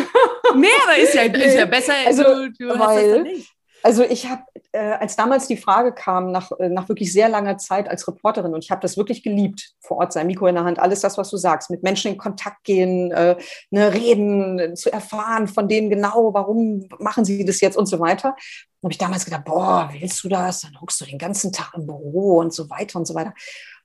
Nee, 0.57 0.67
aber 0.85 0.97
ist 0.97 1.15
ja, 1.15 1.23
ist 1.23 1.57
ja 1.57 1.65
besser, 1.67 1.93
also, 2.07 2.23
du, 2.23 2.53
du 2.53 2.69
weil, 2.79 3.35
Also 3.83 4.03
ich 4.03 4.29
habe, 4.29 4.43
äh, 4.73 4.79
als 4.79 5.17
damals 5.17 5.47
die 5.47 5.57
Frage 5.57 5.93
kam, 5.93 6.33
nach, 6.33 6.51
äh, 6.59 6.69
nach 6.69 6.89
wirklich 6.89 7.13
sehr 7.13 7.29
langer 7.29 7.59
Zeit 7.59 7.89
als 7.89 8.09
Reporterin, 8.09 8.55
und 8.55 8.65
ich 8.65 8.71
habe 8.71 8.81
das 8.81 8.97
wirklich 8.97 9.23
geliebt, 9.23 9.75
vor 9.81 9.99
Ort 9.99 10.13
sein 10.13 10.27
Mikro 10.27 10.47
in 10.47 10.55
der 10.55 10.65
Hand, 10.65 10.79
alles 10.79 11.01
das, 11.01 11.19
was 11.19 11.31
du 11.31 11.37
sagst, 11.37 11.71
mit 11.71 11.83
Menschen 11.83 12.13
in 12.13 12.19
Kontakt 12.19 12.65
gehen, 12.65 13.13
äh, 13.13 13.37
ne, 13.71 13.93
reden, 13.93 14.75
zu 14.75 14.91
erfahren 14.91 15.49
von 15.49 15.69
denen 15.69 15.91
genau, 15.91 16.33
warum 16.33 16.89
machen 16.99 17.25
sie 17.25 17.45
das 17.45 17.61
jetzt 17.61 17.77
und 17.77 17.87
so 17.87 18.01
weiter. 18.01 18.35
habe 18.83 18.93
ich 18.93 18.99
damals 18.99 19.25
gedacht, 19.25 19.45
boah, 19.45 19.91
willst 19.93 20.25
du 20.25 20.29
das? 20.29 20.63
Dann 20.63 20.81
hockst 20.81 21.01
du 21.01 21.05
den 21.05 21.19
ganzen 21.19 21.53
Tag 21.53 21.73
im 21.75 21.87
Büro 21.87 22.39
und 22.39 22.53
so 22.53 22.71
weiter 22.71 22.99
und 22.99 23.07
so 23.07 23.15
weiter. 23.15 23.35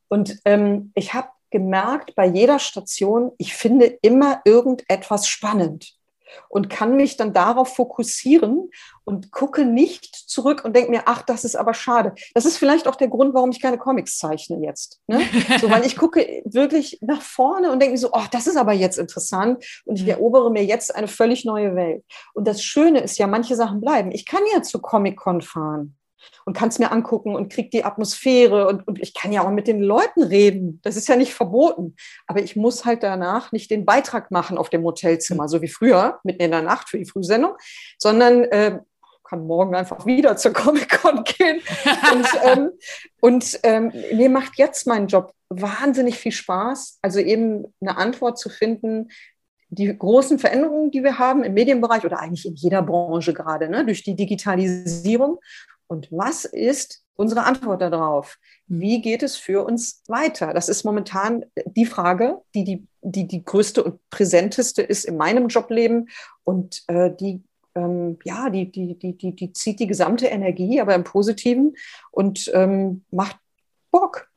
Und 0.07 0.39
ähm, 0.45 0.91
ich 0.95 1.13
habe 1.13 1.27
gemerkt, 1.53 2.15
bei 2.15 2.25
jeder 2.25 2.59
Station, 2.59 3.31
ich 3.37 3.53
finde 3.53 3.85
immer 4.01 4.41
irgendetwas 4.43 5.27
spannend 5.27 5.95
und 6.49 6.67
kann 6.67 6.95
mich 6.95 7.15
dann 7.15 7.31
darauf 7.31 7.75
fokussieren 7.75 8.71
und 9.03 9.31
gucke 9.31 9.65
nicht 9.65 10.15
zurück 10.15 10.65
und 10.65 10.75
denke 10.75 10.89
mir, 10.89 11.03
ach, 11.05 11.21
das 11.21 11.45
ist 11.45 11.55
aber 11.55 11.75
schade. 11.75 12.15
Das 12.33 12.45
ist 12.45 12.57
vielleicht 12.57 12.87
auch 12.87 12.95
der 12.95 13.07
Grund, 13.07 13.35
warum 13.35 13.51
ich 13.51 13.61
keine 13.61 13.77
Comics 13.77 14.17
zeichne 14.17 14.65
jetzt. 14.65 14.99
Ne? 15.05 15.21
So, 15.61 15.69
weil 15.69 15.85
ich 15.85 15.95
gucke 15.95 16.41
wirklich 16.45 16.97
nach 17.01 17.21
vorne 17.21 17.71
und 17.71 17.79
denke 17.79 17.93
mir 17.93 17.99
so, 17.99 18.09
oh, 18.11 18.25
das 18.31 18.47
ist 18.47 18.57
aber 18.57 18.73
jetzt 18.73 18.97
interessant 18.97 19.63
und 19.85 19.97
ich 19.97 20.03
mhm. 20.03 20.09
erobere 20.09 20.49
mir 20.49 20.65
jetzt 20.65 20.95
eine 20.95 21.07
völlig 21.07 21.45
neue 21.45 21.75
Welt. 21.75 22.03
Und 22.33 22.47
das 22.47 22.63
Schöne 22.63 23.01
ist 23.01 23.19
ja, 23.19 23.27
manche 23.27 23.55
Sachen 23.55 23.79
bleiben. 23.79 24.11
Ich 24.11 24.25
kann 24.25 24.41
ja 24.53 24.63
zu 24.63 24.79
Comic-Con 24.79 25.41
fahren 25.41 25.97
und 26.45 26.55
kann 26.55 26.69
es 26.69 26.79
mir 26.79 26.91
angucken 26.91 27.35
und 27.35 27.51
kriege 27.51 27.69
die 27.69 27.85
Atmosphäre 27.85 28.67
und, 28.67 28.87
und 28.87 28.99
ich 28.99 29.13
kann 29.13 29.31
ja 29.31 29.43
auch 29.43 29.51
mit 29.51 29.67
den 29.67 29.81
Leuten 29.81 30.23
reden. 30.23 30.79
Das 30.83 30.95
ist 30.95 31.07
ja 31.07 31.15
nicht 31.15 31.33
verboten. 31.33 31.95
Aber 32.27 32.41
ich 32.41 32.55
muss 32.55 32.85
halt 32.85 33.03
danach 33.03 33.51
nicht 33.51 33.71
den 33.71 33.85
Beitrag 33.85 34.31
machen 34.31 34.57
auf 34.57 34.69
dem 34.69 34.83
Hotelzimmer, 34.83 35.47
so 35.47 35.61
wie 35.61 35.67
früher, 35.67 36.19
mitten 36.23 36.41
in 36.41 36.51
der 36.51 36.61
Nacht 36.61 36.89
für 36.89 36.97
die 36.97 37.05
Frühsendung, 37.05 37.53
sondern 37.97 38.43
äh, 38.45 38.79
kann 39.23 39.47
morgen 39.47 39.73
einfach 39.73 40.05
wieder 40.05 40.35
zur 40.37 40.53
Comic-Con 40.53 41.23
gehen. 41.23 41.61
und 42.13 42.27
ähm, 42.43 42.71
und 43.19 43.59
ähm, 43.63 43.91
mir 44.13 44.29
macht 44.29 44.57
jetzt 44.57 44.85
mein 44.85 45.07
Job 45.07 45.33
wahnsinnig 45.49 46.17
viel 46.17 46.31
Spaß, 46.31 46.99
also 47.01 47.19
eben 47.19 47.65
eine 47.81 47.97
Antwort 47.97 48.37
zu 48.37 48.49
finden, 48.49 49.09
die 49.69 49.97
großen 49.97 50.39
Veränderungen, 50.39 50.91
die 50.91 51.03
wir 51.03 51.17
haben 51.17 51.43
im 51.43 51.53
Medienbereich 51.53 52.05
oder 52.05 52.19
eigentlich 52.19 52.45
in 52.45 52.55
jeder 52.55 52.81
Branche 52.81 53.33
gerade, 53.33 53.69
ne, 53.69 53.85
durch 53.85 54.03
die 54.03 54.15
Digitalisierung 54.15 55.39
und 55.93 56.11
was 56.11 56.45
ist 56.45 57.05
unsere 57.15 57.43
Antwort 57.43 57.81
darauf? 57.81 58.37
Wie 58.67 59.01
geht 59.01 59.23
es 59.23 59.37
für 59.37 59.63
uns 59.63 60.01
weiter? 60.07 60.53
Das 60.53 60.67
ist 60.67 60.83
momentan 60.83 61.45
die 61.65 61.85
Frage, 61.85 62.41
die 62.55 62.63
die, 62.63 62.87
die, 63.01 63.27
die 63.27 63.45
größte 63.45 63.83
und 63.83 63.99
präsenteste 64.09 64.81
ist 64.81 65.05
in 65.05 65.17
meinem 65.17 65.47
Jobleben 65.47 66.09
und 66.43 66.83
äh, 66.87 67.11
die 67.15 67.43
ähm, 67.75 68.17
ja, 68.23 68.49
die, 68.49 68.71
die, 68.71 68.97
die, 68.97 69.17
die, 69.17 69.35
die 69.35 69.53
zieht 69.53 69.79
die 69.79 69.87
gesamte 69.87 70.27
Energie, 70.27 70.79
aber 70.79 70.93
im 70.95 71.03
Positiven 71.03 71.75
und 72.11 72.51
ähm, 72.53 73.03
macht 73.11 73.37
Bock. 73.91 74.27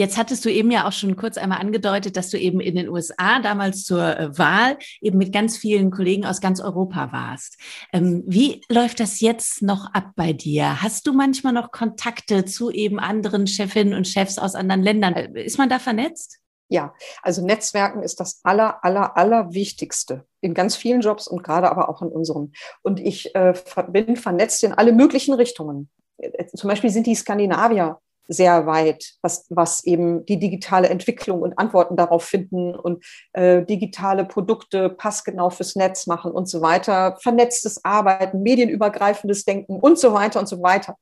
Jetzt 0.00 0.16
hattest 0.16 0.46
du 0.46 0.50
eben 0.50 0.70
ja 0.70 0.88
auch 0.88 0.92
schon 0.92 1.14
kurz 1.14 1.36
einmal 1.36 1.60
angedeutet, 1.60 2.16
dass 2.16 2.30
du 2.30 2.38
eben 2.38 2.58
in 2.58 2.74
den 2.74 2.88
USA 2.88 3.38
damals 3.42 3.84
zur 3.84 4.18
äh, 4.18 4.38
Wahl 4.38 4.78
eben 5.02 5.18
mit 5.18 5.30
ganz 5.30 5.58
vielen 5.58 5.90
Kollegen 5.90 6.24
aus 6.24 6.40
ganz 6.40 6.58
Europa 6.58 7.12
warst. 7.12 7.58
Ähm, 7.92 8.22
wie 8.26 8.62
läuft 8.70 9.00
das 9.00 9.20
jetzt 9.20 9.60
noch 9.60 9.92
ab 9.92 10.12
bei 10.16 10.32
dir? 10.32 10.80
Hast 10.80 11.06
du 11.06 11.12
manchmal 11.12 11.52
noch 11.52 11.70
Kontakte 11.70 12.46
zu 12.46 12.70
eben 12.70 12.98
anderen 12.98 13.46
Chefinnen 13.46 13.92
und 13.92 14.08
Chefs 14.08 14.38
aus 14.38 14.54
anderen 14.54 14.82
Ländern? 14.82 15.12
Äh, 15.12 15.44
ist 15.44 15.58
man 15.58 15.68
da 15.68 15.78
vernetzt? 15.78 16.38
Ja, 16.70 16.94
also 17.20 17.44
Netzwerken 17.44 18.02
ist 18.02 18.20
das 18.20 18.40
aller, 18.42 18.82
aller, 18.82 19.18
aller 19.18 19.52
Wichtigste 19.52 20.24
in 20.40 20.54
ganz 20.54 20.76
vielen 20.76 21.02
Jobs 21.02 21.28
und 21.28 21.44
gerade 21.44 21.70
aber 21.70 21.90
auch 21.90 22.00
in 22.00 22.08
unserem. 22.08 22.52
Und 22.80 23.00
ich 23.00 23.34
äh, 23.34 23.52
bin 23.88 24.16
vernetzt 24.16 24.64
in 24.64 24.72
alle 24.72 24.94
möglichen 24.94 25.34
Richtungen. 25.34 25.90
Äh, 26.16 26.46
zum 26.46 26.68
Beispiel 26.68 26.88
sind 26.88 27.06
die 27.06 27.14
Skandinavier 27.14 27.98
sehr 28.28 28.66
weit, 28.66 29.14
was, 29.22 29.46
was 29.50 29.84
eben 29.84 30.24
die 30.24 30.38
digitale 30.38 30.88
Entwicklung 30.88 31.42
und 31.42 31.58
Antworten 31.58 31.96
darauf 31.96 32.24
finden 32.24 32.74
und 32.74 33.04
äh, 33.32 33.64
digitale 33.64 34.24
Produkte 34.24 34.88
passgenau 34.88 35.50
fürs 35.50 35.74
Netz 35.74 36.06
machen 36.06 36.30
und 36.30 36.48
so 36.48 36.60
weiter, 36.62 37.16
vernetztes 37.20 37.84
Arbeiten, 37.84 38.42
medienübergreifendes 38.42 39.44
Denken 39.44 39.80
und 39.80 39.98
so 39.98 40.12
weiter 40.12 40.38
und 40.38 40.48
so 40.48 40.62
weiter. 40.62 40.96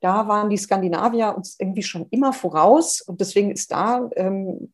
Da 0.00 0.26
waren 0.26 0.50
die 0.50 0.56
Skandinavier 0.56 1.34
uns 1.36 1.56
irgendwie 1.58 1.84
schon 1.84 2.06
immer 2.10 2.32
voraus 2.32 3.00
und 3.00 3.20
deswegen 3.20 3.52
ist 3.52 3.70
da, 3.70 4.10
ähm, 4.16 4.72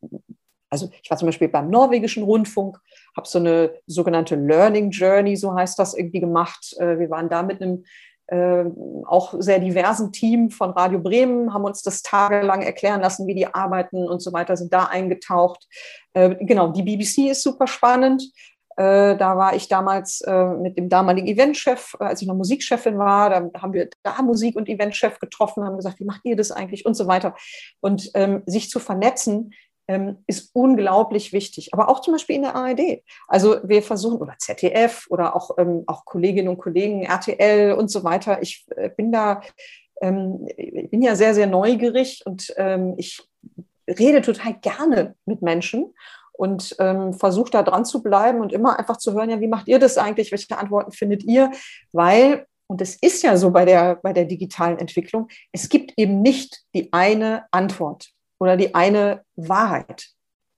also 0.71 0.91
ich 1.03 1.11
war 1.11 1.19
zum 1.19 1.27
Beispiel 1.27 1.49
beim 1.49 1.71
norwegischen 1.71 2.23
Rundfunk, 2.23 2.79
habe 3.17 3.29
so 3.29 3.39
eine 3.39 3.75
sogenannte 3.87 4.37
Learning 4.37 4.91
Journey, 4.91 5.37
so 5.37 5.55
heißt 5.55 5.79
das, 5.79 5.95
irgendwie 5.95 6.21
gemacht. 6.21 6.75
Äh, 6.79 6.99
wir 6.99 7.11
waren 7.11 7.29
da 7.29 7.43
mit 7.43 7.61
einem 7.61 7.85
äh, 8.29 8.65
auch 9.05 9.35
sehr 9.39 9.59
diversen 9.59 10.13
Team 10.13 10.51
von 10.51 10.71
Radio 10.71 10.99
Bremen, 10.99 11.53
haben 11.53 11.65
uns 11.65 11.83
das 11.83 12.03
tagelang 12.03 12.63
erklären 12.63 13.01
lassen, 13.01 13.27
wie 13.27 13.35
die 13.35 13.47
arbeiten 13.47 14.09
und 14.09 14.21
so 14.21 14.33
weiter, 14.33 14.57
sind 14.57 14.73
da 14.73 14.85
eingetaucht. 14.85 15.67
Äh, 16.13 16.37
genau, 16.45 16.69
die 16.69 16.83
BBC 16.83 17.31
ist 17.31 17.43
super 17.43 17.67
spannend. 17.67 18.23
Äh, 18.79 19.17
da 19.17 19.37
war 19.37 19.57
ich 19.57 19.67
damals 19.67 20.21
äh, 20.21 20.45
mit 20.55 20.79
dem 20.79 20.89
damaligen 20.89 21.27
Eventchef, 21.27 21.97
äh, 21.99 22.05
als 22.05 22.23
ich 22.23 22.29
noch 22.29 22.37
Musikchefin 22.37 22.97
war, 22.97 23.29
da 23.29 23.51
haben 23.61 23.73
wir 23.73 23.89
da 24.05 24.23
Musik- 24.23 24.55
und 24.55 24.69
Eventchef 24.69 25.19
getroffen, 25.19 25.65
haben 25.65 25.77
gesagt, 25.77 25.99
wie 25.99 26.05
macht 26.05 26.21
ihr 26.25 26.37
das 26.37 26.53
eigentlich 26.53 26.87
und 26.87 26.95
so 26.95 27.09
weiter. 27.09 27.35
Und 27.81 28.09
ähm, 28.15 28.45
sich 28.47 28.71
zu 28.71 28.79
vernetzen, 28.79 29.51
ähm, 29.51 29.53
ist 30.27 30.51
unglaublich 30.53 31.33
wichtig. 31.33 31.73
Aber 31.73 31.89
auch 31.89 32.01
zum 32.01 32.13
Beispiel 32.13 32.37
in 32.37 32.43
der 32.43 32.55
ARD. 32.55 33.03
Also 33.27 33.57
wir 33.65 33.83
versuchen, 33.83 34.19
oder 34.19 34.35
ZDF 34.39 35.07
oder 35.09 35.35
auch, 35.35 35.57
ähm, 35.59 35.85
auch 35.87 36.05
Kolleginnen 36.05 36.49
und 36.49 36.59
Kollegen, 36.59 37.05
RTL 37.05 37.73
und 37.73 37.91
so 37.91 38.05
weiter. 38.05 38.43
Ich 38.43 38.67
äh, 38.77 38.91
bin 38.91 39.13
da, 39.13 39.41
ähm, 40.03 40.47
bin 40.91 41.01
ja 41.01 41.17
sehr, 41.17 41.35
sehr 41.35 41.47
neugierig 41.47 42.23
und 42.27 42.53
ähm, 42.59 42.95
ich 42.99 43.23
rede 43.89 44.21
total 44.21 44.55
gerne 44.61 45.15
mit 45.25 45.41
Menschen 45.41 45.95
und 46.33 46.77
ähm, 46.79 47.15
versuche 47.15 47.51
da 47.51 47.63
dran 47.63 47.87
zu 47.87 48.03
bleiben 48.03 48.41
und 48.41 48.53
immer 48.53 48.79
einfach 48.79 48.99
zu 48.99 49.15
hören, 49.15 49.31
ja, 49.31 49.41
wie 49.41 49.49
macht 49.49 49.69
ihr 49.69 49.79
das 49.79 49.97
eigentlich? 49.97 50.31
Welche 50.31 50.59
Antworten 50.59 50.93
findet 50.93 51.25
ihr? 51.25 51.51
Weil 51.93 52.47
und 52.71 52.83
es 52.83 52.97
ist 52.97 53.23
ja 53.23 53.39
so 53.39 53.51
bei 53.51 53.65
der, 53.65 53.97
bei 53.97 54.13
der 54.13 54.27
digitalen 54.27 54.79
Entwicklung, 54.79 55.29
es 55.53 55.71
gibt 55.71 55.95
eben 55.97 56.21
nicht 56.21 56.65
die 56.75 56.93
eine 56.93 57.47
Antwort 57.51 58.13
oder 58.39 58.57
die 58.57 58.75
eine 58.75 59.23
Wahrheit. 59.37 60.09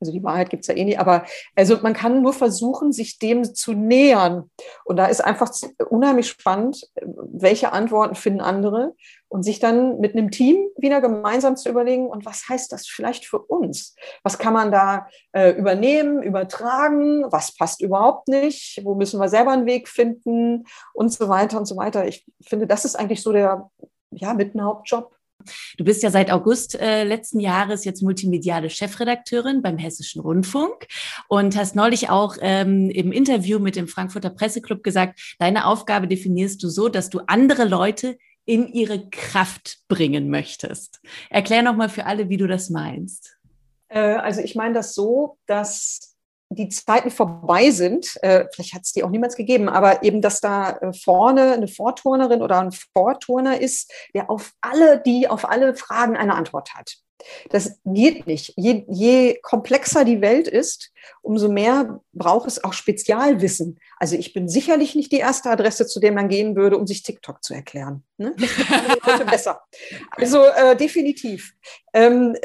Also 0.00 0.12
die 0.12 0.24
Wahrheit 0.24 0.48
gibt 0.48 0.62
es 0.62 0.68
ja 0.68 0.74
eh 0.74 0.84
nicht, 0.84 0.98
aber 0.98 1.26
also 1.54 1.76
man 1.82 1.92
kann 1.92 2.22
nur 2.22 2.32
versuchen, 2.32 2.90
sich 2.90 3.18
dem 3.18 3.44
zu 3.44 3.74
nähern. 3.74 4.50
Und 4.86 4.96
da 4.96 5.06
ist 5.06 5.22
einfach 5.22 5.52
unheimlich 5.90 6.26
spannend, 6.28 6.88
welche 7.02 7.72
Antworten 7.72 8.14
finden 8.14 8.40
andere 8.40 8.94
und 9.28 9.42
sich 9.42 9.60
dann 9.60 10.00
mit 10.00 10.14
einem 10.14 10.30
Team 10.30 10.68
wieder 10.78 11.02
gemeinsam 11.02 11.54
zu 11.54 11.68
überlegen, 11.68 12.06
und 12.06 12.24
was 12.24 12.48
heißt 12.48 12.72
das 12.72 12.86
vielleicht 12.86 13.26
für 13.26 13.40
uns? 13.40 13.94
Was 14.22 14.38
kann 14.38 14.54
man 14.54 14.72
da 14.72 15.06
äh, 15.32 15.50
übernehmen, 15.50 16.22
übertragen? 16.22 17.24
Was 17.30 17.54
passt 17.54 17.82
überhaupt 17.82 18.28
nicht? 18.28 18.80
Wo 18.82 18.94
müssen 18.94 19.20
wir 19.20 19.28
selber 19.28 19.52
einen 19.52 19.66
Weg 19.66 19.86
finden? 19.86 20.64
Und 20.94 21.12
so 21.12 21.28
weiter 21.28 21.58
und 21.58 21.66
so 21.66 21.76
weiter. 21.76 22.08
Ich 22.08 22.24
finde, 22.40 22.66
das 22.66 22.86
ist 22.86 22.96
eigentlich 22.96 23.22
so 23.22 23.32
der, 23.32 23.70
ja, 24.12 24.32
mit 24.32 24.54
ein 24.54 24.64
Hauptjob. 24.64 25.14
Du 25.76 25.85
bist 25.85 26.03
ja 26.03 26.11
seit 26.11 26.31
August 26.31 26.79
äh, 26.81 27.05
letzten 27.05 27.40
Jahres 27.40 27.85
jetzt 27.85 28.03
multimediale 28.03 28.70
Chefredakteurin 28.70 29.62
beim 29.62 29.79
Hessischen 29.79 30.20
Rundfunk 30.20 30.87
und 31.29 31.57
hast 31.57 31.76
neulich 31.76 32.11
auch 32.11 32.37
ähm, 32.40 32.90
im 32.90 33.12
Interview 33.12 33.59
mit 33.59 33.76
dem 33.76 33.88
Frankfurter 33.88 34.31
Presseclub 34.31 34.83
gesagt, 34.83 35.37
deine 35.38 35.66
Aufgabe 35.66 36.09
definierst 36.09 36.62
du 36.62 36.68
so, 36.68 36.88
dass 36.88 37.11
du 37.11 37.20
andere 37.26 37.64
Leute 37.64 38.16
in 38.44 38.66
ihre 38.68 39.09
Kraft 39.11 39.79
bringen 39.88 40.31
möchtest. 40.31 41.00
Erklär 41.29 41.62
nochmal 41.62 41.88
für 41.88 42.07
alle, 42.07 42.29
wie 42.29 42.37
du 42.37 42.46
das 42.46 42.70
meinst. 42.70 43.37
Äh, 43.88 44.00
also 44.00 44.40
ich 44.40 44.55
meine 44.55 44.74
das 44.74 44.94
so, 44.94 45.38
dass 45.46 46.10
die 46.52 46.68
Zeiten 46.68 47.10
vorbei 47.10 47.70
sind, 47.70 48.16
äh, 48.22 48.46
vielleicht 48.52 48.74
hat 48.74 48.82
es 48.82 48.92
die 48.92 49.04
auch 49.04 49.10
niemals 49.10 49.36
gegeben, 49.36 49.68
aber 49.68 50.02
eben, 50.02 50.20
dass 50.20 50.40
da 50.40 50.72
äh, 50.78 50.92
vorne 50.92 51.52
eine 51.52 51.68
Vorturnerin 51.68 52.42
oder 52.42 52.60
ein 52.60 52.72
Vorturner 52.72 53.60
ist, 53.60 53.92
der 54.14 54.28
auf 54.28 54.52
alle, 54.60 55.00
die 55.00 55.28
auf 55.28 55.48
alle 55.48 55.74
Fragen 55.74 56.16
eine 56.16 56.34
Antwort 56.34 56.74
hat. 56.74 56.96
Das 57.50 57.78
geht 57.85 58.26
nicht. 58.26 58.52
Je, 58.56 58.85
je 58.88 59.38
komplexer 59.42 60.04
die 60.04 60.20
Welt 60.20 60.48
ist, 60.48 60.92
umso 61.22 61.50
mehr 61.50 62.00
braucht 62.12 62.46
es 62.46 62.62
auch 62.62 62.72
Spezialwissen. 62.72 63.78
Also 63.98 64.16
ich 64.16 64.33
bin 64.33 64.48
sicherlich 64.48 64.94
nicht 64.94 65.12
die 65.12 65.18
erste 65.18 65.50
Adresse, 65.50 65.87
zu 65.87 66.00
der 66.00 66.12
man 66.12 66.28
gehen 66.28 66.56
würde, 66.56 66.76
um 66.76 66.87
sich 66.87 67.02
TikTok 67.02 67.42
zu 67.42 67.54
erklären. 67.54 68.04
Ne? 68.18 68.35
besser. 69.30 69.61
Also 70.11 70.44
äh, 70.44 70.76
definitiv. 70.76 71.54
Ähm, 71.92 72.37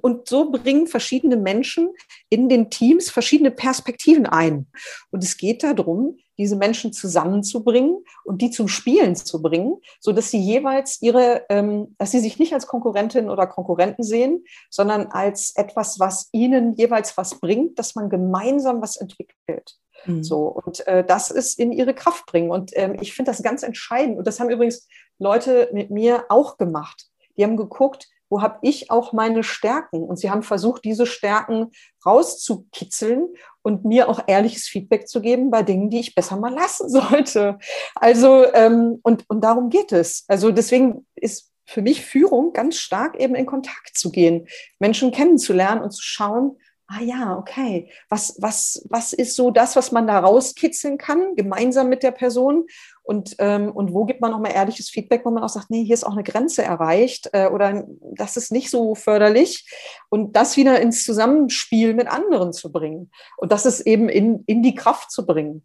und 0.00 0.28
so 0.28 0.50
bringen 0.50 0.86
verschiedene 0.86 1.36
Menschen 1.36 1.90
in 2.28 2.48
den 2.48 2.70
Teams 2.70 3.10
verschiedene 3.10 3.50
Perspektiven 3.50 4.26
ein. 4.26 4.66
Und 5.10 5.24
es 5.24 5.36
geht 5.36 5.62
darum, 5.62 6.18
diese 6.40 6.56
Menschen 6.56 6.92
zusammenzubringen 6.92 8.04
und 8.24 8.40
die 8.42 8.50
zum 8.50 8.66
Spielen 8.66 9.14
zu 9.14 9.42
bringen, 9.42 9.76
so 10.00 10.12
dass 10.12 10.30
sie 10.30 10.40
jeweils 10.40 11.00
ihre, 11.02 11.44
ähm, 11.50 11.94
dass 11.98 12.10
sie 12.10 12.20
sich 12.20 12.38
nicht 12.38 12.54
als 12.54 12.66
Konkurrentin 12.66 13.28
oder 13.28 13.46
Konkurrenten 13.46 14.02
sehen, 14.02 14.44
sondern 14.70 15.08
als 15.08 15.54
etwas, 15.54 16.00
was 16.00 16.28
ihnen 16.32 16.74
jeweils 16.74 17.16
was 17.16 17.38
bringt, 17.38 17.78
dass 17.78 17.94
man 17.94 18.08
gemeinsam 18.08 18.80
was 18.80 18.96
entwickelt. 18.96 19.76
Mhm. 20.06 20.24
So, 20.24 20.46
und 20.48 20.86
äh, 20.86 21.04
das 21.04 21.30
ist 21.30 21.58
in 21.58 21.72
ihre 21.72 21.94
Kraft 21.94 22.26
bringen. 22.26 22.50
Und 22.50 22.70
ähm, 22.74 22.96
ich 23.00 23.14
finde 23.14 23.30
das 23.30 23.42
ganz 23.42 23.62
entscheidend. 23.62 24.18
Und 24.18 24.26
das 24.26 24.40
haben 24.40 24.50
übrigens 24.50 24.88
Leute 25.18 25.68
mit 25.72 25.90
mir 25.90 26.24
auch 26.30 26.56
gemacht. 26.56 27.06
Die 27.36 27.44
haben 27.44 27.56
geguckt, 27.56 28.08
wo 28.30 28.40
habe 28.40 28.58
ich 28.62 28.90
auch 28.90 29.12
meine 29.12 29.42
Stärken? 29.42 30.04
Und 30.04 30.18
sie 30.18 30.30
haben 30.30 30.42
versucht, 30.42 30.84
diese 30.84 31.04
Stärken 31.04 31.72
rauszukitzeln 32.06 33.28
und 33.62 33.84
mir 33.84 34.08
auch 34.08 34.22
ehrliches 34.26 34.66
Feedback 34.66 35.08
zu 35.08 35.20
geben 35.20 35.50
bei 35.50 35.62
Dingen, 35.62 35.90
die 35.90 36.00
ich 36.00 36.14
besser 36.14 36.36
mal 36.36 36.54
lassen 36.54 36.88
sollte. 36.88 37.58
Also, 37.96 38.46
ähm, 38.54 39.00
und, 39.02 39.24
und 39.28 39.42
darum 39.42 39.68
geht 39.68 39.92
es. 39.92 40.24
Also 40.28 40.52
deswegen 40.52 41.06
ist 41.16 41.50
für 41.66 41.82
mich 41.82 42.04
Führung 42.04 42.52
ganz 42.52 42.76
stark 42.76 43.20
eben 43.20 43.34
in 43.34 43.46
Kontakt 43.46 43.96
zu 43.96 44.10
gehen, 44.10 44.48
Menschen 44.78 45.12
kennenzulernen 45.12 45.82
und 45.82 45.92
zu 45.92 46.02
schauen, 46.02 46.56
ah 46.92 47.02
ja, 47.02 47.38
okay, 47.38 47.88
was, 48.08 48.36
was, 48.40 48.84
was 48.90 49.12
ist 49.12 49.36
so 49.36 49.52
das, 49.52 49.76
was 49.76 49.92
man 49.92 50.08
da 50.08 50.18
rauskitzeln 50.18 50.98
kann, 50.98 51.36
gemeinsam 51.36 51.88
mit 51.88 52.02
der 52.02 52.10
Person? 52.10 52.66
Und, 53.02 53.36
ähm, 53.38 53.70
und 53.70 53.92
wo 53.92 54.04
gibt 54.04 54.20
man 54.20 54.32
nochmal 54.32 54.52
ehrliches 54.52 54.90
Feedback, 54.90 55.24
wo 55.24 55.30
man 55.30 55.44
auch 55.44 55.48
sagt, 55.48 55.70
nee, 55.70 55.84
hier 55.84 55.94
ist 55.94 56.04
auch 56.04 56.12
eine 56.12 56.24
Grenze 56.24 56.64
erreicht 56.64 57.30
äh, 57.32 57.46
oder 57.46 57.84
das 58.14 58.36
ist 58.36 58.50
nicht 58.50 58.70
so 58.70 58.96
förderlich. 58.96 59.68
Und 60.08 60.34
das 60.34 60.56
wieder 60.56 60.80
ins 60.80 61.04
Zusammenspiel 61.04 61.94
mit 61.94 62.08
anderen 62.08 62.52
zu 62.52 62.72
bringen. 62.72 63.12
Und 63.36 63.52
das 63.52 63.66
ist 63.66 63.82
eben 63.82 64.08
in, 64.08 64.42
in 64.46 64.62
die 64.62 64.74
Kraft 64.74 65.12
zu 65.12 65.24
bringen. 65.24 65.62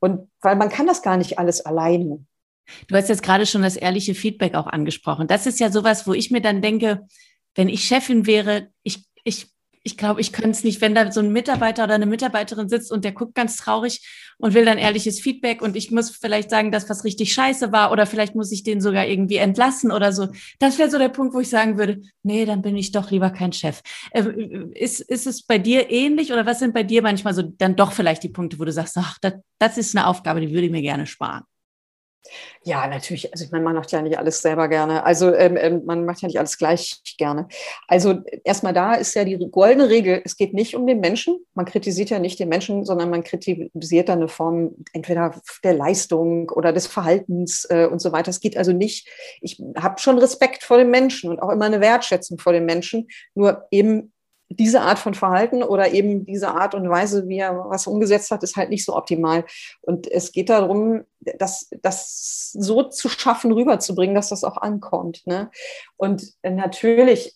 Und 0.00 0.30
weil 0.40 0.56
man 0.56 0.70
kann 0.70 0.86
das 0.86 1.02
gar 1.02 1.18
nicht 1.18 1.38
alles 1.38 1.60
alleine. 1.60 2.24
Du 2.88 2.96
hast 2.96 3.10
jetzt 3.10 3.22
gerade 3.22 3.44
schon 3.44 3.62
das 3.62 3.76
ehrliche 3.76 4.14
Feedback 4.14 4.54
auch 4.54 4.66
angesprochen. 4.66 5.28
Das 5.28 5.46
ist 5.46 5.60
ja 5.60 5.70
sowas, 5.70 6.06
wo 6.06 6.14
ich 6.14 6.30
mir 6.30 6.40
dann 6.40 6.62
denke, 6.62 7.06
wenn 7.54 7.68
ich 7.68 7.84
Chefin 7.84 8.26
wäre, 8.26 8.68
ich, 8.82 9.04
ich 9.22 9.55
ich 9.86 9.96
glaube, 9.96 10.20
ich 10.20 10.32
könnte 10.32 10.50
es 10.50 10.64
nicht, 10.64 10.80
wenn 10.80 10.96
da 10.96 11.12
so 11.12 11.20
ein 11.20 11.30
Mitarbeiter 11.32 11.84
oder 11.84 11.94
eine 11.94 12.06
Mitarbeiterin 12.06 12.68
sitzt 12.68 12.90
und 12.90 13.04
der 13.04 13.12
guckt 13.12 13.36
ganz 13.36 13.56
traurig 13.56 14.04
und 14.36 14.52
will 14.52 14.64
dann 14.64 14.78
ehrliches 14.78 15.20
Feedback 15.20 15.62
und 15.62 15.76
ich 15.76 15.92
muss 15.92 16.10
vielleicht 16.10 16.50
sagen, 16.50 16.72
dass 16.72 16.90
was 16.90 17.04
richtig 17.04 17.32
scheiße 17.32 17.70
war 17.70 17.92
oder 17.92 18.04
vielleicht 18.04 18.34
muss 18.34 18.50
ich 18.50 18.64
den 18.64 18.80
sogar 18.80 19.06
irgendwie 19.06 19.36
entlassen 19.36 19.92
oder 19.92 20.12
so. 20.12 20.26
Das 20.58 20.80
wäre 20.80 20.90
so 20.90 20.98
der 20.98 21.08
Punkt, 21.08 21.34
wo 21.34 21.38
ich 21.38 21.48
sagen 21.48 21.78
würde, 21.78 22.00
nee, 22.24 22.44
dann 22.44 22.62
bin 22.62 22.76
ich 22.76 22.90
doch 22.90 23.12
lieber 23.12 23.30
kein 23.30 23.52
Chef. 23.52 23.80
Ähm, 24.12 24.72
ist, 24.74 25.00
ist 25.02 25.28
es 25.28 25.44
bei 25.44 25.58
dir 25.58 25.88
ähnlich 25.88 26.32
oder 26.32 26.44
was 26.46 26.58
sind 26.58 26.74
bei 26.74 26.82
dir 26.82 27.00
manchmal 27.00 27.34
so 27.34 27.42
dann 27.42 27.76
doch 27.76 27.92
vielleicht 27.92 28.24
die 28.24 28.28
Punkte, 28.28 28.58
wo 28.58 28.64
du 28.64 28.72
sagst, 28.72 28.98
ach, 28.98 29.18
das, 29.20 29.34
das 29.60 29.78
ist 29.78 29.96
eine 29.96 30.08
Aufgabe, 30.08 30.40
die 30.40 30.50
würde 30.50 30.66
ich 30.66 30.72
mir 30.72 30.82
gerne 30.82 31.06
sparen? 31.06 31.44
Ja, 32.64 32.86
natürlich. 32.86 33.32
Also 33.32 33.44
ich 33.44 33.52
meine, 33.52 33.64
man 33.64 33.74
macht 33.74 33.92
ja 33.92 34.02
nicht 34.02 34.18
alles 34.18 34.42
selber 34.42 34.68
gerne. 34.68 35.04
Also 35.04 35.32
ähm, 35.34 35.56
ähm, 35.56 35.82
man 35.84 36.04
macht 36.04 36.22
ja 36.22 36.26
nicht 36.26 36.38
alles 36.38 36.58
gleich 36.58 37.00
gerne. 37.18 37.48
Also 37.86 38.22
erstmal 38.44 38.72
da 38.72 38.94
ist 38.94 39.14
ja 39.14 39.24
die 39.24 39.38
goldene 39.50 39.88
Regel, 39.88 40.20
es 40.24 40.36
geht 40.36 40.52
nicht 40.52 40.74
um 40.74 40.86
den 40.86 41.00
Menschen. 41.00 41.38
Man 41.54 41.64
kritisiert 41.66 42.10
ja 42.10 42.18
nicht 42.18 42.38
den 42.38 42.48
Menschen, 42.48 42.84
sondern 42.84 43.10
man 43.10 43.22
kritisiert 43.22 44.08
dann 44.08 44.18
eine 44.18 44.28
Form 44.28 44.74
entweder 44.92 45.40
der 45.62 45.74
Leistung 45.74 46.50
oder 46.50 46.72
des 46.72 46.86
Verhaltens 46.86 47.66
äh, 47.70 47.86
und 47.86 48.00
so 48.00 48.12
weiter. 48.12 48.30
Es 48.30 48.40
geht 48.40 48.56
also 48.56 48.72
nicht, 48.72 49.08
ich 49.40 49.62
habe 49.76 50.00
schon 50.00 50.18
Respekt 50.18 50.64
vor 50.64 50.78
den 50.78 50.90
Menschen 50.90 51.30
und 51.30 51.40
auch 51.40 51.50
immer 51.50 51.66
eine 51.66 51.80
Wertschätzung 51.80 52.38
vor 52.38 52.52
den 52.52 52.64
Menschen. 52.64 53.08
Nur 53.34 53.66
eben 53.70 54.12
diese 54.48 54.80
Art 54.82 54.98
von 54.98 55.14
Verhalten 55.14 55.62
oder 55.62 55.92
eben 55.92 56.24
diese 56.24 56.48
Art 56.48 56.74
und 56.74 56.88
Weise, 56.88 57.28
wie 57.28 57.38
er 57.38 57.56
was 57.68 57.86
umgesetzt 57.86 58.30
hat, 58.30 58.42
ist 58.42 58.56
halt 58.56 58.70
nicht 58.70 58.84
so 58.84 58.94
optimal. 58.96 59.44
Und 59.82 60.10
es 60.10 60.32
geht 60.32 60.50
darum, 60.50 61.04
das, 61.20 61.68
das 61.82 62.52
so 62.52 62.84
zu 62.84 63.08
schaffen, 63.08 63.52
rüberzubringen, 63.52 64.14
dass 64.14 64.28
das 64.28 64.44
auch 64.44 64.56
ankommt. 64.56 65.26
Ne? 65.26 65.50
Und 65.96 66.32
natürlich, 66.42 67.34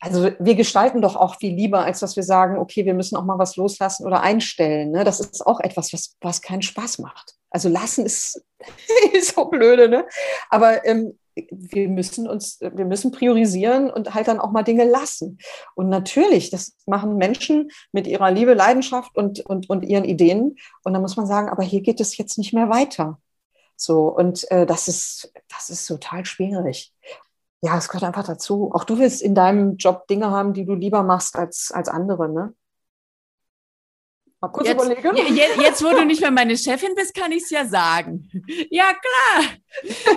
also 0.00 0.30
wir 0.38 0.54
gestalten 0.54 1.00
doch 1.00 1.16
auch 1.16 1.36
viel 1.36 1.54
lieber, 1.54 1.84
als 1.84 2.00
dass 2.00 2.16
wir 2.16 2.24
sagen, 2.24 2.58
okay, 2.58 2.84
wir 2.84 2.94
müssen 2.94 3.16
auch 3.16 3.24
mal 3.24 3.38
was 3.38 3.56
loslassen 3.56 4.06
oder 4.06 4.20
einstellen. 4.20 4.90
Ne? 4.90 5.04
Das 5.04 5.18
ist 5.18 5.46
auch 5.46 5.60
etwas, 5.60 5.92
was, 5.94 6.16
was 6.20 6.42
keinen 6.42 6.62
Spaß 6.62 6.98
macht. 6.98 7.36
Also 7.48 7.70
lassen 7.70 8.04
ist, 8.04 8.44
ist 9.12 9.38
auch 9.38 9.48
blöde, 9.48 9.88
ne? 9.88 10.04
Aber 10.50 10.84
ähm, 10.84 11.18
wir 11.36 11.88
müssen 11.88 12.28
uns, 12.28 12.60
wir 12.60 12.84
müssen 12.84 13.10
priorisieren 13.10 13.90
und 13.90 14.14
halt 14.14 14.28
dann 14.28 14.40
auch 14.40 14.52
mal 14.52 14.62
Dinge 14.62 14.84
lassen. 14.84 15.38
Und 15.74 15.88
natürlich, 15.88 16.50
das 16.50 16.76
machen 16.86 17.16
Menschen 17.16 17.70
mit 17.92 18.06
ihrer 18.06 18.30
Liebe, 18.30 18.54
Leidenschaft 18.54 19.16
und, 19.16 19.40
und, 19.40 19.68
und 19.68 19.82
ihren 19.82 20.04
Ideen. 20.04 20.56
Und 20.84 20.92
dann 20.92 21.02
muss 21.02 21.16
man 21.16 21.26
sagen, 21.26 21.48
aber 21.48 21.62
hier 21.62 21.80
geht 21.80 22.00
es 22.00 22.16
jetzt 22.16 22.38
nicht 22.38 22.52
mehr 22.52 22.68
weiter. 22.68 23.20
So, 23.76 24.08
und 24.08 24.50
äh, 24.50 24.66
das 24.66 24.88
ist, 24.88 25.32
das 25.48 25.70
ist 25.70 25.86
total 25.86 26.24
schwierig. 26.24 26.92
Ja, 27.62 27.76
es 27.78 27.88
gehört 27.88 28.04
einfach 28.04 28.26
dazu. 28.26 28.70
Auch 28.72 28.84
du 28.84 28.98
willst 28.98 29.22
in 29.22 29.34
deinem 29.34 29.76
Job 29.76 30.06
Dinge 30.06 30.30
haben, 30.30 30.52
die 30.52 30.66
du 30.66 30.74
lieber 30.74 31.02
machst 31.02 31.36
als, 31.36 31.70
als 31.72 31.88
andere, 31.88 32.28
ne? 32.28 32.54
Mal 34.44 34.48
kurz 34.48 34.68
jetzt, 34.68 34.84
überlegen. 34.84 35.34
Jetzt, 35.34 35.56
jetzt, 35.56 35.84
wo 35.84 35.88
du 35.90 36.04
nicht 36.04 36.20
mehr 36.20 36.30
meine 36.30 36.56
Chefin 36.58 36.94
bist, 36.94 37.14
kann 37.14 37.32
ich 37.32 37.44
es 37.44 37.50
ja 37.50 37.64
sagen. 37.64 38.28
Ja, 38.70 38.92
klar. 38.92 39.56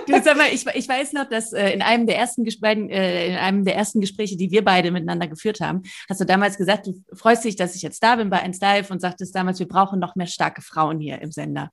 Du, 0.07 0.13
sag 0.23 0.37
mal, 0.37 0.47
ich, 0.53 0.65
ich 0.65 0.87
weiß 0.87 1.13
noch, 1.13 1.27
dass 1.29 1.53
äh, 1.53 1.71
in, 1.71 1.81
einem 1.81 2.07
der 2.07 2.17
ersten 2.17 2.45
äh, 2.45 3.27
in 3.27 3.35
einem 3.35 3.65
der 3.65 3.75
ersten 3.75 4.01
Gespräche, 4.01 4.37
die 4.37 4.51
wir 4.51 4.63
beide 4.63 4.91
miteinander 4.91 5.27
geführt 5.27 5.59
haben, 5.59 5.83
hast 6.09 6.21
du 6.21 6.25
damals 6.25 6.57
gesagt, 6.57 6.87
du 6.87 7.03
freust 7.13 7.43
dich, 7.43 7.55
dass 7.55 7.75
ich 7.75 7.81
jetzt 7.81 8.01
da 8.03 8.15
bin 8.15 8.29
bei 8.29 8.41
1 8.41 8.59
Live 8.61 8.91
und 8.91 9.01
sagtest 9.01 9.35
damals, 9.35 9.59
wir 9.59 9.67
brauchen 9.67 9.99
noch 9.99 10.15
mehr 10.15 10.27
starke 10.27 10.61
Frauen 10.61 10.99
hier 10.99 11.21
im 11.21 11.31
Sender. 11.31 11.71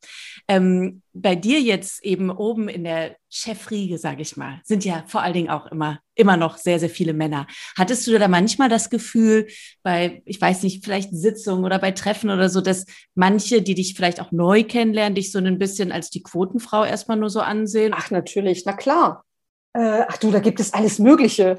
Ähm, 0.49 1.03
bei 1.13 1.37
dir 1.37 1.61
jetzt 1.61 2.05
eben 2.05 2.31
oben 2.31 2.69
in 2.69 2.85
der 2.85 3.17
Chefriege, 3.37 3.99
sage 3.99 4.23
ich 4.23 4.37
mal, 4.37 4.61
sind 4.65 4.85
ja 4.85 5.05
vor 5.07 5.23
allen 5.23 5.35
Dingen 5.35 5.51
auch 5.51 5.67
immer, 5.67 5.99
immer 6.15 6.37
noch 6.37 6.57
sehr, 6.57 6.79
sehr 6.79 6.91
viele 6.91 7.13
Männer. 7.13 7.47
Hattest 7.77 8.07
du 8.07 8.17
da 8.17 8.29
manchmal 8.29 8.69
das 8.69 8.91
Gefühl, 8.91 9.49
bei, 9.83 10.23
ich 10.25 10.41
weiß 10.41 10.63
nicht, 10.63 10.85
vielleicht 10.85 11.11
Sitzungen 11.13 11.65
oder 11.65 11.81
bei 11.81 11.91
Treffen 11.91 12.31
oder 12.31 12.49
so, 12.49 12.61
dass 12.61 12.85
manche, 13.15 13.63
die 13.63 13.75
dich 13.75 13.95
vielleicht 13.95 14.21
auch 14.21 14.31
neu 14.31 14.63
kennenlernen, 14.63 15.17
dich 15.17 15.33
so 15.33 15.39
ein 15.39 15.59
bisschen 15.59 15.91
als 15.91 16.11
die 16.11 16.23
Quotenfrau 16.23 16.85
erstmal 16.85 17.17
nur 17.17 17.31
so 17.31 17.41
ansehen? 17.41 17.74
Ach, 17.95 18.11
natürlich, 18.11 18.65
na 18.67 18.73
klar. 18.73 19.25
Äh, 19.73 20.05
ach 20.09 20.19
du, 20.19 20.31
da 20.31 20.39
gibt 20.39 20.61
es 20.61 20.73
alles 20.73 20.99
Mögliche 20.99 21.59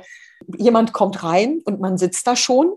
jemand 0.58 0.94
kommt 0.94 1.24
rein 1.24 1.62
und 1.66 1.80
man 1.80 1.98
sitzt 1.98 2.28
da 2.28 2.36
schon 2.36 2.74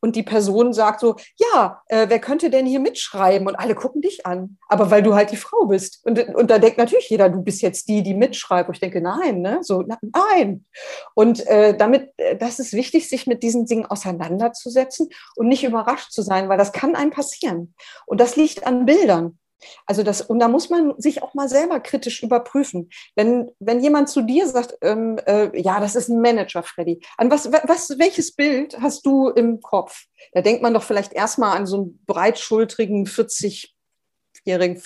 und 0.00 0.16
die 0.16 0.22
Person 0.22 0.72
sagt 0.72 1.00
so, 1.00 1.16
ja, 1.36 1.82
äh, 1.86 2.06
wer 2.08 2.18
könnte 2.18 2.50
denn 2.50 2.66
hier 2.66 2.80
mitschreiben? 2.80 3.46
Und 3.46 3.56
alle 3.56 3.74
gucken 3.74 4.02
dich 4.02 4.26
an, 4.26 4.58
aber 4.68 4.90
weil 4.90 5.02
du 5.02 5.14
halt 5.14 5.30
die 5.30 5.36
Frau 5.36 5.66
bist. 5.66 6.00
Und, 6.04 6.18
und 6.34 6.50
da 6.50 6.58
denkt 6.58 6.78
natürlich 6.78 7.08
jeder, 7.08 7.30
du 7.30 7.40
bist 7.42 7.62
jetzt 7.62 7.88
die, 7.88 8.02
die 8.02 8.14
mitschreibt. 8.14 8.68
Und 8.68 8.74
ich 8.74 8.80
denke, 8.80 9.00
nein, 9.00 9.40
ne? 9.40 9.60
so, 9.62 9.84
nein. 10.02 10.66
Und 11.14 11.46
äh, 11.46 11.76
damit, 11.76 12.12
äh, 12.18 12.36
das 12.36 12.58
ist 12.58 12.74
wichtig, 12.74 13.08
sich 13.08 13.26
mit 13.26 13.42
diesen 13.42 13.64
Dingen 13.64 13.86
auseinanderzusetzen 13.86 15.08
und 15.36 15.48
nicht 15.48 15.64
überrascht 15.64 16.12
zu 16.12 16.22
sein, 16.22 16.48
weil 16.48 16.58
das 16.58 16.72
kann 16.72 16.94
einem 16.94 17.10
passieren. 17.10 17.74
Und 18.06 18.20
das 18.20 18.36
liegt 18.36 18.66
an 18.66 18.84
Bildern. 18.84 19.38
Also 19.86 20.02
das, 20.02 20.22
und 20.22 20.38
da 20.38 20.48
muss 20.48 20.70
man 20.70 20.94
sich 20.98 21.22
auch 21.22 21.34
mal 21.34 21.48
selber 21.48 21.80
kritisch 21.80 22.22
überprüfen. 22.22 22.90
Wenn, 23.14 23.50
wenn 23.58 23.80
jemand 23.80 24.08
zu 24.08 24.22
dir 24.22 24.46
sagt, 24.46 24.76
ähm, 24.82 25.18
äh, 25.26 25.58
ja, 25.60 25.80
das 25.80 25.96
ist 25.96 26.08
ein 26.08 26.20
Manager, 26.20 26.62
Freddy, 26.62 27.00
an 27.16 27.30
was, 27.30 27.50
was, 27.52 27.98
welches 27.98 28.32
Bild 28.32 28.80
hast 28.80 29.04
du 29.06 29.28
im 29.28 29.60
Kopf? 29.60 30.04
Da 30.32 30.42
denkt 30.42 30.62
man 30.62 30.74
doch 30.74 30.82
vielleicht 30.82 31.12
erstmal 31.12 31.56
an 31.56 31.66
so 31.66 31.76
einen 31.76 32.04
breitschultrigen 32.06 33.06
40-jährigen, 33.06 34.82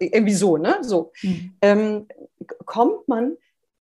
irgendwie 0.00 0.34
so, 0.34 0.56
ne? 0.56 0.78
So. 0.82 1.12
Mhm. 1.22 1.56
Ähm, 1.62 2.08
kommt 2.64 3.08
man 3.08 3.36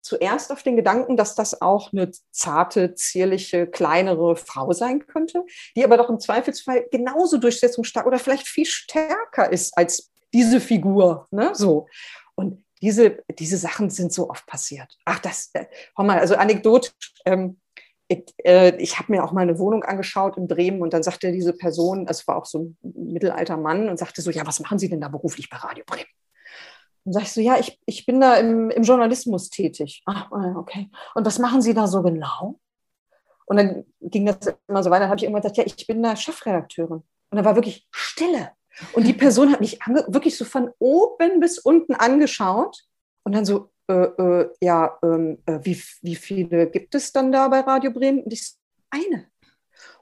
zuerst 0.08 0.52
auf 0.52 0.64
den 0.64 0.78
Gedanken, 0.78 1.18
dass 1.18 1.36
das 1.36 1.62
auch 1.62 1.92
eine 1.92 2.12
zarte, 2.32 2.96
zierliche, 2.96 3.68
kleinere 3.68 4.38
Frau 4.38 4.72
sein 4.72 5.06
könnte, 5.06 5.44
die 5.76 5.84
aber 5.84 5.98
doch 5.98 6.10
im 6.10 6.20
Zweifelsfall 6.20 6.86
genauso 6.92 7.38
durchsetzungsstark 7.38 8.08
oder 8.08 8.20
vielleicht 8.20 8.48
viel 8.48 8.66
stärker 8.66 9.52
ist 9.52 9.78
als 9.78 10.10
diese 10.34 10.60
Figur, 10.60 11.28
ne, 11.32 11.52
so. 11.54 11.88
Und 12.36 12.64
diese, 12.82 13.24
diese 13.40 13.58
Sachen 13.58 13.90
sind 13.90 14.14
so 14.14 14.30
oft 14.30 14.46
passiert. 14.46 14.98
Ach, 15.06 15.20
das, 15.20 15.50
äh, 15.54 15.66
mal, 15.98 16.20
also 16.20 16.36
anekdotisch, 16.36 17.14
ähm, 17.26 17.60
ich, 18.08 18.34
äh, 18.46 18.76
ich 18.78 19.00
habe 19.00 19.12
mir 19.12 19.24
auch 19.24 19.32
mal 19.32 19.42
eine 19.42 19.60
Wohnung 19.60 19.84
angeschaut 19.84 20.38
in 20.38 20.48
Bremen 20.48 20.82
und 20.82 20.94
dann 20.94 21.04
sagte 21.04 21.32
diese 21.32 21.54
Person, 21.54 22.06
es 22.08 22.28
war 22.28 22.38
auch 22.38 22.46
so 22.46 22.60
ein 22.60 22.78
mittelalter 22.84 23.58
Mann 23.58 23.90
und 23.90 23.98
sagte 23.98 24.22
so, 24.22 24.32
ja, 24.32 24.46
was 24.46 24.60
machen 24.60 24.80
Sie 24.80 24.90
denn 24.90 25.02
da 25.02 25.10
beruflich 25.10 25.50
bei 25.50 25.58
Radio 25.58 25.84
Bremen? 25.86 26.08
Und 27.04 27.14
sag 27.14 27.24
ich 27.24 27.32
so, 27.32 27.42
ja, 27.42 27.58
ich, 27.58 27.80
ich 27.86 28.06
bin 28.06 28.22
da 28.22 28.36
im, 28.36 28.70
im 28.70 28.84
Journalismus 28.84 29.50
tätig. 29.50 30.04
Ach, 30.06 30.30
okay. 30.58 30.90
Und 31.16 31.26
was 31.26 31.40
machen 31.40 31.62
Sie 31.62 31.74
da 31.74 31.88
so 31.88 32.02
genau? 32.02 32.60
Und 33.46 33.58
dann 33.58 33.86
ging 34.02 34.26
das 34.26 34.38
immer 34.68 34.84
so 34.84 34.90
weiter. 34.90 35.02
Dann 35.02 35.10
habe 35.10 35.18
ich 35.18 35.24
irgendwann 35.24 35.42
gesagt, 35.42 35.58
ja, 35.58 35.64
ich 35.66 35.88
bin 35.88 36.04
da 36.04 36.16
Chefredakteurin. 36.16 37.04
Und 37.30 37.38
da 37.38 37.46
war 37.46 37.56
wirklich 37.56 37.88
Stille. 37.92 38.52
Und 38.94 39.08
die 39.08 39.14
Person 39.14 39.52
hat 39.52 39.60
mich 39.60 39.80
wirklich 40.08 40.38
so 40.38 40.46
von 40.46 40.72
oben 40.80 41.40
bis 41.40 41.60
unten 41.60 41.96
angeschaut 41.96 42.84
und 43.24 43.34
dann 43.34 43.46
so, 43.46 43.72
äh, 43.90 43.94
äh, 43.94 44.50
ja, 44.62 44.98
ähm, 45.04 45.40
äh, 45.46 45.60
wie, 45.64 45.82
wie 46.02 46.16
viele 46.16 46.70
gibt 46.70 46.96
es 46.96 47.12
dann 47.12 47.32
da 47.32 47.48
bei 47.48 47.62
Radio 47.62 47.92
Bremen? 47.92 48.24
Und 48.24 48.34
ich, 48.34 48.54
eine. 48.90 49.28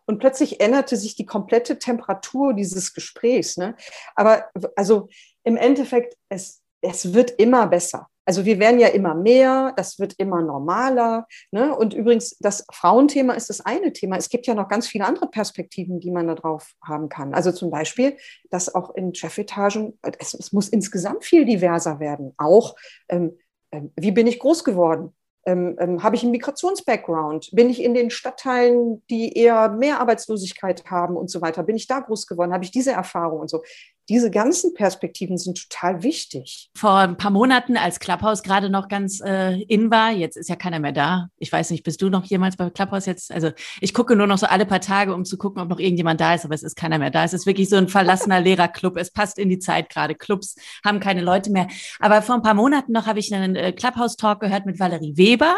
Und 0.05 0.19
plötzlich 0.19 0.61
änderte 0.61 0.97
sich 0.97 1.15
die 1.15 1.26
komplette 1.26 1.80
Temperatur 1.80 2.53
dieses 2.53 2.93
Gesprächs. 2.93 3.57
Ne? 3.57 3.76
Aber 4.15 4.49
also 4.76 5.09
im 5.43 5.57
Endeffekt, 5.57 6.15
es, 6.30 6.61
es 6.82 7.13
wird 7.13 7.32
immer 7.32 7.67
besser. 7.67 8.09
Also 8.26 8.45
wir 8.45 8.59
werden 8.59 8.80
ja 8.80 8.88
immer 8.88 9.13
mehr, 9.13 9.73
das 9.78 9.99
wird 9.99 10.15
immer 10.17 10.41
normaler. 10.41 11.28
Ne? 11.51 11.76
Und 11.76 11.93
übrigens, 11.93 12.38
das 12.39 12.65
Frauenthema 12.71 13.34
ist 13.34 13.49
das 13.49 13.61
eine 13.61 13.93
Thema. 13.93 14.17
Es 14.17 14.30
gibt 14.30 14.47
ja 14.47 14.55
noch 14.55 14.67
ganz 14.67 14.88
viele 14.88 15.05
andere 15.05 15.28
Perspektiven, 15.28 15.99
die 15.99 16.11
man 16.11 16.28
da 16.28 16.36
drauf 16.36 16.73
haben 16.84 17.09
kann. 17.09 17.34
Also 17.34 17.51
zum 17.51 17.69
Beispiel, 17.69 18.17
dass 18.49 18.73
auch 18.73 18.95
in 18.95 19.13
Chefetagen, 19.13 19.97
es, 20.19 20.34
es 20.34 20.51
muss 20.51 20.69
insgesamt 20.69 21.23
viel 21.23 21.45
diverser 21.45 21.99
werden. 21.99 22.34
Auch, 22.38 22.76
ähm, 23.09 23.38
ähm, 23.71 23.91
wie 23.95 24.11
bin 24.11 24.28
ich 24.28 24.39
groß 24.39 24.63
geworden? 24.63 25.13
Ähm, 25.47 25.76
ähm, 25.80 26.01
habe 26.01 26.15
ich 26.15 26.23
einen 26.23 26.32
Migrationsbackground? 26.32 27.51
Bin 27.53 27.69
ich 27.69 27.84
in 27.84 27.93
den 27.93 28.09
Stadtteilen, 28.09 29.03
die 29.11 29.38
eher 29.38 29.69
mehr 29.69 29.99
Arbeitslosigkeit 29.99 30.86
haben 30.89 31.15
und 31.15 31.30
so 31.30 31.39
weiter? 31.41 31.61
Bin 31.61 31.76
ich 31.76 31.86
da 31.86 31.99
groß 31.99 32.26
geworden? 32.26 32.51
Habe 32.51 32.63
ich 32.63 32.71
diese 32.71 32.93
Erfahrung 32.93 33.41
und 33.41 33.49
so? 33.49 33.61
Diese 34.08 34.30
ganzen 34.30 34.74
Perspektiven 34.74 35.38
sind 35.38 35.70
total 35.70 36.03
wichtig. 36.03 36.70
Vor 36.76 36.95
ein 36.95 37.18
paar 37.18 37.32
Monaten, 37.32 37.76
als 37.76 37.99
Clubhouse 37.99 38.43
gerade 38.43 38.70
noch 38.70 38.88
ganz 38.88 39.20
äh, 39.22 39.62
in 39.64 39.89
war, 39.89 40.12
jetzt 40.12 40.38
ist 40.38 40.47
ja 40.47 40.56
keiner 40.56 40.80
mehr 40.80 40.91
da. 40.91 41.30
Ich 41.39 41.51
weiß 41.51 41.72
nicht, 41.72 41.84
bist 41.84 42.01
du 42.01 42.10
noch 42.10 42.24
jemals 42.26 42.56
bei 42.56 42.70
Clubhouse 42.70 43.08
jetzt? 43.08 43.32
Also 43.32 43.51
ich 43.82 43.95
gucke 43.95 44.16
nur 44.16 44.28
noch 44.28 44.38
so 44.38 44.45
alle 44.45 44.68
paar 44.68 44.80
Tage, 44.80 45.14
um 45.16 45.26
zu 45.26 45.38
gucken, 45.38 45.62
ob 45.62 45.70
noch 45.70 45.80
irgendjemand 45.80 46.22
da 46.22 46.36
ist, 46.36 46.45
aber 46.45 46.53
es 46.53 46.62
ist 46.62 46.76
keiner 46.76 46.99
mehr 46.99 47.10
da. 47.10 47.24
Es 47.24 47.34
ist 47.34 47.47
wirklich 47.47 47.68
so 47.68 47.78
ein 47.78 47.88
verlassener 47.88 48.39
Lehrerclub. 48.41 48.95
Es 48.97 49.12
passt 49.12 49.39
in 49.39 49.49
die 49.49 49.60
Zeit 49.60 49.89
gerade. 49.89 50.14
Clubs 50.14 50.56
haben 50.86 50.99
keine 50.99 51.22
Leute 51.22 51.49
mehr. 51.49 51.68
Aber 51.99 52.22
vor 52.22 52.36
ein 52.36 52.43
paar 52.43 52.53
Monaten 52.53 52.91
noch 52.91 53.08
habe 53.08 53.18
ich 53.18 53.34
einen 53.34 53.56
äh, 53.56 53.72
Clubhouse-Talk 53.72 54.39
gehört 54.39 54.68
mit 54.68 54.80
Valerie 54.80 55.18
Weber 55.18 55.56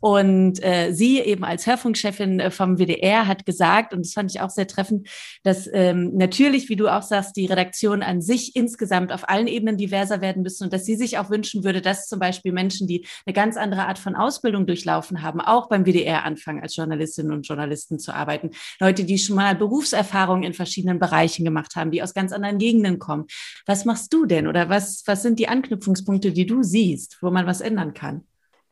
und 0.00 0.62
äh, 0.62 0.92
sie 0.92 1.20
eben 1.20 1.44
als 1.44 1.66
Hörfunkchefin 1.66 2.40
äh, 2.40 2.50
vom 2.50 2.78
WDR 2.78 3.26
hat 3.26 3.46
gesagt, 3.46 3.94
und 3.94 4.04
das 4.04 4.12
fand 4.12 4.30
ich 4.30 4.42
auch 4.42 4.50
sehr 4.50 4.66
treffend, 4.66 5.08
dass 5.42 5.68
ähm, 5.72 6.12
natürlich, 6.14 6.68
wie 6.68 6.76
du 6.76 6.88
auch 6.88 7.02
sagst, 7.02 7.34
die 7.36 7.46
Redaktion 7.46 7.77
Redaktion 7.78 8.02
an 8.02 8.20
sich 8.20 8.56
insgesamt 8.56 9.12
auf 9.12 9.28
allen 9.28 9.46
Ebenen 9.46 9.76
diverser 9.76 10.20
werden 10.20 10.42
müssen 10.42 10.64
und 10.64 10.72
dass 10.72 10.84
sie 10.84 10.96
sich 10.96 11.18
auch 11.18 11.30
wünschen 11.30 11.64
würde, 11.64 11.80
dass 11.80 12.08
zum 12.08 12.18
Beispiel 12.18 12.52
Menschen, 12.52 12.88
die 12.88 13.06
eine 13.24 13.32
ganz 13.32 13.56
andere 13.56 13.86
Art 13.86 13.98
von 13.98 14.16
Ausbildung 14.16 14.66
durchlaufen 14.66 15.22
haben, 15.22 15.40
auch 15.40 15.68
beim 15.68 15.84
WDR 15.84 16.24
anfangen, 16.24 16.60
als 16.60 16.74
Journalistinnen 16.74 17.32
und 17.32 17.46
Journalisten 17.46 17.98
zu 17.98 18.12
arbeiten. 18.12 18.50
Leute, 18.80 19.04
die 19.04 19.18
schon 19.18 19.36
mal 19.36 19.54
Berufserfahrungen 19.54 20.42
in 20.42 20.54
verschiedenen 20.54 20.98
Bereichen 20.98 21.44
gemacht 21.44 21.76
haben, 21.76 21.90
die 21.90 22.02
aus 22.02 22.14
ganz 22.14 22.32
anderen 22.32 22.58
Gegenden 22.58 22.98
kommen. 22.98 23.26
Was 23.66 23.84
machst 23.84 24.12
du 24.12 24.26
denn 24.26 24.48
oder 24.48 24.68
was, 24.68 25.04
was 25.06 25.22
sind 25.22 25.38
die 25.38 25.48
Anknüpfungspunkte, 25.48 26.32
die 26.32 26.46
du 26.46 26.62
siehst, 26.62 27.18
wo 27.20 27.30
man 27.30 27.46
was 27.46 27.60
ändern 27.60 27.94
kann? 27.94 28.24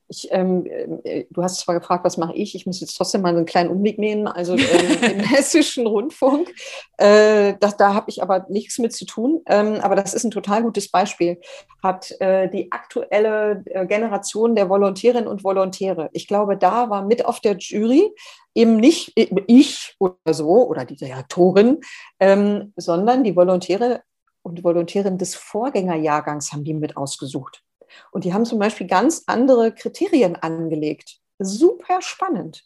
Ich, 0.09 0.29
ähm, 0.31 0.67
äh, 1.05 1.25
du 1.31 1.43
hast 1.43 1.61
zwar 1.61 1.75
gefragt, 1.79 2.05
was 2.05 2.17
mache 2.17 2.35
ich? 2.35 2.55
Ich 2.55 2.67
muss 2.67 2.81
jetzt 2.81 2.97
trotzdem 2.97 3.23
mal 3.23 3.33
so 3.33 3.39
einen 3.39 3.47
kleinen 3.47 3.71
Umweg 3.71 3.99
nehmen. 3.99 4.29
Also 4.29 4.55
ähm, 4.55 5.03
im 5.13 5.21
hessischen 5.21 5.87
Rundfunk, 5.87 6.53
äh, 6.99 7.55
das, 7.61 7.77
da 7.77 7.95
habe 7.95 8.11
ich 8.11 8.23
aber 8.23 8.47
nichts 8.49 8.79
mit 8.79 8.93
zu 8.93 9.05
tun. 9.05 9.43
Ähm, 9.47 9.81
aber 9.81 9.97
das 9.97 10.15
ist 10.15 10.25
ein 10.25 10.31
total 10.31 10.63
gutes 10.63 10.91
Beispiel. 10.91 11.41
Hat 11.83 12.13
äh, 12.21 12.49
die 12.49 12.71
aktuelle 12.71 13.65
äh, 13.67 13.87
Generation 13.87 14.55
der 14.55 14.69
Volontärinnen 14.69 15.29
und 15.29 15.43
Volontäre. 15.43 16.09
Ich 16.13 16.29
glaube, 16.29 16.57
da 16.57 16.89
war 16.89 17.05
mit 17.05 17.25
auf 17.25 17.41
der 17.41 17.57
Jury 17.57 18.13
eben 18.55 18.77
nicht 18.77 19.13
ich 19.17 19.95
oder 19.99 20.33
so 20.33 20.67
oder 20.67 20.85
die 20.85 20.97
Direktorin, 20.97 21.81
ähm, 22.21 22.73
sondern 22.77 23.23
die 23.23 23.37
Volontäre 23.37 24.03
und 24.43 24.63
Volontärinnen 24.63 25.19
des 25.19 25.35
Vorgängerjahrgangs 25.35 26.53
haben 26.53 26.65
die 26.65 26.73
mit 26.73 26.97
ausgesucht. 26.97 27.66
Und 28.13 28.25
die 28.25 28.33
haben 28.35 28.45
zum 28.45 28.59
Beispiel 28.59 28.87
ganz 28.87 29.25
andere 29.27 29.73
Kriterien 29.73 30.37
angelegt. 30.37 31.19
Super 31.39 32.01
spannend. 32.03 32.65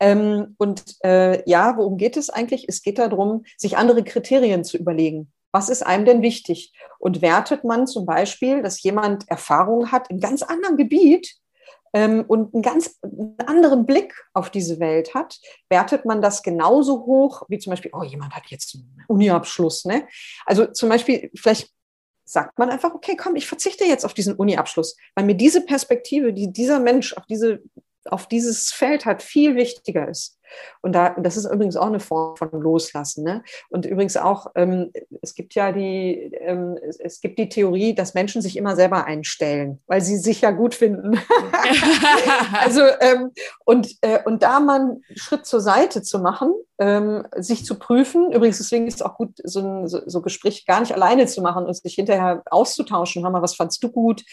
Ähm, 0.00 0.54
und 0.58 0.96
äh, 1.04 1.42
ja, 1.48 1.76
worum 1.76 1.98
geht 1.98 2.16
es 2.16 2.30
eigentlich? 2.30 2.64
Es 2.68 2.82
geht 2.82 2.98
darum, 2.98 3.44
sich 3.56 3.76
andere 3.76 4.02
Kriterien 4.02 4.64
zu 4.64 4.78
überlegen. 4.78 5.32
Was 5.52 5.68
ist 5.68 5.84
einem 5.84 6.04
denn 6.04 6.22
wichtig? 6.22 6.72
Und 6.98 7.22
wertet 7.22 7.64
man 7.64 7.86
zum 7.86 8.06
Beispiel, 8.06 8.62
dass 8.62 8.82
jemand 8.82 9.28
Erfahrung 9.28 9.92
hat 9.92 10.08
in 10.08 10.20
ganz 10.20 10.42
anderem 10.42 10.76
Gebiet 10.76 11.34
ähm, 11.92 12.24
und 12.26 12.54
einen 12.54 12.62
ganz 12.62 12.98
anderen 13.46 13.84
Blick 13.84 14.14
auf 14.32 14.50
diese 14.50 14.78
Welt 14.78 15.14
hat, 15.14 15.38
wertet 15.68 16.04
man 16.04 16.22
das 16.22 16.42
genauso 16.42 17.04
hoch, 17.04 17.42
wie 17.48 17.58
zum 17.58 17.70
Beispiel, 17.70 17.90
oh, 17.94 18.04
jemand 18.04 18.34
hat 18.34 18.46
jetzt 18.46 18.74
einen 18.74 19.04
Uniabschluss. 19.08 19.84
Ne? 19.84 20.06
Also 20.46 20.66
zum 20.66 20.88
Beispiel, 20.88 21.30
vielleicht 21.34 21.70
sagt 22.30 22.58
man 22.58 22.70
einfach, 22.70 22.94
okay, 22.94 23.16
komm, 23.16 23.34
ich 23.34 23.48
verzichte 23.48 23.84
jetzt 23.84 24.04
auf 24.04 24.14
diesen 24.14 24.36
Uni-Abschluss, 24.36 24.96
weil 25.16 25.24
mir 25.24 25.34
diese 25.34 25.62
Perspektive, 25.62 26.32
die 26.32 26.52
dieser 26.52 26.78
Mensch 26.78 27.12
auf, 27.14 27.26
diese, 27.26 27.60
auf 28.04 28.28
dieses 28.28 28.70
Feld 28.70 29.04
hat, 29.04 29.22
viel 29.22 29.56
wichtiger 29.56 30.08
ist. 30.08 30.38
Und 30.80 30.94
da, 30.94 31.10
das 31.10 31.36
ist 31.36 31.44
übrigens 31.44 31.76
auch 31.76 31.86
eine 31.86 32.00
Form 32.00 32.36
von 32.36 32.50
Loslassen. 32.52 33.24
Ne? 33.24 33.42
Und 33.68 33.86
übrigens 33.86 34.16
auch, 34.16 34.46
ähm, 34.54 34.92
es 35.22 35.34
gibt 35.34 35.54
ja 35.54 35.72
die, 35.72 36.32
ähm, 36.40 36.78
es, 36.98 37.20
gibt 37.20 37.38
die 37.38 37.48
Theorie, 37.48 37.94
dass 37.94 38.14
Menschen 38.14 38.42
sich 38.42 38.56
immer 38.56 38.76
selber 38.76 39.04
einstellen, 39.04 39.80
weil 39.86 40.00
sie 40.00 40.16
sich 40.16 40.40
ja 40.40 40.50
gut 40.50 40.74
finden. 40.74 41.20
also, 42.60 42.82
ähm, 43.00 43.32
und, 43.64 43.96
äh, 44.02 44.20
und 44.24 44.42
da 44.42 44.60
mal 44.60 44.80
einen 44.80 45.04
Schritt 45.14 45.46
zur 45.46 45.60
Seite 45.60 46.02
zu 46.02 46.20
machen, 46.20 46.52
ähm, 46.80 47.26
sich 47.36 47.64
zu 47.64 47.78
prüfen. 47.78 48.32
Übrigens, 48.32 48.56
deswegen 48.56 48.86
ist 48.86 48.96
es 48.96 49.02
auch 49.02 49.14
gut, 49.16 49.34
so 49.44 49.60
ein 49.60 49.86
so, 49.86 50.00
so 50.06 50.22
Gespräch 50.22 50.64
gar 50.64 50.80
nicht 50.80 50.94
alleine 50.94 51.26
zu 51.26 51.42
machen 51.42 51.66
und 51.66 51.76
sich 51.76 51.94
hinterher 51.94 52.42
auszutauschen. 52.50 53.22
Hör 53.22 53.30
mal, 53.30 53.42
was 53.42 53.54
fandst 53.54 53.84
du 53.84 53.90
gut? 53.92 54.24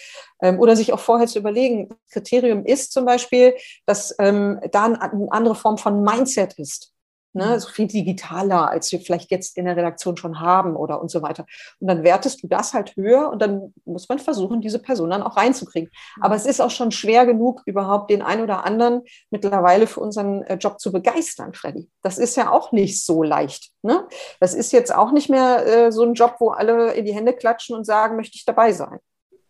Ähm, 0.41 0.59
oder 0.59 0.75
sich 0.77 0.93
auch 0.93 0.99
vorher 0.99 1.27
zu 1.27 1.39
überlegen. 1.39 1.89
Kriterium 2.09 2.65
ist 2.65 2.93
zum 2.93 3.05
Beispiel, 3.05 3.53
dass 3.85 4.15
ähm, 4.19 4.61
da 4.71 4.85
eine 4.85 5.31
andere 5.31 5.55
Form 5.55 5.77
von 5.77 6.01
Mindset 6.01 6.53
ist. 6.57 6.93
Ne, 7.37 7.59
so 7.59 7.69
viel 7.69 7.85
digitaler, 7.85 8.67
als 8.67 8.91
wir 8.91 8.99
vielleicht 8.99 9.29
jetzt 9.29 9.57
in 9.57 9.65
der 9.65 9.77
Redaktion 9.77 10.17
schon 10.17 10.39
haben 10.39 10.75
oder 10.75 10.99
und 10.99 11.11
so 11.11 11.21
weiter. 11.21 11.45
Und 11.79 11.87
dann 11.87 12.03
wertest 12.03 12.41
du 12.41 12.47
das 12.47 12.73
halt 12.73 12.95
höher 12.95 13.29
und 13.29 13.43
dann 13.43 13.75
muss 13.85 14.09
man 14.09 14.17
versuchen, 14.17 14.59
diese 14.59 14.79
Person 14.79 15.11
dann 15.11 15.21
auch 15.21 15.37
reinzukriegen. 15.37 15.91
Mhm. 16.15 16.23
Aber 16.23 16.33
es 16.33 16.47
ist 16.47 16.59
auch 16.59 16.71
schon 16.71 16.89
schwer 16.89 17.27
genug, 17.27 17.61
überhaupt 17.67 18.09
den 18.09 18.23
einen 18.23 18.41
oder 18.41 18.65
anderen 18.65 19.03
mittlerweile 19.29 19.85
für 19.85 19.99
unseren 19.99 20.41
äh, 20.45 20.55
Job 20.55 20.79
zu 20.79 20.91
begeistern, 20.91 21.53
Freddy. 21.53 21.91
Das 22.01 22.17
ist 22.17 22.35
ja 22.37 22.49
auch 22.49 22.71
nicht 22.71 23.05
so 23.05 23.21
leicht. 23.21 23.69
Ne? 23.83 24.07
Das 24.39 24.55
ist 24.55 24.71
jetzt 24.71 24.95
auch 24.95 25.11
nicht 25.11 25.29
mehr 25.29 25.67
äh, 25.67 25.91
so 25.91 26.01
ein 26.01 26.15
Job, 26.15 26.37
wo 26.39 26.49
alle 26.49 26.93
in 26.93 27.05
die 27.05 27.13
Hände 27.13 27.33
klatschen 27.33 27.75
und 27.75 27.83
sagen, 27.83 28.15
möchte 28.15 28.35
ich 28.35 28.45
dabei 28.45 28.71
sein. 28.71 28.97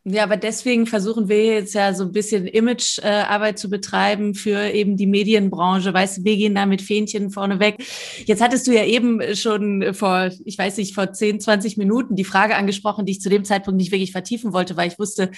Ja, 0.10 0.24
aber 0.24 0.38
deswegen 0.38 0.86
versuchen 0.86 1.28
wir 1.28 1.43
jetzt 1.43 1.74
ja 1.74 1.93
so 1.93 2.05
ein 2.05 2.14
bisschen 2.14 2.47
Imagearbeit 2.47 3.55
äh, 3.55 3.58
zu 3.58 3.70
betreiben 3.70 4.36
für 4.36 4.70
eben 4.72 4.95
die 4.95 5.05
Medienbranche. 5.05 5.93
Weißt 5.93 6.20
du, 6.20 6.24
wir 6.24 6.38
gehen 6.38 6.55
da 6.55 6.66
mit 6.66 6.82
Fähnchen 6.82 7.30
vorneweg. 7.30 7.76
Jetzt 8.24 8.41
hattest 8.41 8.68
du 8.68 8.72
ja 8.74 8.86
eben 8.86 9.36
schon 9.36 9.93
vor, 9.93 10.30
ich 10.45 10.58
weiß 10.58 10.78
nicht, 10.78 10.95
vor 10.95 11.12
10, 11.12 11.41
20 11.41 11.76
Minuten 11.76 12.16
die 12.16 12.24
Frage 12.24 12.55
angesprochen, 12.55 13.05
die 13.05 13.12
ich 13.12 13.20
zu 13.20 13.28
dem 13.28 13.43
Zeitpunkt 13.43 13.76
nicht 13.76 13.91
wirklich 13.91 14.14
vertiefen 14.14 14.53
wollte, 14.53 14.78
weil 14.78 14.88
ich 14.88 14.97
wusste, 14.97 15.30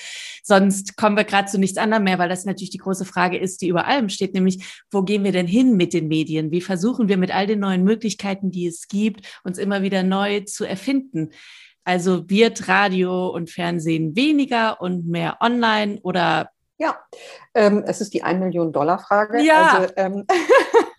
sonst 0.43 0.95
kommen 0.97 1.17
wir 1.17 1.23
gerade 1.23 1.49
zu 1.49 1.57
nichts 1.57 1.79
anderem 1.79 2.03
mehr, 2.03 2.19
weil 2.19 2.29
das 2.29 2.45
natürlich 2.45 2.69
die 2.69 2.77
große 2.77 3.05
Frage 3.05 3.39
ist, 3.39 3.63
die 3.63 3.69
über 3.69 3.87
allem 3.87 4.07
steht, 4.09 4.35
nämlich, 4.35 4.63
wo 4.91 5.01
gehen 5.01 5.23
wir 5.23 5.31
denn 5.31 5.47
hin 5.47 5.77
mit 5.77 5.93
den 5.93 6.07
Medien? 6.07 6.51
Wie 6.51 6.61
versuchen 6.61 7.09
wir 7.09 7.17
mit 7.17 7.33
all 7.33 7.47
den 7.47 7.59
neuen 7.59 7.83
Möglichkeiten, 7.83 8.51
die 8.51 8.67
es 8.67 8.87
gibt, 8.87 9.25
uns 9.43 9.57
immer 9.57 9.81
wieder 9.81 10.03
neu 10.03 10.41
zu 10.41 10.63
erfinden? 10.63 11.31
Also 11.89 12.29
wird 12.29 12.67
Radio 12.67 13.29
und 13.29 13.49
Fernsehen 13.49 14.15
weniger 14.15 14.79
und 14.79 15.07
mehr 15.07 15.37
online 15.41 15.99
oder? 16.03 16.51
Ja, 16.77 16.99
ähm, 17.55 17.83
es 17.83 17.99
ist 17.99 18.13
die 18.13 18.21
1 18.21 18.39
Million 18.39 18.71
Dollar 18.71 18.99
Frage. 18.99 19.41
Ja. 19.41 19.79
Also, 19.79 19.93
ähm, 19.97 20.27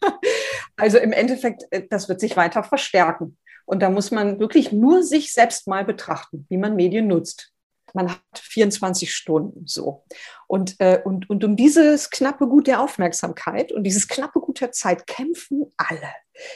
also 0.76 0.98
im 0.98 1.12
Endeffekt, 1.12 1.62
äh, 1.70 1.86
das 1.88 2.08
wird 2.08 2.18
sich 2.18 2.36
weiter 2.36 2.64
verstärken. 2.64 3.38
Und 3.66 3.82
da 3.82 3.88
muss 3.88 4.10
man 4.10 4.40
wirklich 4.40 4.72
nur 4.72 5.04
sich 5.04 5.32
selbst 5.32 5.68
mal 5.68 5.84
betrachten, 5.84 6.44
wie 6.48 6.56
man 6.56 6.74
Medien 6.74 7.06
nutzt. 7.06 7.52
Man 7.94 8.10
hat 8.10 8.20
24 8.34 9.14
Stunden 9.14 9.68
so. 9.68 10.04
Und, 10.48 10.74
äh, 10.80 11.00
und, 11.04 11.30
und 11.30 11.44
um 11.44 11.54
dieses 11.54 12.10
knappe 12.10 12.48
Gut 12.48 12.66
der 12.66 12.80
Aufmerksamkeit 12.80 13.70
und 13.70 13.84
dieses 13.84 14.08
knappe 14.08 14.40
Gut 14.40 14.60
der 14.60 14.72
Zeit 14.72 15.06
kämpfen 15.06 15.72
alle. 15.76 16.10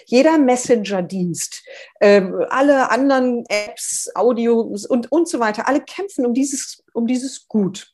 Jeder 0.06 0.38
Messenger-Dienst, 0.38 1.64
äh, 2.00 2.22
alle 2.48 2.90
anderen 2.90 3.44
Apps, 3.48 4.10
Audios 4.14 4.86
und, 4.86 5.10
und 5.12 5.28
so 5.28 5.40
weiter, 5.40 5.68
alle 5.68 5.80
kämpfen 5.80 6.26
um 6.26 6.34
dieses, 6.34 6.82
um 6.92 7.06
dieses 7.06 7.48
Gut. 7.48 7.92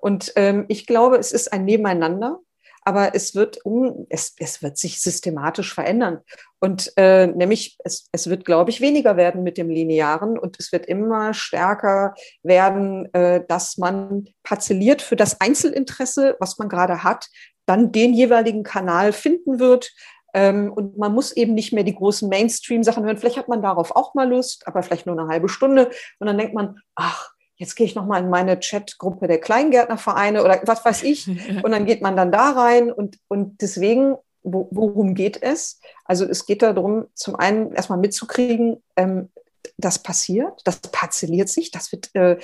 Und 0.00 0.32
ähm, 0.36 0.66
ich 0.68 0.86
glaube, 0.86 1.16
es 1.16 1.32
ist 1.32 1.52
ein 1.52 1.64
Nebeneinander 1.64 2.40
aber 2.84 3.14
es 3.14 3.34
wird, 3.34 3.64
um, 3.64 4.06
es, 4.10 4.34
es 4.38 4.62
wird 4.62 4.76
sich 4.76 5.00
systematisch 5.00 5.72
verändern. 5.72 6.20
Und 6.60 6.92
äh, 6.96 7.26
nämlich, 7.26 7.78
es, 7.82 8.08
es 8.12 8.28
wird, 8.28 8.44
glaube 8.44 8.70
ich, 8.70 8.80
weniger 8.80 9.16
werden 9.16 9.42
mit 9.42 9.56
dem 9.56 9.70
Linearen 9.70 10.38
und 10.38 10.56
es 10.60 10.70
wird 10.70 10.86
immer 10.86 11.32
stärker 11.32 12.14
werden, 12.42 13.12
äh, 13.14 13.42
dass 13.46 13.78
man 13.78 14.28
parzelliert 14.42 15.00
für 15.00 15.16
das 15.16 15.40
Einzelinteresse, 15.40 16.36
was 16.40 16.58
man 16.58 16.68
gerade 16.68 17.02
hat, 17.02 17.28
dann 17.66 17.92
den 17.92 18.12
jeweiligen 18.12 18.62
Kanal 18.62 19.12
finden 19.12 19.58
wird, 19.58 19.90
ähm, 19.90 20.23
und 20.34 20.98
man 20.98 21.14
muss 21.14 21.32
eben 21.32 21.54
nicht 21.54 21.72
mehr 21.72 21.84
die 21.84 21.94
großen 21.94 22.28
Mainstream-Sachen 22.28 23.04
hören. 23.04 23.16
Vielleicht 23.16 23.36
hat 23.36 23.48
man 23.48 23.62
darauf 23.62 23.94
auch 23.94 24.14
mal 24.14 24.28
Lust, 24.28 24.66
aber 24.66 24.82
vielleicht 24.82 25.06
nur 25.06 25.18
eine 25.18 25.28
halbe 25.28 25.48
Stunde. 25.48 25.90
Und 26.18 26.26
dann 26.26 26.38
denkt 26.38 26.54
man, 26.54 26.80
ach, 26.96 27.34
jetzt 27.56 27.76
gehe 27.76 27.86
ich 27.86 27.94
noch 27.94 28.06
mal 28.06 28.22
in 28.22 28.30
meine 28.30 28.58
Chatgruppe 28.58 29.28
der 29.28 29.40
Kleingärtnervereine 29.40 30.42
oder 30.42 30.60
was 30.64 30.84
weiß 30.84 31.02
ich. 31.04 31.28
Und 31.62 31.70
dann 31.70 31.86
geht 31.86 32.02
man 32.02 32.16
dann 32.16 32.32
da 32.32 32.50
rein 32.50 32.90
und, 32.90 33.18
und 33.28 33.60
deswegen, 33.60 34.16
wo, 34.42 34.68
worum 34.70 35.14
geht 35.14 35.42
es? 35.42 35.80
Also 36.04 36.24
es 36.24 36.46
geht 36.46 36.62
darum, 36.62 37.06
zum 37.14 37.36
einen 37.36 37.72
erstmal 37.72 37.98
mitzukriegen, 37.98 38.82
ähm, 38.96 39.30
das 39.78 39.98
passiert, 39.98 40.60
das 40.64 40.80
parzelliert 40.80 41.48
sich, 41.48 41.70
das 41.70 41.90
wird 41.90 42.14
äh, 42.14 42.38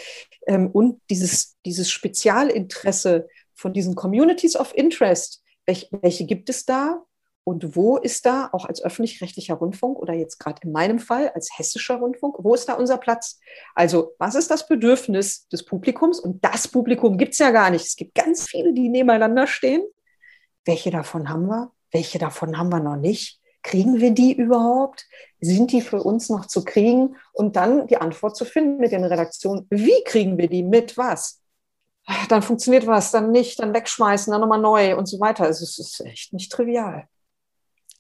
ähm, 0.47 0.68
und 0.68 1.01
dieses, 1.11 1.57
dieses 1.66 1.91
Spezialinteresse 1.91 3.28
von 3.55 3.72
diesen 3.72 3.95
Communities 3.95 4.57
of 4.57 4.74
Interest, 4.74 5.43
welche, 5.66 5.88
welche 6.01 6.24
gibt 6.24 6.49
es 6.49 6.64
da? 6.64 7.03
Und 7.51 7.74
wo 7.74 7.96
ist 7.96 8.26
da, 8.26 8.48
auch 8.53 8.64
als 8.64 8.80
öffentlich-rechtlicher 8.80 9.55
Rundfunk 9.55 9.98
oder 9.98 10.14
jetzt 10.14 10.38
gerade 10.38 10.62
in 10.62 10.70
meinem 10.70 11.01
Fall 11.01 11.30
als 11.30 11.51
hessischer 11.59 11.96
Rundfunk, 11.96 12.36
wo 12.38 12.55
ist 12.55 12.68
da 12.68 12.74
unser 12.74 12.96
Platz? 12.96 13.40
Also 13.74 14.12
was 14.20 14.36
ist 14.36 14.53
das 14.53 14.68
Bedürfnis 14.68 15.48
des 15.48 15.64
Publikums? 15.64 16.20
Und 16.20 16.44
das 16.44 16.68
Publikum 16.68 17.18
gibt 17.18 17.32
es 17.32 17.40
ja 17.40 17.51
gar 17.51 17.70
nicht. 17.70 17.84
Es 17.84 17.96
gibt 17.96 18.14
ganz 18.14 18.46
viele, 18.46 18.72
die 18.72 18.88
nebeneinander 18.88 19.48
stehen. 19.48 19.82
Welche 20.64 20.92
davon 20.92 21.28
haben 21.28 21.46
wir? 21.46 21.72
Welche 21.90 22.20
davon 22.20 22.57
haben 22.57 22.68
wir 22.68 22.78
noch 22.78 22.94
nicht? 22.94 23.40
Kriegen 23.64 23.98
wir 23.98 24.12
die 24.12 24.32
überhaupt? 24.32 25.07
Sind 25.40 25.72
die 25.72 25.80
für 25.80 26.05
uns 26.05 26.30
noch 26.30 26.46
zu 26.46 26.64
kriegen? 26.64 27.16
Und 27.32 27.57
dann 27.57 27.88
die 27.88 27.96
Antwort 27.96 28.36
zu 28.36 28.44
finden 28.44 28.76
mit 28.76 28.92
den 28.92 29.03
Redaktionen. 29.03 29.66
Wie 29.70 30.05
kriegen 30.05 30.38
wir 30.38 30.48
die? 30.48 30.62
Mit 30.62 30.96
was? 30.96 31.42
Dann 32.28 32.42
funktioniert 32.42 32.86
was, 32.86 33.11
dann 33.11 33.32
nicht, 33.32 33.59
dann 33.59 33.74
wegschmeißen, 33.74 34.30
dann 34.30 34.40
nochmal 34.40 34.61
neu 34.61 34.96
und 34.96 35.07
so 35.07 35.18
weiter. 35.18 35.46
Also 35.46 35.64
es 35.64 35.80
ist 35.80 36.01
echt 36.03 36.32
nicht 36.32 36.53
trivial. 36.53 37.09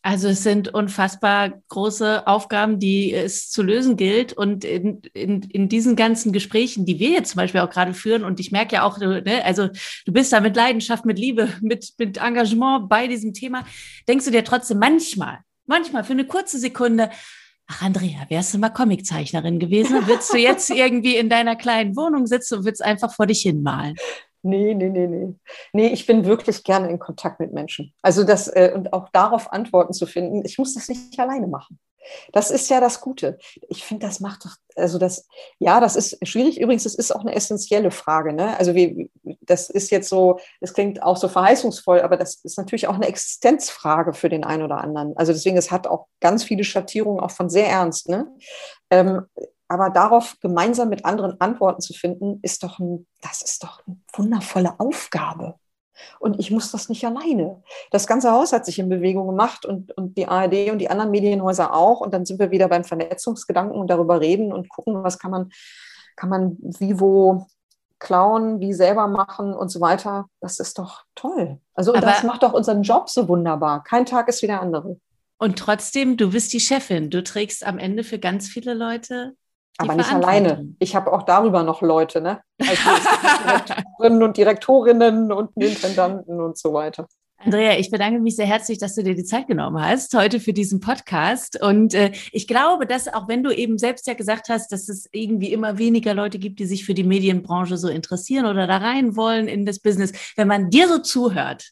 Also 0.02 0.28
es 0.28 0.42
sind 0.42 0.72
unfassbar 0.72 1.62
große 1.68 2.26
Aufgaben, 2.26 2.78
die 2.78 3.12
es 3.12 3.50
zu 3.50 3.62
lösen 3.62 3.96
gilt. 3.96 4.32
Und 4.32 4.64
in, 4.64 5.02
in, 5.12 5.42
in 5.42 5.68
diesen 5.68 5.94
ganzen 5.94 6.32
Gesprächen, 6.32 6.86
die 6.86 6.98
wir 6.98 7.10
jetzt 7.10 7.32
zum 7.32 7.36
Beispiel 7.36 7.60
auch 7.60 7.68
gerade 7.68 7.92
führen, 7.92 8.24
und 8.24 8.40
ich 8.40 8.50
merke 8.50 8.76
ja 8.76 8.82
auch, 8.84 8.98
ne, 8.98 9.44
also 9.44 9.68
du 10.06 10.12
bist 10.12 10.32
da 10.32 10.40
mit 10.40 10.56
Leidenschaft, 10.56 11.04
mit 11.04 11.18
Liebe, 11.18 11.48
mit, 11.60 11.92
mit 11.98 12.16
Engagement 12.16 12.88
bei 12.88 13.08
diesem 13.08 13.34
Thema, 13.34 13.64
denkst 14.08 14.24
du 14.24 14.30
dir 14.30 14.44
trotzdem 14.44 14.78
manchmal, 14.78 15.40
manchmal 15.66 16.02
für 16.02 16.14
eine 16.14 16.26
kurze 16.26 16.58
Sekunde, 16.58 17.10
ach 17.66 17.82
Andrea, 17.82 18.24
wärst 18.28 18.54
du 18.54 18.58
mal 18.58 18.70
Comiczeichnerin 18.70 19.58
gewesen, 19.58 20.06
würdest 20.06 20.32
du 20.32 20.38
jetzt 20.38 20.70
irgendwie 20.70 21.16
in 21.16 21.28
deiner 21.28 21.56
kleinen 21.56 21.94
Wohnung 21.94 22.26
sitzen 22.26 22.58
und 22.58 22.64
würdest 22.64 22.82
einfach 22.82 23.14
vor 23.14 23.26
dich 23.26 23.42
hinmalen. 23.42 23.96
Nee, 24.42 24.74
nee, 24.74 24.88
nee, 24.88 25.06
nee. 25.06 25.34
Nee, 25.72 25.88
ich 25.88 26.06
bin 26.06 26.24
wirklich 26.24 26.64
gerne 26.64 26.88
in 26.88 26.98
Kontakt 26.98 27.40
mit 27.40 27.52
Menschen. 27.52 27.92
Also 28.02 28.24
das, 28.24 28.48
äh, 28.48 28.72
und 28.74 28.92
auch 28.92 29.08
darauf 29.10 29.52
Antworten 29.52 29.92
zu 29.92 30.06
finden, 30.06 30.44
ich 30.44 30.58
muss 30.58 30.74
das 30.74 30.88
nicht 30.88 31.18
alleine 31.18 31.46
machen. 31.46 31.78
Das 32.32 32.50
ist 32.50 32.70
ja 32.70 32.80
das 32.80 33.00
Gute. 33.00 33.38
Ich 33.68 33.84
finde, 33.84 34.06
das 34.06 34.20
macht 34.20 34.44
doch, 34.44 34.56
also 34.74 34.98
das, 34.98 35.28
ja, 35.58 35.80
das 35.80 35.96
ist 35.96 36.26
schwierig. 36.26 36.60
Übrigens, 36.60 36.84
das 36.84 36.94
ist 36.94 37.14
auch 37.14 37.20
eine 37.20 37.34
essentielle 37.34 37.90
Frage. 37.90 38.32
Ne? 38.32 38.56
Also 38.58 38.74
wie, 38.74 39.10
das 39.42 39.68
ist 39.68 39.90
jetzt 39.90 40.08
so, 40.08 40.40
das 40.60 40.72
klingt 40.72 41.02
auch 41.02 41.16
so 41.16 41.28
verheißungsvoll, 41.28 42.00
aber 42.00 42.16
das 42.16 42.36
ist 42.36 42.56
natürlich 42.56 42.88
auch 42.88 42.94
eine 42.94 43.06
Existenzfrage 43.06 44.14
für 44.14 44.28
den 44.28 44.44
einen 44.44 44.62
oder 44.62 44.78
anderen. 44.78 45.16
Also 45.16 45.32
deswegen, 45.32 45.56
es 45.56 45.70
hat 45.70 45.86
auch 45.86 46.06
ganz 46.20 46.44
viele 46.44 46.64
Schattierungen, 46.64 47.20
auch 47.20 47.30
von 47.30 47.50
sehr 47.50 47.68
ernst. 47.68 48.08
Ne? 48.08 48.26
Ähm, 48.90 49.26
aber 49.70 49.88
darauf 49.88 50.36
gemeinsam 50.40 50.88
mit 50.88 51.04
anderen 51.04 51.40
Antworten 51.40 51.80
zu 51.80 51.92
finden, 51.92 52.40
ist 52.42 52.64
doch 52.64 52.80
ein, 52.80 53.06
das 53.22 53.40
ist 53.40 53.62
doch 53.62 53.80
eine 53.86 53.96
wundervolle 54.14 54.74
Aufgabe. 54.80 55.54
Und 56.18 56.40
ich 56.40 56.50
muss 56.50 56.72
das 56.72 56.88
nicht 56.88 57.06
alleine. 57.06 57.62
Das 57.92 58.08
ganze 58.08 58.32
Haus 58.32 58.52
hat 58.52 58.66
sich 58.66 58.80
in 58.80 58.88
Bewegung 58.88 59.28
gemacht 59.28 59.64
und, 59.64 59.96
und 59.96 60.18
die 60.18 60.26
ARD 60.26 60.70
und 60.72 60.78
die 60.78 60.90
anderen 60.90 61.12
Medienhäuser 61.12 61.72
auch. 61.72 62.00
Und 62.00 62.12
dann 62.12 62.26
sind 62.26 62.40
wir 62.40 62.50
wieder 62.50 62.66
beim 62.66 62.82
Vernetzungsgedanken 62.82 63.78
und 63.78 63.88
darüber 63.88 64.20
reden 64.20 64.52
und 64.52 64.68
gucken, 64.68 65.04
was 65.04 65.20
kann 65.20 65.30
man, 65.30 65.50
kann 66.16 66.30
man 66.30 66.56
wie 66.60 66.98
wo 66.98 67.46
klauen, 68.00 68.58
wie 68.58 68.72
selber 68.72 69.06
machen 69.06 69.54
und 69.54 69.68
so 69.68 69.80
weiter. 69.80 70.26
Das 70.40 70.58
ist 70.58 70.80
doch 70.80 71.04
toll. 71.14 71.60
Also 71.74 71.92
und 71.92 72.02
das 72.02 72.24
macht 72.24 72.42
doch 72.42 72.54
unseren 72.54 72.82
Job 72.82 73.08
so 73.08 73.28
wunderbar. 73.28 73.84
Kein 73.84 74.04
Tag 74.04 74.26
ist 74.28 74.42
wie 74.42 74.48
der 74.48 74.62
andere. 74.62 74.98
Und 75.38 75.60
trotzdem, 75.60 76.16
du 76.16 76.32
bist 76.32 76.52
die 76.52 76.60
Chefin. 76.60 77.08
Du 77.08 77.22
trägst 77.22 77.64
am 77.64 77.78
Ende 77.78 78.02
für 78.02 78.18
ganz 78.18 78.48
viele 78.48 78.74
Leute 78.74 79.36
aber 79.78 79.94
nicht 79.94 80.12
alleine. 80.12 80.74
Ich 80.78 80.94
habe 80.94 81.12
auch 81.12 81.22
darüber 81.22 81.62
noch 81.62 81.82
Leute, 81.82 82.20
ne? 82.20 82.40
Also 82.58 82.82
Direktorinnen 83.64 84.22
und 84.22 84.36
Direktorinnen 84.36 85.32
und 85.32 85.50
Intendanten 85.56 86.40
und 86.40 86.58
so 86.58 86.72
weiter. 86.72 87.06
Andrea, 87.42 87.78
ich 87.78 87.90
bedanke 87.90 88.20
mich 88.20 88.36
sehr 88.36 88.46
herzlich, 88.46 88.76
dass 88.76 88.94
du 88.94 89.02
dir 89.02 89.14
die 89.14 89.24
Zeit 89.24 89.46
genommen 89.46 89.82
hast 89.82 90.14
heute 90.14 90.40
für 90.40 90.52
diesen 90.52 90.80
Podcast. 90.80 91.58
Und 91.62 91.94
äh, 91.94 92.12
ich 92.32 92.46
glaube, 92.46 92.86
dass 92.86 93.08
auch 93.08 93.28
wenn 93.28 93.42
du 93.42 93.50
eben 93.50 93.78
selbst 93.78 94.06
ja 94.06 94.12
gesagt 94.12 94.50
hast, 94.50 94.70
dass 94.72 94.90
es 94.90 95.08
irgendwie 95.10 95.50
immer 95.50 95.78
weniger 95.78 96.12
Leute 96.12 96.38
gibt, 96.38 96.58
die 96.58 96.66
sich 96.66 96.84
für 96.84 96.92
die 96.92 97.02
Medienbranche 97.02 97.78
so 97.78 97.88
interessieren 97.88 98.44
oder 98.44 98.66
da 98.66 98.76
rein 98.76 99.16
wollen 99.16 99.48
in 99.48 99.64
das 99.64 99.78
Business, 99.78 100.12
wenn 100.36 100.48
man 100.48 100.68
dir 100.68 100.86
so 100.86 100.98
zuhört, 100.98 101.70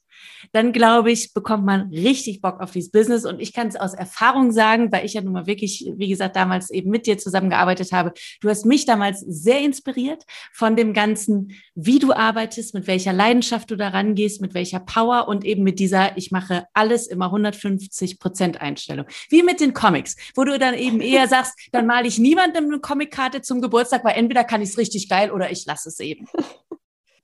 dann 0.52 0.72
glaube 0.72 1.10
ich, 1.10 1.32
bekommt 1.32 1.64
man 1.64 1.90
richtig 1.90 2.40
Bock 2.40 2.60
auf 2.60 2.72
dieses 2.72 2.90
Business. 2.90 3.24
Und 3.24 3.40
ich 3.40 3.52
kann 3.52 3.68
es 3.68 3.76
aus 3.76 3.94
Erfahrung 3.94 4.52
sagen, 4.52 4.92
weil 4.92 5.04
ich 5.04 5.14
ja 5.14 5.20
nun 5.20 5.32
mal 5.32 5.46
wirklich, 5.46 5.90
wie 5.96 6.08
gesagt, 6.08 6.36
damals 6.36 6.70
eben 6.70 6.90
mit 6.90 7.06
dir 7.06 7.18
zusammengearbeitet 7.18 7.92
habe. 7.92 8.12
Du 8.40 8.48
hast 8.48 8.64
mich 8.64 8.86
damals 8.86 9.20
sehr 9.20 9.60
inspiriert 9.60 10.24
von 10.52 10.76
dem 10.76 10.92
Ganzen, 10.92 11.52
wie 11.74 11.98
du 11.98 12.12
arbeitest, 12.12 12.74
mit 12.74 12.86
welcher 12.86 13.12
Leidenschaft 13.12 13.70
du 13.70 13.76
daran 13.76 14.14
gehst, 14.14 14.40
mit 14.40 14.54
welcher 14.54 14.80
Power 14.80 15.28
und 15.28 15.44
eben 15.44 15.62
mit 15.62 15.78
dieser, 15.78 16.16
ich 16.16 16.30
mache 16.30 16.66
alles 16.74 17.06
immer 17.06 17.26
150 17.26 18.18
Prozent 18.18 18.60
Einstellung. 18.60 19.06
Wie 19.28 19.42
mit 19.42 19.60
den 19.60 19.74
Comics, 19.74 20.16
wo 20.34 20.44
du 20.44 20.58
dann 20.58 20.74
eben 20.74 21.00
eher 21.00 21.28
sagst, 21.28 21.54
dann 21.72 21.86
male 21.86 22.08
ich 22.08 22.18
niemandem 22.18 22.64
eine 22.64 22.80
Comickarte 22.80 23.42
zum 23.42 23.60
Geburtstag, 23.60 24.04
weil 24.04 24.16
entweder 24.16 24.44
kann 24.44 24.62
ich 24.62 24.70
es 24.70 24.78
richtig 24.78 25.08
geil 25.08 25.30
oder 25.30 25.50
ich 25.50 25.66
lasse 25.66 25.88
es 25.88 26.00
eben. 26.00 26.26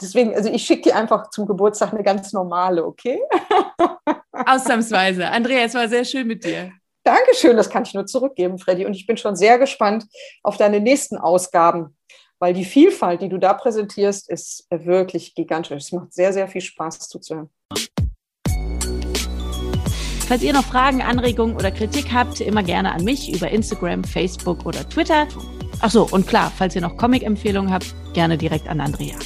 Deswegen, 0.01 0.34
also 0.34 0.51
ich 0.51 0.64
schicke 0.64 0.82
dir 0.82 0.97
einfach 0.97 1.30
zum 1.30 1.47
Geburtstag 1.47 1.92
eine 1.92 2.03
ganz 2.03 2.32
normale, 2.32 2.84
okay? 2.84 3.20
Ausnahmsweise. 4.47 5.28
Andrea, 5.28 5.64
es 5.64 5.74
war 5.74 5.88
sehr 5.88 6.05
schön 6.05 6.26
mit 6.26 6.45
dir. 6.45 6.72
Dankeschön, 7.05 7.57
das 7.57 7.68
kann 7.68 7.82
ich 7.82 7.95
nur 7.95 8.07
zurückgeben, 8.07 8.59
Freddy. 8.59 8.86
Und 8.86 8.95
ich 8.95 9.07
bin 9.07 9.16
schon 9.16 9.36
sehr 9.36 9.59
gespannt 9.59 10.07
auf 10.42 10.57
deine 10.57 10.80
nächsten 10.80 11.18
Ausgaben, 11.18 11.97
weil 12.38 12.55
die 12.55 12.64
Vielfalt, 12.64 13.20
die 13.20 13.28
du 13.28 13.38
da 13.38 13.53
präsentierst, 13.53 14.28
ist 14.30 14.66
wirklich 14.70 15.34
gigantisch. 15.34 15.84
Es 15.84 15.92
macht 15.92 16.14
sehr, 16.14 16.32
sehr 16.32 16.49
viel 16.49 16.62
Spaß 16.62 17.01
zuzuhören. 17.01 17.51
Falls 20.26 20.42
ihr 20.42 20.55
noch 20.55 20.64
Fragen, 20.64 21.03
Anregungen 21.03 21.55
oder 21.55 21.70
Kritik 21.70 22.07
habt, 22.12 22.40
immer 22.40 22.62
gerne 22.62 22.92
an 22.92 23.05
mich 23.05 23.30
über 23.34 23.51
Instagram, 23.51 24.03
Facebook 24.03 24.64
oder 24.64 24.88
Twitter. 24.88 25.28
Achso, 25.80 26.09
und 26.11 26.26
klar, 26.26 26.51
falls 26.57 26.74
ihr 26.74 26.80
noch 26.80 26.97
Comic-Empfehlungen 26.97 27.70
habt, 27.70 27.95
gerne 28.14 28.38
direkt 28.38 28.66
an 28.66 28.80
Andrea. 28.80 29.16